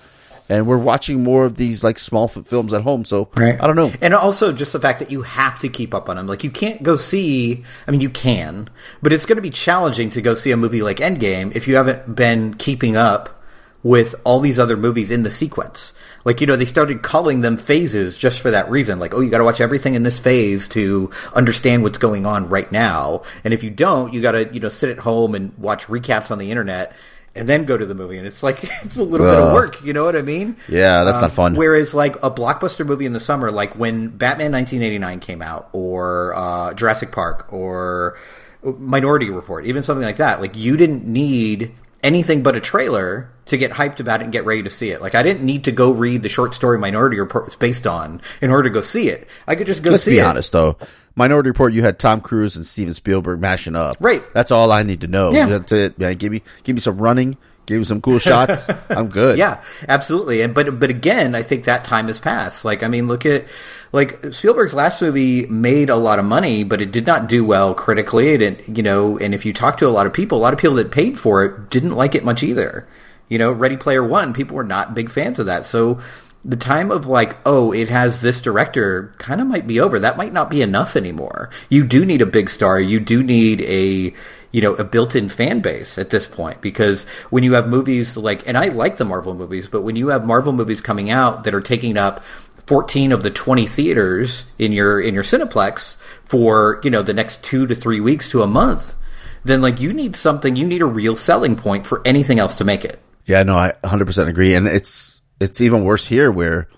and 0.48 0.66
we're 0.66 0.78
watching 0.78 1.22
more 1.22 1.44
of 1.44 1.56
these 1.56 1.84
like 1.84 1.98
small 1.98 2.24
f- 2.24 2.46
films 2.46 2.72
at 2.72 2.80
home. 2.80 3.04
So 3.04 3.28
I 3.60 3.66
don't 3.66 3.76
know. 3.76 3.92
And 4.00 4.14
also 4.14 4.52
just 4.52 4.72
the 4.72 4.80
fact 4.80 5.00
that 5.00 5.10
you 5.10 5.20
have 5.20 5.58
to 5.58 5.68
keep 5.68 5.92
up 5.92 6.08
on 6.08 6.16
them. 6.16 6.26
Like 6.26 6.42
you 6.44 6.50
can't 6.50 6.82
go 6.82 6.96
see. 6.96 7.62
I 7.86 7.90
mean, 7.90 8.00
you 8.00 8.08
can, 8.08 8.70
but 9.02 9.12
it's 9.12 9.26
going 9.26 9.36
to 9.36 9.42
be 9.42 9.50
challenging 9.50 10.08
to 10.10 10.22
go 10.22 10.32
see 10.32 10.50
a 10.50 10.56
movie 10.56 10.80
like 10.80 10.96
Endgame 10.96 11.54
if 11.54 11.68
you 11.68 11.74
haven't 11.74 12.14
been 12.14 12.54
keeping 12.54 12.96
up 12.96 13.39
with 13.82 14.14
all 14.24 14.40
these 14.40 14.58
other 14.58 14.76
movies 14.76 15.10
in 15.10 15.22
the 15.22 15.30
sequence. 15.30 15.92
Like 16.24 16.40
you 16.40 16.46
know, 16.46 16.56
they 16.56 16.66
started 16.66 17.02
calling 17.02 17.40
them 17.40 17.56
phases 17.56 18.18
just 18.18 18.40
for 18.40 18.50
that 18.50 18.68
reason. 18.70 18.98
Like, 18.98 19.14
oh, 19.14 19.20
you 19.20 19.30
got 19.30 19.38
to 19.38 19.44
watch 19.44 19.60
everything 19.60 19.94
in 19.94 20.02
this 20.02 20.18
phase 20.18 20.68
to 20.68 21.10
understand 21.34 21.82
what's 21.82 21.96
going 21.98 22.26
on 22.26 22.48
right 22.50 22.70
now. 22.70 23.22
And 23.42 23.54
if 23.54 23.64
you 23.64 23.70
don't, 23.70 24.12
you 24.12 24.20
got 24.20 24.32
to 24.32 24.52
you 24.52 24.60
know 24.60 24.68
sit 24.68 24.90
at 24.90 24.98
home 24.98 25.34
and 25.34 25.56
watch 25.56 25.86
recaps 25.86 26.30
on 26.30 26.38
the 26.38 26.50
internet. 26.50 26.92
And 27.32 27.48
then 27.48 27.64
go 27.64 27.78
to 27.78 27.86
the 27.86 27.94
movie, 27.94 28.18
and 28.18 28.26
it's 28.26 28.42
like 28.42 28.58
it's 28.84 28.96
a 28.96 29.04
little 29.04 29.24
bit 29.24 29.38
of 29.38 29.54
work. 29.54 29.84
You 29.84 29.92
know 29.92 30.04
what 30.04 30.16
I 30.16 30.22
mean? 30.22 30.56
Yeah, 30.68 31.04
that's 31.04 31.18
Um, 31.18 31.22
not 31.22 31.32
fun. 31.32 31.54
Whereas, 31.54 31.94
like 31.94 32.16
a 32.24 32.30
blockbuster 32.30 32.84
movie 32.84 33.06
in 33.06 33.12
the 33.12 33.20
summer, 33.20 33.52
like 33.52 33.74
when 33.78 34.08
Batman 34.08 34.50
1989 34.50 35.20
came 35.20 35.40
out, 35.40 35.68
or 35.72 36.34
uh, 36.34 36.74
Jurassic 36.74 37.12
Park, 37.12 37.46
or 37.52 38.18
Minority 38.64 39.30
Report, 39.30 39.64
even 39.64 39.84
something 39.84 40.04
like 40.04 40.16
that, 40.16 40.40
like 40.40 40.56
you 40.56 40.76
didn't 40.76 41.06
need 41.06 41.72
anything 42.02 42.42
but 42.42 42.56
a 42.56 42.60
trailer 42.60 43.30
to 43.46 43.56
get 43.56 43.72
hyped 43.72 44.00
about 44.00 44.20
it 44.20 44.24
and 44.24 44.32
get 44.32 44.44
ready 44.44 44.62
to 44.62 44.70
see 44.70 44.90
it. 44.90 45.00
Like 45.00 45.14
I 45.14 45.22
didn't 45.22 45.44
need 45.44 45.64
to 45.64 45.72
go 45.72 45.90
read 45.90 46.22
the 46.22 46.28
short 46.28 46.54
story 46.54 46.78
Minority 46.78 47.18
Report 47.18 47.44
was 47.46 47.56
based 47.56 47.86
on 47.86 48.20
in 48.40 48.50
order 48.50 48.68
to 48.68 48.72
go 48.72 48.80
see 48.80 49.08
it. 49.08 49.28
I 49.46 49.54
could 49.56 49.66
just 49.66 49.82
go 49.82 49.90
Let's 49.90 50.04
see 50.04 50.12
be 50.12 50.18
it. 50.18 50.24
honest, 50.24 50.52
though. 50.52 50.76
Minority 51.16 51.50
Report, 51.50 51.72
you 51.72 51.82
had 51.82 51.98
Tom 51.98 52.20
Cruise 52.20 52.56
and 52.56 52.64
Steven 52.64 52.94
Spielberg 52.94 53.40
mashing 53.40 53.76
up. 53.76 53.96
Right. 54.00 54.22
That's 54.32 54.50
all 54.50 54.70
I 54.70 54.82
need 54.84 55.00
to 55.02 55.08
know. 55.08 55.32
Yeah. 55.32 55.46
That's 55.46 55.72
it, 55.72 55.98
man. 55.98 56.14
Give 56.14 56.30
me, 56.32 56.42
give 56.62 56.74
me 56.76 56.80
some 56.80 56.98
running. 56.98 57.36
Give 57.70 57.78
me 57.78 57.85
some 57.85 58.00
cool 58.00 58.18
shots. 58.18 58.66
I'm 58.90 59.11
good. 59.11 59.38
Yeah, 59.38 59.62
absolutely. 59.87 60.42
And 60.42 60.52
but 60.52 60.80
but 60.80 60.90
again, 60.90 61.37
I 61.37 61.44
think 61.44 61.66
that 61.66 61.85
time 61.85 62.09
has 62.09 62.18
passed. 62.18 62.64
Like 62.64 62.83
I 62.83 62.88
mean, 62.88 63.06
look 63.06 63.24
at 63.24 63.46
like 63.92 64.35
Spielberg's 64.35 64.74
last 64.74 65.00
movie 65.00 65.46
made 65.46 65.88
a 65.88 65.94
lot 65.94 66.18
of 66.18 66.24
money, 66.24 66.64
but 66.64 66.80
it 66.80 66.90
did 66.90 67.06
not 67.06 67.28
do 67.28 67.44
well 67.44 67.72
critically. 67.72 68.30
It 68.30 68.38
didn't, 68.38 68.76
you 68.76 68.83
know, 68.83 69.18
and 69.18 69.33
if 69.37 69.46
you 69.46 69.52
talk 69.52 69.76
to 69.76 69.87
a 69.87 69.88
lot 69.88 70.09
of 70.09 70.12
people, 70.12 70.37
a 70.37 70.40
lot 70.42 70.52
of 70.52 70.59
people 70.59 70.74
that 70.76 70.90
paid 70.90 71.16
for 71.16 71.44
it 71.44 71.70
didn't 71.70 71.94
like 71.94 72.16
it 72.16 72.24
much 72.24 72.42
either. 72.42 72.88
You 73.28 73.38
know, 73.38 73.52
Ready 73.52 73.76
Player 73.76 74.04
One, 74.04 74.33
people 74.33 74.56
were 74.56 74.64
not 74.64 74.92
big 74.96 75.09
fans 75.09 75.38
of 75.38 75.46
that. 75.46 75.64
So 75.64 76.00
the 76.44 76.56
time 76.56 76.90
of 76.90 77.06
like, 77.06 77.37
oh, 77.46 77.70
it 77.72 77.88
has 77.88 78.20
this 78.20 78.40
director 78.40 79.14
kind 79.18 79.40
of 79.40 79.46
might 79.46 79.68
be 79.68 79.78
over. 79.78 80.00
That 80.00 80.16
might 80.16 80.33
not 80.33 80.50
be 80.50 80.61
enough 80.61 80.96
anymore. 80.96 81.50
You 81.68 81.85
do 81.85 82.04
need 82.04 82.20
a 82.20 82.26
big 82.26 82.50
star. 82.50 82.80
You 82.80 82.98
do 82.98 83.22
need 83.22 83.61
a, 83.61 84.12
you 84.52 84.60
know, 84.60 84.74
a 84.74 84.84
built-in 84.84 85.28
fan 85.28 85.60
base 85.60 85.96
at 85.98 86.10
this 86.10 86.26
point 86.26 86.60
because 86.60 87.04
when 87.30 87.44
you 87.44 87.52
have 87.54 87.68
movies 87.68 88.16
like, 88.16 88.46
and 88.48 88.58
I 88.58 88.68
like 88.68 88.96
the 88.96 89.04
Marvel 89.04 89.34
movies, 89.34 89.68
but 89.68 89.82
when 89.82 89.96
you 89.96 90.08
have 90.08 90.26
Marvel 90.26 90.52
movies 90.52 90.80
coming 90.80 91.10
out 91.10 91.44
that 91.44 91.54
are 91.54 91.60
taking 91.60 91.96
up 91.96 92.24
14 92.66 93.12
of 93.12 93.22
the 93.22 93.30
20 93.30 93.66
theaters 93.66 94.46
in 94.58 94.72
your, 94.72 95.00
in 95.00 95.14
your 95.14 95.22
Cineplex 95.22 95.96
for, 96.24 96.80
you 96.82 96.90
know, 96.90 97.02
the 97.02 97.14
next 97.14 97.42
two 97.44 97.66
to 97.66 97.74
three 97.74 98.00
weeks 98.00 98.30
to 98.30 98.42
a 98.42 98.46
month, 98.46 98.96
then 99.44 99.62
like 99.62 99.80
you 99.80 99.92
need 99.92 100.16
something, 100.16 100.56
you 100.56 100.66
need 100.66 100.82
a 100.82 100.86
real 100.86 101.16
selling 101.16 101.56
point 101.56 101.86
for 101.86 102.02
anything 102.04 102.38
else 102.38 102.56
to 102.56 102.64
make 102.64 102.84
it. 102.84 102.98
Yeah, 103.26 103.42
no, 103.44 103.56
I 103.56 103.74
100% 103.84 104.28
agree. 104.28 104.54
And 104.54 104.66
it's, 104.66 105.22
it's 105.40 105.60
even 105.60 105.84
worse 105.84 106.06
here 106.06 106.30
where, 106.30 106.68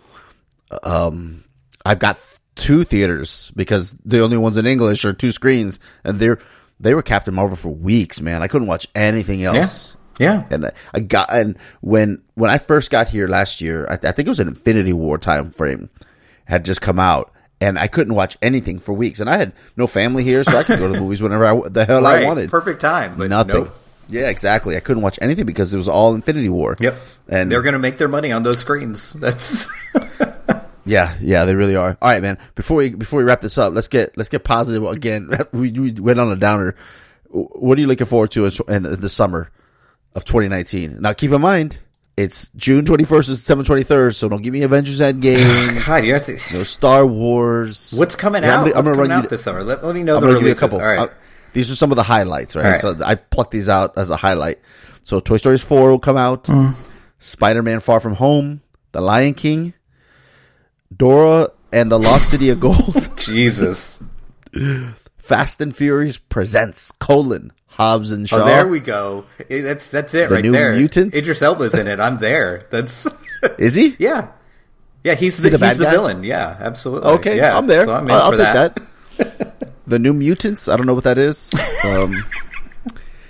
um, 0.82 1.44
I've 1.85 1.98
got 1.98 2.18
two 2.54 2.85
theaters 2.85 3.50
because 3.56 3.92
the 4.04 4.20
only 4.20 4.37
ones 4.37 4.58
in 4.58 4.66
English 4.66 5.04
are 5.04 5.12
two 5.12 5.32
screens 5.32 5.78
and 6.04 6.20
they're, 6.20 6.38
they 6.82 6.92
were 6.94 7.02
Captain 7.02 7.34
Marvel 7.34 7.56
for 7.56 7.70
weeks, 7.70 8.20
man. 8.20 8.42
I 8.42 8.48
couldn't 8.48 8.68
watch 8.68 8.86
anything 8.94 9.42
else. 9.44 9.96
Yeah. 10.18 10.44
yeah. 10.50 10.54
And 10.54 10.70
I- 10.94 11.00
got, 11.00 11.32
and 11.32 11.56
when, 11.80 12.20
when 12.34 12.50
I 12.50 12.58
first 12.58 12.90
got 12.90 13.08
here 13.08 13.26
last 13.28 13.60
year, 13.62 13.86
I, 13.88 13.94
I 13.94 14.12
think 14.12 14.26
it 14.26 14.28
was 14.28 14.40
an 14.40 14.48
Infinity 14.48 14.92
War 14.92 15.16
time 15.16 15.50
frame 15.50 15.88
had 16.44 16.64
just 16.64 16.80
come 16.82 16.98
out 16.98 17.30
and 17.60 17.78
I 17.78 17.86
couldn't 17.86 18.14
watch 18.14 18.36
anything 18.42 18.78
for 18.80 18.92
weeks. 18.92 19.20
And 19.20 19.30
I 19.30 19.36
had 19.38 19.52
no 19.76 19.86
family 19.86 20.24
here, 20.24 20.42
so 20.44 20.56
I 20.58 20.64
could 20.64 20.78
go 20.80 20.88
to 20.88 20.94
the 20.94 21.00
movies 21.04 21.22
whenever 21.22 21.46
I, 21.46 21.68
the 21.68 21.84
hell 21.84 22.04
I 22.06 22.24
wanted. 22.24 22.50
Perfect 22.50 22.80
time, 22.80 23.16
but 23.16 23.30
Nothing. 23.30 23.54
nope. 23.64 23.78
Yeah, 24.08 24.28
exactly. 24.28 24.76
I 24.76 24.80
couldn't 24.80 25.02
watch 25.02 25.18
anything 25.22 25.46
because 25.46 25.72
it 25.72 25.76
was 25.76 25.86
all 25.88 26.14
Infinity 26.14 26.48
War. 26.48 26.76
Yep. 26.80 26.96
And 27.28 27.50
they're 27.50 27.62
going 27.62 27.74
to 27.74 27.78
make 27.78 27.98
their 27.98 28.08
money 28.08 28.32
on 28.32 28.42
those 28.42 28.58
screens. 28.58 29.12
That's 29.12 29.68
yeah, 30.84 31.16
yeah, 31.20 31.44
they 31.44 31.54
really 31.54 31.76
are. 31.76 31.96
All 32.00 32.08
right, 32.10 32.22
man. 32.22 32.38
Before 32.54 32.76
we 32.78 32.90
before 32.90 33.18
we 33.18 33.24
wrap 33.24 33.40
this 33.40 33.58
up, 33.58 33.74
let's 33.74 33.88
get 33.88 34.16
let's 34.16 34.28
get 34.28 34.44
positive 34.44 34.84
again. 34.84 35.28
we, 35.52 35.70
we 35.72 35.92
went 35.92 36.20
on 36.20 36.30
a 36.32 36.36
downer. 36.36 36.74
What 37.30 37.78
are 37.78 37.80
you 37.80 37.86
looking 37.86 38.06
forward 38.06 38.30
to 38.32 38.44
in, 38.46 38.84
in 38.86 39.00
the 39.00 39.08
summer 39.08 39.50
of 40.14 40.24
2019? 40.24 41.00
Now, 41.00 41.12
keep 41.12 41.30
in 41.32 41.40
mind 41.40 41.78
it's 42.14 42.48
June 42.56 42.84
21st 42.84 43.16
and 43.16 43.24
December 43.38 43.64
23rd, 43.64 44.14
so 44.14 44.28
don't 44.28 44.42
give 44.42 44.52
me 44.52 44.62
Avengers 44.62 45.00
Endgame. 45.00 45.84
God, 45.86 46.04
you 46.04 46.12
have 46.12 46.26
to. 46.26 46.38
no 46.52 46.62
Star 46.62 47.06
Wars. 47.06 47.94
What's 47.96 48.16
coming 48.16 48.42
Yeah, 48.42 48.60
I'm 48.60 48.68
out? 48.68 48.76
I'm 48.76 48.84
gonna 48.84 48.98
run 48.98 49.10
out 49.10 49.22
you- 49.24 49.28
this 49.30 49.42
summer? 49.44 49.62
Let, 49.62 49.82
let 49.82 49.94
me 49.94 50.02
know 50.02 50.16
I'm 50.16 50.20
the 50.20 50.26
gonna 50.26 50.38
give 50.40 50.48
you 50.48 50.52
a 50.52 50.54
releases. 50.54 50.60
couple. 50.60 50.80
All 50.80 50.86
right. 50.86 50.98
I'll, 50.98 51.10
these 51.54 51.72
are 51.72 51.76
some 51.76 51.90
of 51.90 51.96
the 51.96 52.02
highlights, 52.02 52.54
right? 52.54 52.72
Right. 52.72 52.80
So 52.80 52.94
I 53.04 53.14
plucked 53.14 53.50
these 53.52 53.68
out 53.68 53.96
as 53.96 54.10
a 54.10 54.16
highlight. 54.16 54.58
So 55.04 55.20
Toy 55.20 55.38
Story 55.38 55.58
4 55.58 55.90
will 55.90 55.98
come 55.98 56.16
out. 56.18 56.44
Mm. 56.44 56.74
Spider-Man 57.18 57.80
Far 57.80 58.00
From 58.00 58.14
Home, 58.16 58.60
The 58.92 59.00
Lion 59.00 59.34
King, 59.34 59.74
Dora 60.96 61.50
and 61.72 61.90
the 61.90 61.98
Lost 61.98 62.31
City 62.31 62.50
of 62.50 62.61
Gold, 62.61 63.09
Jesus. 63.18 63.98
Fast 65.18 65.61
and 65.61 65.74
Furious 65.74 66.18
presents 66.18 66.90
colon 66.92 67.52
Hobbs 67.66 68.12
and 68.12 68.28
Shaw. 68.28 68.42
Oh, 68.42 68.44
there 68.44 68.66
we 68.68 68.81
go. 68.81 69.24
That's 69.48 69.88
that's 69.88 70.12
it. 70.14 70.28
The 70.28 70.35
right 70.37 70.44
New 70.44 70.52
there. 70.52 70.74
Mutants? 70.74 71.16
Idris 71.16 71.40
Elba's 71.40 71.74
in 71.74 71.88
it. 71.88 72.00
I'm 72.00 72.18
there. 72.18 72.66
That's 72.70 73.07
Is 73.59 73.74
he? 73.74 73.96
yeah, 73.98 74.28
yeah. 75.05 75.14
He's 75.14 75.42
he 75.42 75.48
the, 75.50 75.59
he's 75.59 75.78
the 75.78 75.85
guy? 75.85 75.90
villain. 75.90 76.22
Yeah, 76.24 76.57
absolutely. 76.61 77.11
Okay, 77.12 77.37
yeah, 77.37 77.57
I'm 77.57 77.66
there. 77.66 77.87
So 77.87 77.94
I'm 77.94 78.11
I'll, 78.11 78.22
I'll 78.22 78.31
take 78.31 78.38
that. 78.38 78.78
that. 79.16 79.76
the 79.87 79.98
New 79.98 80.12
Mutants. 80.12 80.68
I 80.68 80.76
don't 80.76 80.87
know 80.87 80.94
what 80.94 81.05
that 81.05 81.18
is. 81.18 81.52
Um, 81.85 82.24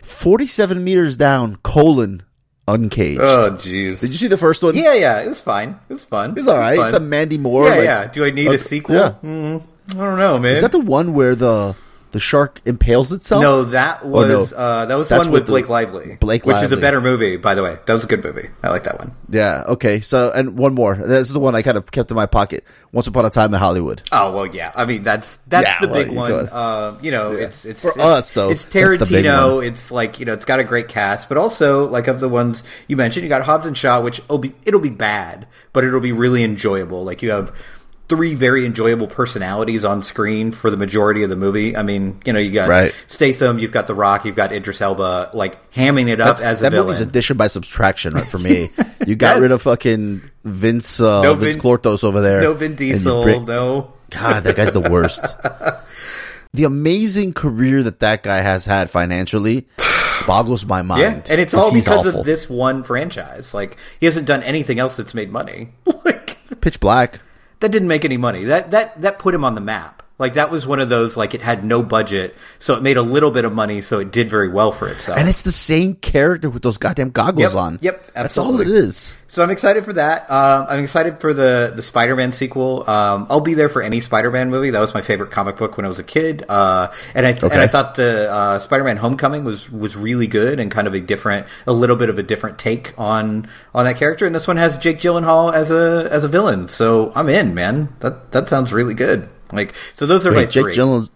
Forty-seven 0.02 0.82
meters 0.84 1.16
down 1.16 1.56
colon 1.62 2.22
uncaged. 2.68 3.20
Oh, 3.20 3.50
jeez. 3.52 4.00
Did 4.00 4.10
you 4.10 4.16
see 4.16 4.28
the 4.28 4.36
first 4.38 4.62
one? 4.62 4.74
Yeah, 4.76 4.94
yeah. 4.94 5.20
It 5.20 5.28
was 5.28 5.40
fine. 5.40 5.78
It 5.88 5.92
was 5.92 6.04
fun. 6.04 6.34
It's 6.36 6.46
all 6.48 6.56
right. 6.58 6.74
It 6.74 6.78
was 6.78 6.90
It's 6.90 6.98
the. 6.98 7.04
Mandy 7.04 7.38
Moore. 7.38 7.64
Yeah, 7.66 7.74
like- 7.74 7.84
yeah. 7.84 8.06
Do 8.06 8.24
I 8.24 8.30
need 8.30 8.46
a 8.46 8.50
Okay, 8.50 8.58
sequel? 8.62 8.94
yeah. 8.96 9.14
Mm, 9.22 9.62
I 9.90 9.94
don't 9.94 10.18
know, 10.18 10.38
man. 10.38 10.52
Is 10.52 10.60
that 10.62 10.72
the 10.72 10.78
one 10.80 11.12
where 11.12 11.34
the 11.34 11.74
the 12.12 12.20
shark 12.20 12.60
impales 12.64 13.12
itself? 13.12 13.42
no, 13.42 13.64
that 13.64 14.00
Oh, 14.04 14.08
was 14.08 14.52
no. 14.52 14.56
uh, 14.58 14.86
that 14.86 14.94
was 14.94 15.08
That's 15.08 15.26
one 15.26 15.32
with 15.32 15.46
the- 15.46 15.52
Blake 15.52 15.68
Lively, 15.68 16.16
Blake 16.20 16.46
which 16.46 16.56
is 16.62 16.72
a 16.72 16.76
better 16.76 17.00
movie, 17.00 17.36
by 17.36 17.54
the 17.54 17.62
way. 17.62 17.78
That 17.86 17.92
was 17.94 18.04
a 18.04 18.06
good 18.06 18.22
movie. 18.22 18.48
I 18.62 18.68
like 18.70 18.84
that 18.84 18.98
one. 18.98 19.14
Yeah. 19.30 19.64
Okay. 19.68 20.00
So, 20.00 20.30
and 20.34 20.56
one 20.58 20.74
more. 20.74 20.94
This 20.94 21.26
is 21.28 21.32
the 21.32 21.40
one 21.40 21.54
I 21.54 21.62
kind 21.62 21.76
of 21.76 21.90
kept 21.90 22.10
in 22.10 22.14
my 22.16 22.26
pocket. 22.26 22.64
Once 22.92 23.06
upon 23.06 23.24
a 23.24 23.30
time 23.30 23.52
in 23.54 23.58
Hollywood. 23.60 24.02
Oh 24.12 24.32
well, 24.32 24.46
yeah. 24.46 24.70
I 24.76 24.84
mean, 24.84 25.02
that's 25.02 25.38
that's 25.46 25.66
Yeah, 25.66 25.80
the 25.80 25.88
well, 25.88 26.04
big 26.04 26.14
one. 26.14 26.48
Uh, 26.52 26.98
you 27.00 27.10
know, 27.10 27.32
it's 27.32 27.64
it's 27.64 27.80
For 27.80 27.88
it's, 27.88 27.98
us, 27.98 28.30
though, 28.32 28.50
It's 28.50 28.64
that's 28.66 28.74
Tarantino. 29.10 29.66
It's 29.66 29.90
like 29.90 30.20
you 30.20 30.26
know, 30.26 30.34
it's 30.34 30.44
got 30.44 30.60
a 30.60 30.64
great 30.64 30.88
cast, 30.88 31.28
but 31.28 31.38
also 31.38 31.88
like 31.88 32.06
of 32.08 32.20
the 32.20 32.28
ones 32.28 32.62
you 32.88 32.96
mentioned, 32.96 33.22
you 33.22 33.30
got 33.30 33.42
Hobbs 33.42 33.66
and 33.66 33.76
Shaw, 33.76 34.00
which 34.02 34.20
will 34.28 34.36
be 34.38 34.54
it'll 34.66 34.80
be 34.80 34.90
bad, 34.90 35.46
but 35.72 35.84
it'll 35.84 36.00
be 36.00 36.12
really 36.12 36.44
enjoyable. 36.44 37.02
Like 37.02 37.22
you 37.22 37.30
have 37.30 37.50
three 38.12 38.34
very 38.34 38.66
enjoyable 38.66 39.06
personalities 39.06 39.86
on 39.86 40.02
screen 40.02 40.52
for 40.52 40.70
the 40.70 40.76
majority 40.76 41.22
of 41.22 41.30
the 41.30 41.36
movie. 41.36 41.74
I 41.74 41.82
mean, 41.82 42.20
you 42.26 42.34
know, 42.34 42.38
you 42.38 42.50
got 42.50 42.68
Right. 42.68 42.94
Statham, 43.06 43.58
you've 43.58 43.72
got 43.72 43.86
The 43.86 43.94
Rock, 43.94 44.26
you've 44.26 44.36
got 44.36 44.52
Idris 44.52 44.82
Elba, 44.82 45.30
like 45.32 45.72
hamming 45.72 46.08
it 46.10 46.20
up 46.20 46.26
That's, 46.26 46.42
as 46.42 46.60
a 46.60 46.64
that 46.64 46.70
villain. 46.72 46.88
movie's 46.88 47.00
addition 47.00 47.38
by 47.38 47.48
subtraction, 47.48 48.12
right? 48.12 48.28
For 48.28 48.38
me, 48.38 48.68
you 49.06 49.16
got 49.16 49.40
rid 49.40 49.50
of 49.50 49.62
fucking 49.62 50.20
Vince 50.44 51.00
uh, 51.00 51.22
No 51.22 51.32
Vince 51.32 51.56
Vin- 51.56 51.62
Clortos 51.64 52.04
over 52.04 52.20
there. 52.20 52.42
no 52.42 52.52
Vin 52.52 52.74
Diesel, 52.74 53.22
bring- 53.22 53.46
no. 53.46 53.94
God, 54.10 54.42
that 54.42 54.56
guy's 54.56 54.74
the 54.74 54.80
worst. 54.82 55.22
the 56.52 56.64
amazing 56.64 57.32
career 57.32 57.82
that 57.82 58.00
that 58.00 58.22
guy 58.22 58.42
has 58.42 58.66
had 58.66 58.90
financially 58.90 59.66
boggles 60.26 60.66
my 60.66 60.82
mind. 60.82 61.00
Yeah, 61.00 61.22
and 61.30 61.40
it's 61.40 61.54
all 61.54 61.72
because 61.72 62.06
awful. 62.06 62.20
of 62.20 62.26
this 62.26 62.46
one 62.50 62.82
franchise. 62.82 63.54
Like 63.54 63.78
he 64.00 64.04
hasn't 64.04 64.26
done 64.26 64.42
anything 64.42 64.78
else 64.78 64.98
that's 64.98 65.14
made 65.14 65.32
money. 65.32 65.70
like 66.04 66.36
Pitch 66.60 66.78
Black. 66.78 67.20
That 67.62 67.70
didn't 67.72 67.88
make 67.88 68.04
any 68.04 68.18
money. 68.18 68.44
That 68.44 68.70
that 68.72 69.00
that 69.00 69.18
put 69.18 69.34
him 69.34 69.44
on 69.44 69.54
the 69.54 69.60
map. 69.62 70.02
Like 70.18 70.34
that 70.34 70.50
was 70.52 70.66
one 70.68 70.78
of 70.78 70.88
those 70.88 71.16
like 71.16 71.34
it 71.34 71.42
had 71.42 71.64
no 71.64 71.82
budget, 71.82 72.36
so 72.60 72.74
it 72.74 72.82
made 72.82 72.96
a 72.96 73.02
little 73.02 73.32
bit 73.32 73.44
of 73.44 73.52
money, 73.52 73.80
so 73.82 73.98
it 73.98 74.12
did 74.12 74.30
very 74.30 74.48
well 74.48 74.70
for 74.70 74.86
itself. 74.88 75.18
And 75.18 75.28
it's 75.28 75.42
the 75.42 75.50
same 75.50 75.94
character 75.96 76.48
with 76.48 76.62
those 76.62 76.76
goddamn 76.78 77.10
goggles 77.10 77.54
Yep, 77.54 77.60
on. 77.60 77.78
yep, 77.82 78.12
That's 78.12 78.38
all 78.38 78.50
it 78.60 78.60
absolutely. 78.60 78.76
is. 78.86 79.16
So 79.32 79.42
I'm 79.42 79.48
excited 79.48 79.86
for 79.86 79.94
that. 79.94 80.30
Um, 80.30 80.66
I'm 80.68 80.84
excited 80.84 81.18
for 81.18 81.32
the 81.32 81.72
the 81.74 81.80
Spider-Man 81.80 82.32
sequel. 82.32 82.88
Um, 82.88 83.26
I'll 83.30 83.40
be 83.40 83.54
there 83.54 83.70
for 83.70 83.80
any 83.80 84.02
Spider-Man 84.02 84.50
movie. 84.50 84.68
That 84.68 84.80
was 84.80 84.92
my 84.92 85.00
favorite 85.00 85.30
comic 85.30 85.56
book 85.56 85.78
when 85.78 85.86
I 85.86 85.88
was 85.88 85.98
a 85.98 86.04
kid. 86.04 86.44
Uh, 86.50 86.92
and 87.14 87.24
I 87.24 87.30
and 87.30 87.54
I 87.54 87.66
thought 87.66 87.94
the 87.94 88.30
uh, 88.30 88.58
Spider-Man 88.58 88.98
Homecoming 88.98 89.42
was 89.42 89.72
was 89.72 89.96
really 89.96 90.26
good 90.26 90.60
and 90.60 90.70
kind 90.70 90.86
of 90.86 90.92
a 90.92 91.00
different, 91.00 91.46
a 91.66 91.72
little 91.72 91.96
bit 91.96 92.10
of 92.10 92.18
a 92.18 92.22
different 92.22 92.58
take 92.58 92.92
on 92.98 93.48
on 93.74 93.86
that 93.86 93.96
character. 93.96 94.26
And 94.26 94.34
this 94.34 94.46
one 94.46 94.58
has 94.58 94.76
Jake 94.76 95.00
Gyllenhaal 95.00 95.54
as 95.54 95.70
a 95.70 96.10
as 96.12 96.24
a 96.24 96.28
villain. 96.28 96.68
So 96.68 97.10
I'm 97.14 97.30
in, 97.30 97.54
man. 97.54 97.88
That 98.00 98.32
that 98.32 98.50
sounds 98.50 98.70
really 98.70 98.92
good. 98.92 99.30
Like 99.50 99.72
so, 99.94 100.04
those 100.04 100.26
are 100.26 100.30
my 100.32 100.42
Wait, 100.42 100.50
Jake 100.50 100.64
three. 100.64 100.74
Gyllenhaal. 100.74 101.08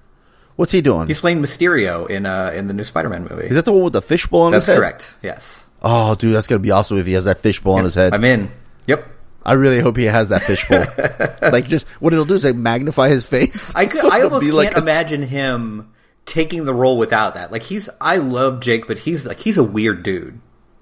What's 0.57 0.73
he 0.73 0.81
doing? 0.81 1.07
He's 1.07 1.21
playing 1.21 1.43
Mysterio 1.43 2.09
in 2.09 2.25
uh 2.25 2.51
in 2.57 2.67
the 2.67 2.73
new 2.73 2.85
Spider-Man 2.85 3.25
movie. 3.29 3.49
Is 3.49 3.57
that 3.57 3.67
the 3.67 3.73
one 3.73 3.85
with 3.85 3.93
the 3.93 4.01
fishbowl 4.01 4.41
on 4.41 4.53
That's 4.53 4.65
his 4.65 4.75
head? 4.75 4.81
correct. 4.81 5.17
Yes, 5.23 5.66
Oh, 5.83 6.15
dude, 6.15 6.35
that's 6.35 6.47
gonna 6.47 6.59
be 6.59 6.71
awesome 6.71 6.99
if 6.99 7.07
he 7.07 7.13
has 7.13 7.25
that 7.25 7.39
fishbowl 7.39 7.75
on 7.75 7.85
his 7.85 7.95
head. 7.95 8.15
I'm 8.15 8.25
in. 8.25 8.51
Yep. 8.87 9.07
I 9.45 9.53
really 9.53 9.79
hope 9.81 9.97
he 9.97 10.05
has 10.05 10.31
that 10.31 10.43
fishbowl. 10.43 10.85
like, 11.53 11.67
just 11.69 11.87
what 12.01 12.13
it'll 12.13 12.25
do 12.25 12.35
is 12.35 12.45
like 12.45 12.57
magnify 12.57 13.09
his 13.09 13.27
face. 13.29 13.73
I 13.77 13.87
could, 13.87 14.01
So 14.01 14.11
I 14.11 14.23
almost 14.23 14.43
can't 14.43 14.55
like 14.57 14.75
a- 14.77 14.81
imagine 14.81 15.23
him 15.23 15.93
taking 16.25 16.65
the 16.65 16.75
role 16.75 16.99
without 16.99 17.35
that. 17.35 17.53
Like 17.53 17.63
he's, 17.63 17.89
I 18.01 18.17
love 18.17 18.59
Jake, 18.61 18.89
but 18.89 18.99
he's 18.99 19.25
like 19.27 19.39
he's 19.41 19.57
a 19.57 19.63
weird 19.63 20.03
dude. 20.03 20.41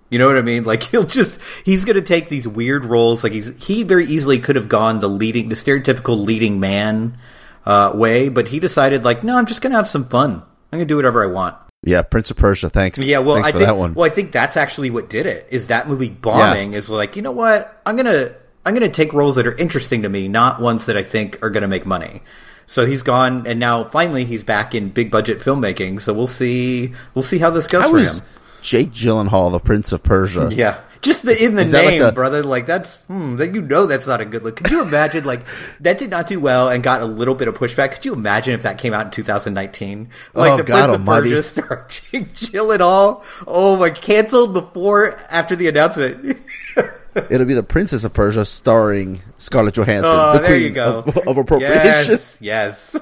You 0.09 0.19
know 0.19 0.27
what 0.27 0.39
I 0.39 0.43
mean? 0.43 0.65
Like 0.65 0.83
he'll 0.91 1.05
just 1.05 1.39
he's 1.65 1.85
going 1.85 1.97
to 1.97 2.03
take 2.03 2.29
these 2.31 2.49
weird 2.49 2.85
roles. 2.87 3.23
Like 3.23 3.33
he's 3.33 3.63
he 3.63 3.83
very 3.83 4.07
easily 4.07 4.39
could 4.39 4.57
have 4.57 4.69
gone 4.69 5.01
the 5.01 5.09
leading, 5.09 5.49
the 5.51 5.57
stereotypical 5.57 6.25
leading 6.25 6.59
man 6.61 7.19
uh, 7.67 7.93
way, 7.95 8.29
but 8.31 8.49
he 8.49 8.61
decided 8.61 9.05
like, 9.05 9.23
no, 9.25 9.37
I'm 9.37 9.47
just 9.47 9.61
going 9.61 9.73
to 9.73 9.77
have 9.77 9.89
some 9.89 10.09
fun. 10.09 10.43
I'm 10.73 10.79
going 10.79 10.81
to 10.81 10.87
do 10.87 10.97
whatever 10.97 11.23
I 11.23 11.27
want. 11.33 11.57
Yeah, 11.85 12.03
Prince 12.03 12.31
of 12.31 12.37
Persia. 12.39 12.71
Thanks. 12.71 12.99
Yeah, 13.05 13.19
well, 13.19 13.37
thanks 13.37 13.49
I 13.51 13.53
for 13.53 13.59
think 13.59 13.69
that 13.69 13.77
one. 13.77 13.95
well, 13.95 14.07
I 14.07 14.09
think 14.09 14.33
that's 14.33 14.57
actually 14.57 14.91
what 14.91 15.09
did 15.11 15.27
it. 15.27 15.47
Is 15.51 15.69
that 15.69 15.87
movie 15.89 16.09
bombing? 16.09 16.73
Is 16.73 16.89
like, 16.91 17.17
you 17.17 17.23
know 17.23 17.31
what? 17.31 17.81
I'm 17.85 17.97
gonna 17.97 18.35
I'm 18.65 18.75
gonna 18.75 18.89
take 18.89 19.13
roles 19.13 19.37
that 19.37 19.47
are 19.47 19.55
interesting 19.57 20.03
to 20.03 20.09
me, 20.09 20.27
not 20.29 20.61
ones 20.61 20.87
that 20.87 20.97
I 20.97 21.03
think 21.03 21.39
are 21.43 21.51
gonna 21.51 21.69
make 21.69 21.85
money. 21.85 22.23
So 22.67 22.87
he's 22.87 23.03
gone, 23.03 23.47
and 23.47 23.61
now 23.61 23.85
finally 23.85 24.25
he's 24.25 24.43
back 24.43 24.75
in 24.75 24.89
big 24.89 25.11
budget 25.11 25.41
filmmaking. 25.41 26.01
So 26.01 26.15
we'll 26.15 26.27
see 26.27 26.93
we'll 27.15 27.23
see 27.23 27.39
how 27.39 27.51
this 27.51 27.67
goes 27.67 27.83
How 27.83 27.91
for 27.91 27.99
him. 27.99 28.25
Jake 28.63 28.91
Gyllenhaal 28.91 29.53
the 29.53 29.61
Prince 29.61 29.93
of 29.93 30.03
Persia? 30.03 30.49
Yeah. 30.51 30.81
Just 31.05 31.23
the, 31.23 31.45
in 31.45 31.55
the 31.55 31.63
is 31.63 31.71
that 31.73 31.85
like 31.85 32.01
name, 32.01 32.15
brother. 32.15 32.43
Like 32.43 32.67
that's, 32.67 32.97
hmm, 33.03 33.37
that 33.37 33.55
you 33.55 33.61
know 33.63 33.87
that's 33.87 34.07
not 34.07 34.21
a 34.21 34.25
good 34.25 34.43
look. 34.43 34.57
Could 34.57 34.71
you 34.71 34.83
imagine, 34.83 35.25
like, 35.25 35.45
that 35.81 35.99
did 35.99 36.11
not 36.11 36.27
do 36.27 36.41
well 36.41 36.69
and 36.71 36.83
got 36.83 37.03
a 37.03 37.05
little 37.05 37.35
bit 37.35 37.47
of 37.47 37.55
pushback? 37.55 37.93
Could 37.93 38.05
you 38.07 38.15
imagine 38.15 38.55
if 38.55 38.63
that 38.63 38.79
came 38.79 38.95
out 38.95 39.05
in 39.07 39.11
2019? 39.11 40.09
Like 40.33 40.53
Oh, 40.53 40.57
the 40.57 40.63
God 40.65 40.91
almighty. 40.91 41.31
Persia 41.31 41.43
star 41.43 41.87
Jake 41.89 42.33
Gyllenhaal. 42.35 43.23
Oh 43.47 43.77
my, 43.77 43.91
canceled 43.91 44.55
before 44.55 45.15
after 45.31 45.55
the 45.55 45.69
announcement. 45.69 46.39
It'll 47.31 47.47
be 47.47 47.55
the 47.55 47.63
Princess 47.63 48.03
of 48.03 48.13
Persia 48.13 48.45
starring 48.45 49.21
Scarlett 49.39 49.75
Johansson, 49.75 50.11
Oh, 50.13 50.33
the 50.33 50.39
there 50.41 50.49
queen 50.49 50.63
you 50.63 50.71
go. 50.71 50.99
Of, 51.07 51.17
of 51.29 51.37
appropriation. 51.39 52.15
Yes, 52.15 52.39
yes. 52.41 52.97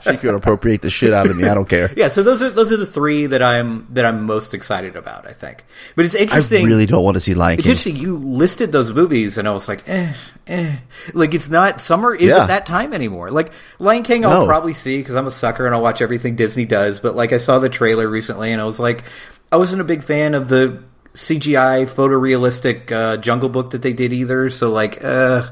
She 0.00 0.16
could 0.16 0.34
appropriate 0.34 0.82
the 0.82 0.90
shit 0.90 1.12
out 1.12 1.26
of 1.28 1.36
me. 1.36 1.44
I 1.48 1.54
don't 1.54 1.68
care. 1.68 1.92
yeah. 1.96 2.08
So 2.08 2.22
those 2.22 2.40
are 2.42 2.50
those 2.50 2.72
are 2.72 2.76
the 2.76 2.86
three 2.86 3.26
that 3.26 3.42
I'm 3.42 3.86
that 3.90 4.04
I'm 4.04 4.24
most 4.24 4.54
excited 4.54 4.96
about. 4.96 5.28
I 5.28 5.32
think, 5.32 5.64
but 5.96 6.04
it's 6.04 6.14
interesting. 6.14 6.64
I 6.64 6.68
really 6.68 6.86
don't 6.86 7.04
want 7.04 7.14
to 7.16 7.20
see 7.20 7.34
Lion 7.34 7.58
It's 7.58 7.64
King. 7.64 7.70
interesting. 7.72 7.96
You 7.96 8.16
listed 8.16 8.72
those 8.72 8.92
movies, 8.92 9.38
and 9.38 9.46
I 9.46 9.52
was 9.52 9.68
like, 9.68 9.88
eh, 9.88 10.12
eh. 10.46 10.76
Like 11.14 11.34
it's 11.34 11.48
not 11.48 11.80
summer 11.80 12.14
isn't 12.14 12.28
Yeah. 12.28 12.46
that 12.46 12.66
time 12.66 12.92
anymore. 12.92 13.30
Like 13.30 13.52
Lion 13.78 14.02
King, 14.02 14.24
I'll 14.24 14.40
No. 14.42 14.46
probably 14.46 14.72
see 14.74 14.98
because 14.98 15.14
I'm 15.14 15.26
a 15.26 15.30
sucker 15.32 15.66
and 15.66 15.74
I'll 15.74 15.82
watch 15.82 16.00
everything 16.02 16.36
Disney 16.36 16.64
does. 16.64 17.00
But 17.00 17.14
like 17.16 17.32
I 17.32 17.38
saw 17.38 17.58
the 17.58 17.68
trailer 17.68 18.08
recently, 18.08 18.52
and 18.52 18.60
I 18.60 18.64
was 18.64 18.78
like, 18.80 19.04
I 19.52 19.56
wasn't 19.56 19.80
a 19.80 19.84
big 19.84 20.02
fan 20.02 20.34
of 20.34 20.48
the 20.48 20.82
CGI 21.14 21.86
photorealistic 21.86 22.92
uh, 22.92 23.16
Jungle 23.18 23.48
Book 23.48 23.70
that 23.70 23.82
they 23.82 23.92
did 23.92 24.12
either. 24.12 24.50
So 24.50 24.70
like, 24.70 25.02
uh, 25.04 25.48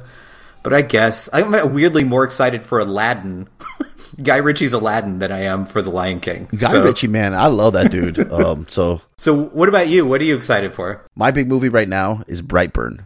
but 0.66 0.74
I 0.74 0.82
guess 0.82 1.28
I'm 1.32 1.52
weirdly 1.74 2.02
more 2.02 2.24
excited 2.24 2.66
for 2.66 2.80
Aladdin. 2.80 3.48
Guy 4.20 4.38
Ritchie's 4.38 4.72
Aladdin 4.72 5.20
than 5.20 5.30
I 5.30 5.42
am 5.42 5.64
for 5.64 5.80
the 5.80 5.92
Lion 5.92 6.18
King. 6.18 6.48
Guy 6.58 6.72
so, 6.72 6.82
Ritchie, 6.82 7.06
man, 7.06 7.34
I 7.34 7.46
love 7.46 7.74
that 7.74 7.92
dude. 7.92 8.32
um, 8.32 8.66
so 8.66 9.00
So 9.16 9.32
what 9.32 9.68
about 9.68 9.86
you? 9.86 10.04
What 10.04 10.20
are 10.20 10.24
you 10.24 10.34
excited 10.34 10.74
for? 10.74 11.06
my 11.14 11.30
big 11.30 11.46
movie 11.46 11.68
right 11.68 11.88
now 11.88 12.24
is 12.26 12.42
Brightburn 12.42 13.04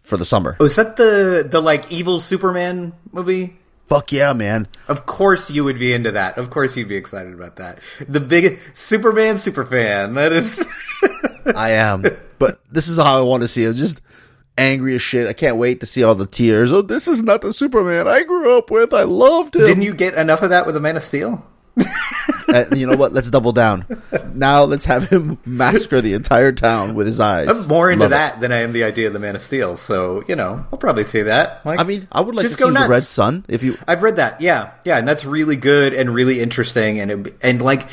for 0.00 0.16
the 0.16 0.24
summer. 0.24 0.56
Was 0.58 0.76
that 0.76 0.96
the 0.96 1.46
the 1.46 1.60
like 1.60 1.92
evil 1.92 2.18
Superman 2.18 2.94
movie? 3.12 3.58
Fuck 3.84 4.10
yeah, 4.10 4.32
man! 4.32 4.66
Of 4.88 5.04
course 5.04 5.50
you 5.50 5.64
would 5.64 5.78
be 5.78 5.92
into 5.92 6.12
that. 6.12 6.38
Of 6.38 6.48
course 6.48 6.78
you'd 6.78 6.88
be 6.88 6.96
excited 6.96 7.34
about 7.34 7.56
that. 7.56 7.78
The 8.08 8.20
big 8.20 8.58
Superman 8.72 9.34
superfan. 9.34 10.14
That 10.14 10.32
is 10.32 10.66
I 11.54 11.72
am. 11.72 12.06
but 12.38 12.62
this 12.70 12.88
is 12.88 12.96
how 12.96 13.18
I 13.18 13.20
want 13.20 13.42
to 13.42 13.48
see 13.48 13.64
it. 13.64 13.74
Just 13.74 14.00
angry 14.58 14.94
as 14.94 15.02
shit. 15.02 15.26
I 15.26 15.32
can't 15.32 15.56
wait 15.56 15.80
to 15.80 15.86
see 15.86 16.02
all 16.02 16.14
the 16.14 16.26
tears. 16.26 16.72
Oh, 16.72 16.82
this 16.82 17.08
is 17.08 17.22
not 17.22 17.40
the 17.40 17.52
Superman 17.52 18.06
I 18.08 18.22
grew 18.24 18.56
up 18.58 18.70
with. 18.70 18.92
I 18.92 19.02
loved 19.04 19.56
him. 19.56 19.64
Didn't 19.64 19.82
you 19.82 19.94
get 19.94 20.14
enough 20.14 20.42
of 20.42 20.50
that 20.50 20.66
with 20.66 20.74
the 20.74 20.80
Man 20.80 20.96
of 20.96 21.02
Steel? 21.02 21.44
Uh, 22.48 22.66
you 22.74 22.86
know 22.86 22.96
what? 22.96 23.14
Let's 23.14 23.30
double 23.30 23.52
down. 23.52 23.86
Now 24.34 24.64
let's 24.64 24.84
have 24.84 25.08
him 25.08 25.38
massacre 25.46 26.02
the 26.02 26.12
entire 26.12 26.52
town 26.52 26.94
with 26.94 27.06
his 27.06 27.18
eyes. 27.18 27.64
I'm 27.64 27.68
more 27.68 27.90
into 27.90 28.02
Love 28.04 28.12
it. 28.12 28.14
that 28.14 28.40
than 28.42 28.52
I 28.52 28.58
am 28.58 28.74
the 28.74 28.84
idea 28.84 29.06
of 29.06 29.14
the 29.14 29.18
Man 29.18 29.36
of 29.36 29.40
Steel. 29.42 29.78
So, 29.78 30.22
you 30.28 30.36
know, 30.36 30.66
I'll 30.70 30.78
probably 30.78 31.04
see 31.04 31.22
that. 31.22 31.64
Like, 31.64 31.80
I 31.80 31.84
mean, 31.84 32.06
I 32.12 32.20
would 32.20 32.34
like 32.34 32.44
to 32.44 32.48
just 32.50 32.60
see 32.60 32.68
go 32.68 32.72
the. 32.72 32.88
Red 32.88 33.04
Son. 33.04 33.46
If 33.48 33.62
you, 33.62 33.78
I've 33.88 34.02
read 34.02 34.16
that. 34.16 34.42
Yeah, 34.42 34.72
yeah, 34.84 34.98
and 34.98 35.08
that's 35.08 35.24
really 35.24 35.56
good 35.56 35.94
and 35.94 36.12
really 36.12 36.40
interesting, 36.40 37.00
and 37.00 37.10
it, 37.10 37.36
and 37.42 37.62
like 37.62 37.88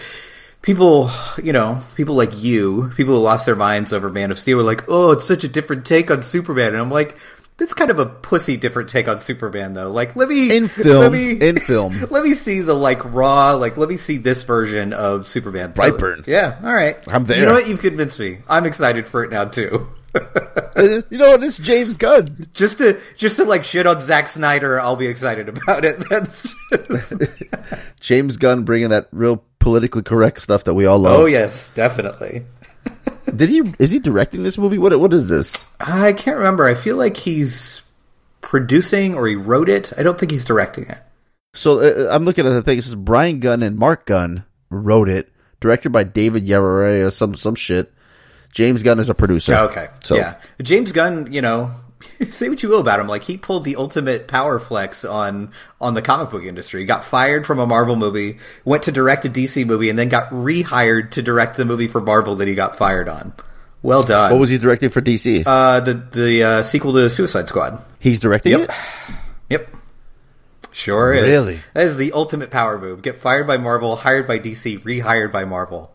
people, 0.62 1.12
you 1.42 1.54
know, 1.54 1.82
people 1.96 2.16
like 2.16 2.38
you, 2.42 2.92
people 2.96 3.16
who 3.16 3.22
lost 3.22 3.46
their 3.46 3.56
minds 3.56 3.94
over 3.94 4.10
Man 4.10 4.32
of 4.32 4.40
Steel, 4.40 4.58
were 4.58 4.64
like, 4.64 4.84
"Oh, 4.88 5.12
it's 5.12 5.26
such 5.28 5.44
a 5.44 5.48
different 5.48 5.86
take 5.86 6.12
on 6.12 6.24
Superman," 6.24 6.70
and 6.70 6.78
I'm 6.78 6.92
like, 6.92 7.18
That's 7.58 7.74
kind 7.74 7.92
of 7.92 8.00
a 8.00 8.06
pussy 8.06 8.56
different 8.56 8.90
take 8.90 9.10
on 9.10 9.20
Superman, 9.20 9.74
though. 9.74 9.92
Like, 9.92 10.16
let 10.16 10.30
me 10.30 10.56
In 10.56 10.70
film, 10.70 11.00
let 11.00 11.12
me, 11.12 11.32
in 11.32 11.60
film. 11.60 12.00
Let 12.10 12.24
me 12.24 12.34
see 12.34 12.62
the 12.62 12.74
like 12.74 13.04
raw. 13.04 13.52
Like, 13.54 13.76
let 13.76 13.90
me 13.90 13.98
see 13.98 14.18
this 14.18 14.44
version 14.44 14.94
of 14.94 15.28
Superman. 15.28 15.74
Brightburn. 15.74 16.26
Yeah, 16.26 16.58
all 16.64 16.74
right. 16.74 16.98
I'm 17.10 17.26
there. 17.26 17.40
You 17.40 17.46
know 17.46 17.54
what? 17.56 17.68
You've 17.68 17.82
convinced 17.82 18.18
me. 18.20 18.40
I'm 18.48 18.66
excited 18.66 19.08
for 19.10 19.26
it 19.26 19.30
now 19.32 19.46
too. 19.46 19.90
you 20.78 21.18
know 21.18 21.30
what? 21.30 21.44
It's 21.44 21.58
James 21.58 21.98
Gunn. 21.98 22.48
just 22.54 22.78
to 22.80 23.00
just 23.18 23.36
to 23.38 23.46
like 23.46 23.64
shit 23.64 23.86
on 23.86 24.02
Zack 24.02 24.28
Snyder, 24.28 24.80
I'll 24.80 24.96
be 24.96 25.08
excited 25.08 25.50
about 25.50 25.86
it. 25.86 25.98
That's 26.10 26.56
James 28.00 28.38
Gunn 28.38 28.64
bringing 28.64 28.90
that 28.90 29.08
real 29.12 29.44
politically 29.60 30.04
correct 30.04 30.42
stuff 30.42 30.64
that 30.64 30.74
we 30.74 30.86
all 30.86 31.00
love. 31.00 31.20
oh 31.20 31.26
yes, 31.26 31.70
definitely. 31.76 32.44
Did 33.36 33.50
he? 33.50 33.62
Is 33.78 33.92
he 33.92 34.00
directing 34.00 34.44
this 34.44 34.58
movie? 34.58 34.78
What? 34.78 34.98
What 35.00 35.14
is 35.14 35.28
this? 35.28 35.66
I 35.80 36.14
can't 36.14 36.38
remember. 36.38 36.66
I 36.66 36.74
feel 36.74 36.96
like 36.96 37.18
he's 37.18 37.82
producing 38.42 39.16
or 39.16 39.28
he 39.28 39.36
wrote 39.36 39.70
it. 39.70 39.94
I 39.98 40.04
don't 40.04 40.20
think 40.20 40.32
he's 40.32 40.46
directing 40.46 40.86
it. 40.86 41.00
So 41.54 41.80
uh, 41.82 42.10
I'm 42.12 42.26
looking 42.26 42.48
at 42.48 42.52
the 42.52 42.64
thing. 42.64 42.80
It 42.80 42.84
says 42.84 42.96
Brian 42.96 43.40
Gunn 43.40 43.62
and 43.62 43.78
Mark 43.78 44.06
Gunn 44.06 44.46
wrote 44.70 45.10
it, 45.10 45.32
directed 45.60 45.92
by 45.92 46.04
David 46.04 46.44
Yarare 46.46 47.06
or 47.06 47.12
some 47.12 47.36
some 47.36 47.56
shit. 47.56 47.94
James 48.54 48.84
Gunn 48.84 49.00
is 49.00 49.10
a 49.10 49.14
producer. 49.14 49.54
Okay. 49.56 49.88
So 50.04 50.16
yeah. 50.16 50.36
James 50.62 50.92
Gunn, 50.92 51.32
you 51.32 51.42
know, 51.42 51.72
say 52.32 52.50
what 52.50 52.62
you 52.64 52.70
will 52.70 52.80
about 52.80 53.00
him. 53.00 53.08
Like 53.08 53.24
he 53.24 53.38
pulled 53.38 53.64
the 53.64 53.76
ultimate 53.76 54.28
power 54.28 54.60
flex 54.60 55.06
on 55.06 55.52
on 55.80 55.94
the 55.94 56.02
comic 56.02 56.30
book 56.30 56.44
industry. 56.44 56.82
He 56.82 56.86
got 56.86 57.04
fired 57.06 57.46
from 57.46 57.60
a 57.60 57.68
Marvel 57.68 57.96
movie, 57.96 58.40
went 58.66 58.84
to 58.84 58.92
direct 58.92 59.26
a 59.26 59.30
DC 59.30 59.66
movie, 59.66 59.90
and 59.90 59.98
then 60.00 60.10
got 60.10 60.30
rehired 60.30 61.12
to 61.12 61.22
direct 61.22 61.58
the 61.58 61.66
movie 61.66 61.88
for 61.88 62.02
Marvel 62.02 62.36
that 62.38 62.48
he 62.48 62.56
got 62.56 62.78
fired 62.78 63.08
on. 63.08 63.34
Well 63.82 64.04
done. 64.04 64.32
what 64.32 64.40
was 64.40 64.50
he 64.50 64.58
directing 64.58 64.90
for 64.90 65.02
DC? 65.02 65.44
uh, 65.46 65.80
the 65.80 65.94
the 65.94 66.44
uh, 66.44 66.64
sequel 66.64 66.94
to 66.94 67.10
Suicide 67.10 67.48
Squad? 67.48 67.82
He's 68.00 68.20
directing 68.20 68.52
Yep. 68.54 68.62
it. 68.62 68.72
Yep. 69.50 69.70
Sure 70.72 71.14
is. 71.14 71.24
Really? 71.28 71.60
That 71.74 71.88
is 71.88 71.98
the 71.98 72.12
ultimate 72.14 72.52
power 72.52 72.78
move. 72.80 73.02
Get 73.02 73.20
fired 73.20 73.48
by 73.48 73.58
Marvel, 73.58 73.96
hired 73.96 74.28
by 74.28 74.38
DC, 74.40 74.80
rehired 74.84 75.32
by 75.32 75.46
Marvel. 75.46 75.92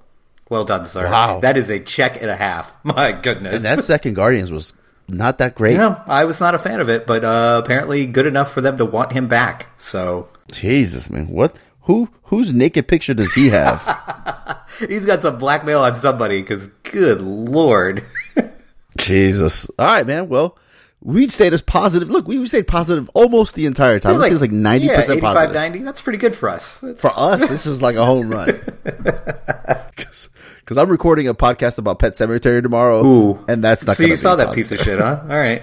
Well 0.48 0.64
done, 0.64 0.86
sir. 0.86 1.10
Wow. 1.10 1.40
That 1.40 1.56
is 1.56 1.70
a 1.70 1.80
check 1.80 2.20
and 2.20 2.30
a 2.30 2.36
half. 2.36 2.72
My 2.84 3.12
goodness. 3.12 3.56
And 3.56 3.64
that 3.64 3.84
second 3.84 4.14
Guardians 4.14 4.52
was 4.52 4.74
not 5.08 5.38
that 5.38 5.54
great. 5.54 5.74
Yeah, 5.74 6.02
I 6.06 6.24
was 6.24 6.40
not 6.40 6.54
a 6.54 6.58
fan 6.58 6.80
of 6.80 6.88
it, 6.88 7.06
but 7.06 7.24
uh, 7.24 7.60
apparently 7.62 8.06
good 8.06 8.26
enough 8.26 8.52
for 8.52 8.60
them 8.60 8.78
to 8.78 8.84
want 8.84 9.12
him 9.12 9.28
back. 9.28 9.68
So 9.78 10.28
Jesus, 10.50 11.10
man, 11.10 11.28
what? 11.28 11.58
Who? 11.82 12.08
Whose 12.24 12.52
naked 12.52 12.88
picture 12.88 13.14
does 13.14 13.32
he 13.34 13.48
have? 13.50 14.66
he's 14.88 15.04
got 15.04 15.22
some 15.22 15.38
blackmail 15.38 15.80
on 15.80 15.96
somebody. 15.96 16.40
Because 16.40 16.68
good 16.82 17.20
lord, 17.20 18.04
Jesus. 18.98 19.68
All 19.78 19.86
right, 19.86 20.06
man. 20.06 20.28
Well, 20.28 20.58
we 21.02 21.28
stayed 21.28 21.52
as 21.52 21.60
positive. 21.60 22.08
Look, 22.08 22.26
we 22.26 22.44
stayed 22.46 22.66
positive 22.66 23.10
almost 23.12 23.54
the 23.54 23.66
entire 23.66 23.98
time. 23.98 24.18
This 24.18 24.32
is 24.32 24.40
like 24.40 24.52
ninety 24.52 24.86
yeah, 24.86 24.96
percent 24.96 25.18
85, 25.18 25.34
positive. 25.34 25.54
90, 25.54 25.78
That's 25.80 26.00
pretty 26.00 26.18
good 26.18 26.34
for 26.34 26.48
us. 26.48 26.80
That's- 26.80 27.00
For 27.02 27.10
us, 27.14 27.48
this 27.48 27.66
is 27.66 27.82
like 27.82 27.96
a 27.96 28.06
home 28.06 28.30
run. 28.30 28.58
Because 30.60 30.78
I'm 30.78 30.88
recording 30.88 31.28
a 31.28 31.34
podcast 31.34 31.78
about 31.78 31.98
Pet 31.98 32.14
Sematary 32.14 32.62
tomorrow, 32.62 33.04
Ooh, 33.04 33.44
and 33.48 33.62
that's 33.62 33.86
not. 33.86 33.96
so 33.96 34.04
you 34.04 34.16
saw 34.16 34.36
that 34.36 34.54
piece 34.54 34.70
of 34.72 34.78
shit, 34.80 34.98
huh? 34.98 35.20
All 35.22 35.28
right. 35.36 35.62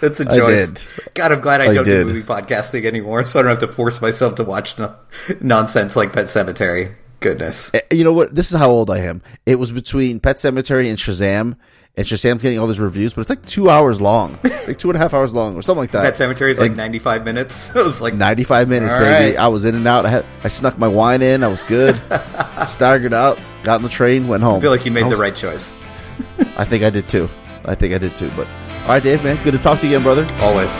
That's 0.00 0.20
a 0.20 0.24
did. 0.24 0.84
God, 1.14 1.32
I'm 1.32 1.40
glad 1.40 1.60
I, 1.60 1.70
I 1.70 1.74
don't 1.74 1.84
did. 1.84 2.06
do 2.06 2.12
movie 2.14 2.26
podcasting 2.26 2.84
anymore, 2.84 3.26
so 3.26 3.38
I 3.40 3.42
don't 3.42 3.50
have 3.50 3.58
to 3.60 3.68
force 3.68 4.00
myself 4.00 4.36
to 4.36 4.44
watch 4.44 4.78
no- 4.78 4.94
nonsense 5.40 5.96
like 5.96 6.12
Pet 6.12 6.26
Sematary. 6.26 6.94
Goodness. 7.20 7.72
Eh, 7.74 7.80
You 7.92 8.04
know 8.04 8.12
what? 8.12 8.32
This 8.32 8.52
is 8.52 8.58
how 8.58 8.70
old 8.70 8.90
I 8.90 8.98
am. 9.00 9.22
It 9.44 9.58
was 9.58 9.72
between 9.72 10.20
Pet 10.20 10.36
Sematary 10.36 10.88
and 10.88 10.96
Shazam, 10.96 11.56
and 11.96 12.06
Shazam's 12.06 12.42
getting 12.44 12.60
all 12.60 12.68
these 12.68 12.78
reviews, 12.78 13.12
but 13.14 13.22
it's 13.22 13.30
like 13.30 13.44
two 13.44 13.70
hours 13.70 14.00
long, 14.00 14.38
like 14.68 14.76
two 14.78 14.88
and 14.88 14.94
a 14.94 15.00
half 15.00 15.14
hours 15.14 15.34
long, 15.34 15.56
or 15.56 15.62
something 15.62 15.80
like 15.80 15.90
that. 15.90 16.14
Pet 16.16 16.28
Sematary 16.28 16.52
is 16.52 16.58
like 16.60 16.68
And 16.68 16.76
95 16.76 17.24
minutes. 17.24 17.70
it 17.74 17.74
was 17.74 18.00
like 18.00 18.14
95 18.14 18.68
minutes, 18.68 18.92
baby. 18.92 19.04
right. 19.04 19.36
I 19.36 19.48
was 19.48 19.64
in 19.64 19.74
and 19.74 19.88
out. 19.88 20.06
I 20.06 20.10
had 20.10 20.26
I 20.44 20.48
snuck 20.48 20.78
my 20.78 20.86
wine 20.86 21.22
in. 21.22 21.42
I 21.42 21.48
was 21.48 21.64
good. 21.64 21.96
Staggered 22.68 23.14
out. 23.14 23.36
Got 23.62 23.76
on 23.76 23.82
the 23.82 23.88
train. 23.88 24.28
Went 24.28 24.42
home. 24.42 24.58
I 24.58 24.60
feel 24.60 24.70
like 24.70 24.84
you 24.84 24.92
made 24.92 25.04
I 25.04 25.08
the 25.08 25.16
right 25.16 25.34
choice. 25.34 25.74
I 26.56 26.64
think 26.64 26.84
I 26.84 26.90
did 26.90 27.08
too. 27.08 27.28
I 27.64 27.74
think 27.74 27.94
I 27.94 27.98
did 27.98 28.16
too. 28.16 28.30
But 28.36 28.46
all 28.82 28.88
right, 28.88 29.02
Dave, 29.02 29.22
man, 29.22 29.42
good 29.44 29.52
to 29.52 29.58
talk 29.58 29.80
to 29.80 29.86
you 29.86 29.92
again, 29.96 30.02
brother. 30.02 30.26
Always. 30.40 30.70